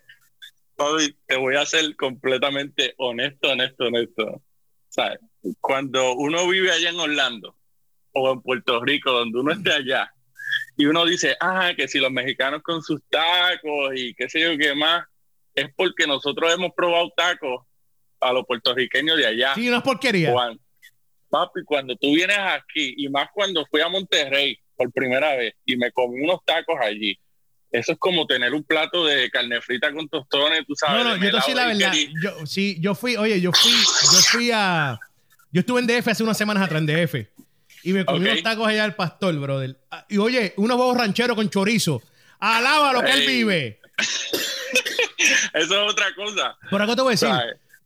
Bobby, 0.78 1.16
te 1.26 1.38
voy 1.38 1.56
a 1.56 1.66
ser 1.66 1.96
completamente 1.96 2.94
honesto, 2.98 3.52
honesto, 3.52 3.86
honesto. 3.86 4.42
¿Sabes? 4.90 5.20
Cuando 5.62 6.14
uno 6.14 6.48
vive 6.48 6.72
allá 6.72 6.90
en 6.90 7.00
Orlando 7.00 7.58
o 8.12 8.32
en 8.32 8.42
Puerto 8.42 8.84
Rico, 8.84 9.12
donde 9.12 9.40
uno 9.40 9.52
esté 9.52 9.74
allá, 9.74 10.12
y 10.78 10.86
uno 10.86 11.06
dice, 11.06 11.36
ah, 11.40 11.72
que 11.76 11.88
si 11.88 12.00
los 12.00 12.12
mexicanos 12.12 12.62
con 12.62 12.82
sus 12.82 13.02
tacos 13.10 13.94
y 13.96 14.14
qué 14.14 14.30
sé 14.30 14.42
yo 14.42 14.58
qué 14.58 14.76
más, 14.76 15.06
es 15.54 15.70
porque 15.76 16.06
nosotros 16.06 16.54
hemos 16.54 16.74
probado 16.76 17.12
tacos 17.16 17.66
a 18.20 18.34
los 18.34 18.46
puertorriqueños 18.46 19.18
de 19.18 19.28
allá. 19.28 19.56
Sí, 19.56 19.70
no 19.70 19.78
es 19.78 19.84
porquería. 19.84 20.32
Juan, 20.32 20.60
papi, 21.30 21.64
cuando 21.64 21.96
tú 21.96 22.14
vienes 22.14 22.38
aquí, 22.38 22.94
y 22.98 23.10
más 23.10 23.30
cuando 23.34 23.66
fui 23.68 23.82
a 23.82 23.88
Monterrey 23.88 24.60
por 24.76 24.92
primera 24.92 25.36
vez 25.36 25.54
y 25.66 25.78
me 25.78 25.92
comí 25.92 26.22
unos 26.22 26.40
tacos 26.46 26.76
allí, 26.82 27.18
eso 27.72 27.92
es 27.94 27.98
como 28.00 28.26
tener 28.28 28.54
un 28.54 28.64
plato 28.64 29.06
de 29.06 29.30
carne 29.30 29.60
frita 29.62 29.92
con 29.94 30.08
tostones, 30.08 30.66
tú 30.68 30.74
sabes. 30.76 31.04
No, 31.04 31.10
no, 31.18 31.24
yo 31.24 31.42
te 31.42 31.56
la 31.56 31.68
verdad. 31.68 31.94
Yo, 32.22 32.46
sí, 32.46 32.78
yo 32.80 32.96
fui, 32.96 33.16
oye, 33.18 33.42
yo 33.42 33.52
fui, 33.52 33.72
yo 33.72 34.20
fui 34.32 34.52
a. 34.54 34.98
Yo 35.52 35.60
estuve 35.62 35.82
en 35.82 35.88
DF 35.88 36.08
hace 36.10 36.24
unas 36.24 36.38
semanas 36.38 36.64
atrás 36.64 36.82
en 36.82 36.88
DF. 36.88 37.16
Y 37.84 37.94
me 37.94 38.04
comí 38.06 38.26
Ok. 38.26 38.32
unos 38.32 38.44
tacos 38.44 38.68
allá 38.68 38.84
al 38.84 38.96
pastor, 38.96 39.36
brother. 39.40 39.78
Ah, 39.92 40.06
Y 40.10 40.18
oye, 40.18 40.54
unos 40.58 40.78
huevos 40.78 40.98
rancheros 40.98 41.36
con 41.36 41.50
chorizo. 41.50 42.02
Alaba 42.40 42.94
lo 42.94 43.02
que 43.04 43.12
él 43.12 43.22
Ey. 43.22 43.28
vive. 43.28 43.80
Eso 45.54 45.86
es 45.86 45.92
otra 45.92 46.14
cosa. 46.16 46.58
Por 46.70 46.82
acá 46.82 46.96
te 46.96 47.02
voy 47.02 47.12
a 47.12 47.18
decir, 47.18 47.30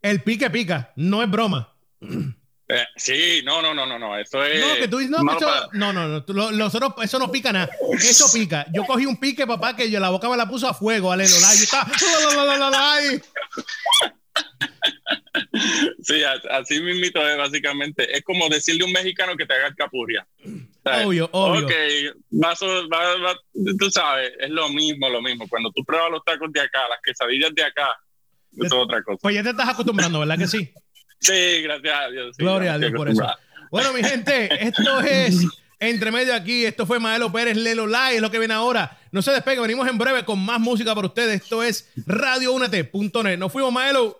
el 0.01 0.21
pique 0.23 0.49
pica, 0.49 0.91
no 0.95 1.21
es 1.23 1.29
broma. 1.29 1.73
Eh, 2.71 2.85
sí, 2.95 3.41
no, 3.43 3.63
no, 3.63 3.73
no, 3.73 3.87
no, 3.87 3.97
no. 3.97 4.15
Eso 4.15 4.43
es. 4.45 4.59
No, 4.61 4.75
que 4.75 4.87
tú 4.87 4.99
dices, 4.99 5.09
no, 5.11 5.25
que 5.27 5.37
eso, 5.37 5.45
para- 5.47 5.69
no, 5.73 5.91
no, 5.91 6.07
no, 6.07 6.23
tú- 6.23 6.33
lo- 6.35 6.51
los 6.51 6.75
otros- 6.75 6.93
eso 7.01 7.17
no 7.17 7.31
pica 7.31 7.51
nada. 7.51 7.67
Eso 7.93 8.31
pica. 8.31 8.67
Yo 8.71 8.85
cogí 8.85 9.07
un 9.07 9.19
pique, 9.19 9.47
papá, 9.47 9.75
que 9.75 9.89
yo 9.89 9.99
la 9.99 10.09
boca 10.11 10.29
me 10.29 10.37
la 10.37 10.47
puso 10.47 10.67
a 10.67 10.73
fuego, 10.75 11.11
ale, 11.11 11.27
lo 11.27 11.39
la, 11.39 11.55
yo 11.55 11.63
estaba, 11.63 11.87
Sí, 16.03 16.21
así 16.49 16.79
mismito 16.81 17.27
es 17.27 17.37
básicamente. 17.37 18.15
Es 18.15 18.23
como 18.23 18.47
decirle 18.49 18.83
a 18.83 18.85
un 18.87 18.91
mexicano 18.93 19.35
que 19.35 19.45
te 19.45 19.53
haga 19.53 19.73
capurria. 19.75 20.25
¿Sabes? 20.83 21.05
Obvio, 21.05 21.29
obvio. 21.31 21.65
Ok, 21.65 21.71
vas, 22.31 22.61
a- 22.61 22.65
va- 22.65 23.17
va- 23.17 23.39
tú 23.77 23.89
sabes, 23.91 24.31
es 24.39 24.49
lo 24.49 24.69
mismo, 24.69 25.09
lo 25.09 25.21
mismo. 25.21 25.47
Cuando 25.47 25.71
tú 25.71 25.83
pruebas 25.83 26.11
los 26.11 26.23
tacos 26.23 26.51
de 26.51 26.61
acá, 26.61 26.79
las 26.89 26.99
quesadillas 27.03 27.53
de 27.53 27.63
acá, 27.63 27.87
eso 28.57 28.65
es 28.65 28.73
otra 28.73 29.03
cosa. 29.03 29.17
Pues 29.21 29.35
ya 29.35 29.43
te 29.43 29.49
estás 29.49 29.69
acostumbrando, 29.69 30.19
¿verdad 30.19 30.37
que 30.37 30.47
sí? 30.47 30.71
Sí, 31.19 31.61
gracias 31.63 31.95
a 31.95 32.09
Dios. 32.09 32.35
sí, 32.35 32.43
Gloria 32.43 32.73
a 32.73 32.77
Dios 32.77 32.91
por 32.93 33.09
eso. 33.09 33.25
Bueno, 33.71 33.93
mi 33.93 34.03
gente, 34.03 34.49
esto 34.65 35.01
es 35.01 35.45
entre 35.79 36.11
medio 36.11 36.33
aquí. 36.33 36.65
Esto 36.65 36.85
fue 36.85 36.99
Maelo 36.99 37.31
Pérez 37.31 37.57
Lelo 37.57 37.87
Live, 37.87 38.15
es 38.15 38.21
lo 38.21 38.31
que 38.31 38.39
viene 38.39 38.53
ahora. 38.53 38.97
No 39.11 39.21
se 39.21 39.31
despegue, 39.31 39.59
venimos 39.59 39.87
en 39.87 39.97
breve 39.97 40.25
con 40.25 40.39
más 40.39 40.59
música 40.59 40.93
para 40.95 41.07
ustedes. 41.07 41.41
Esto 41.41 41.63
es 41.63 41.89
radioúnete.net. 42.05 43.37
Nos 43.37 43.51
fuimos, 43.51 43.71
Maelo. 43.71 44.19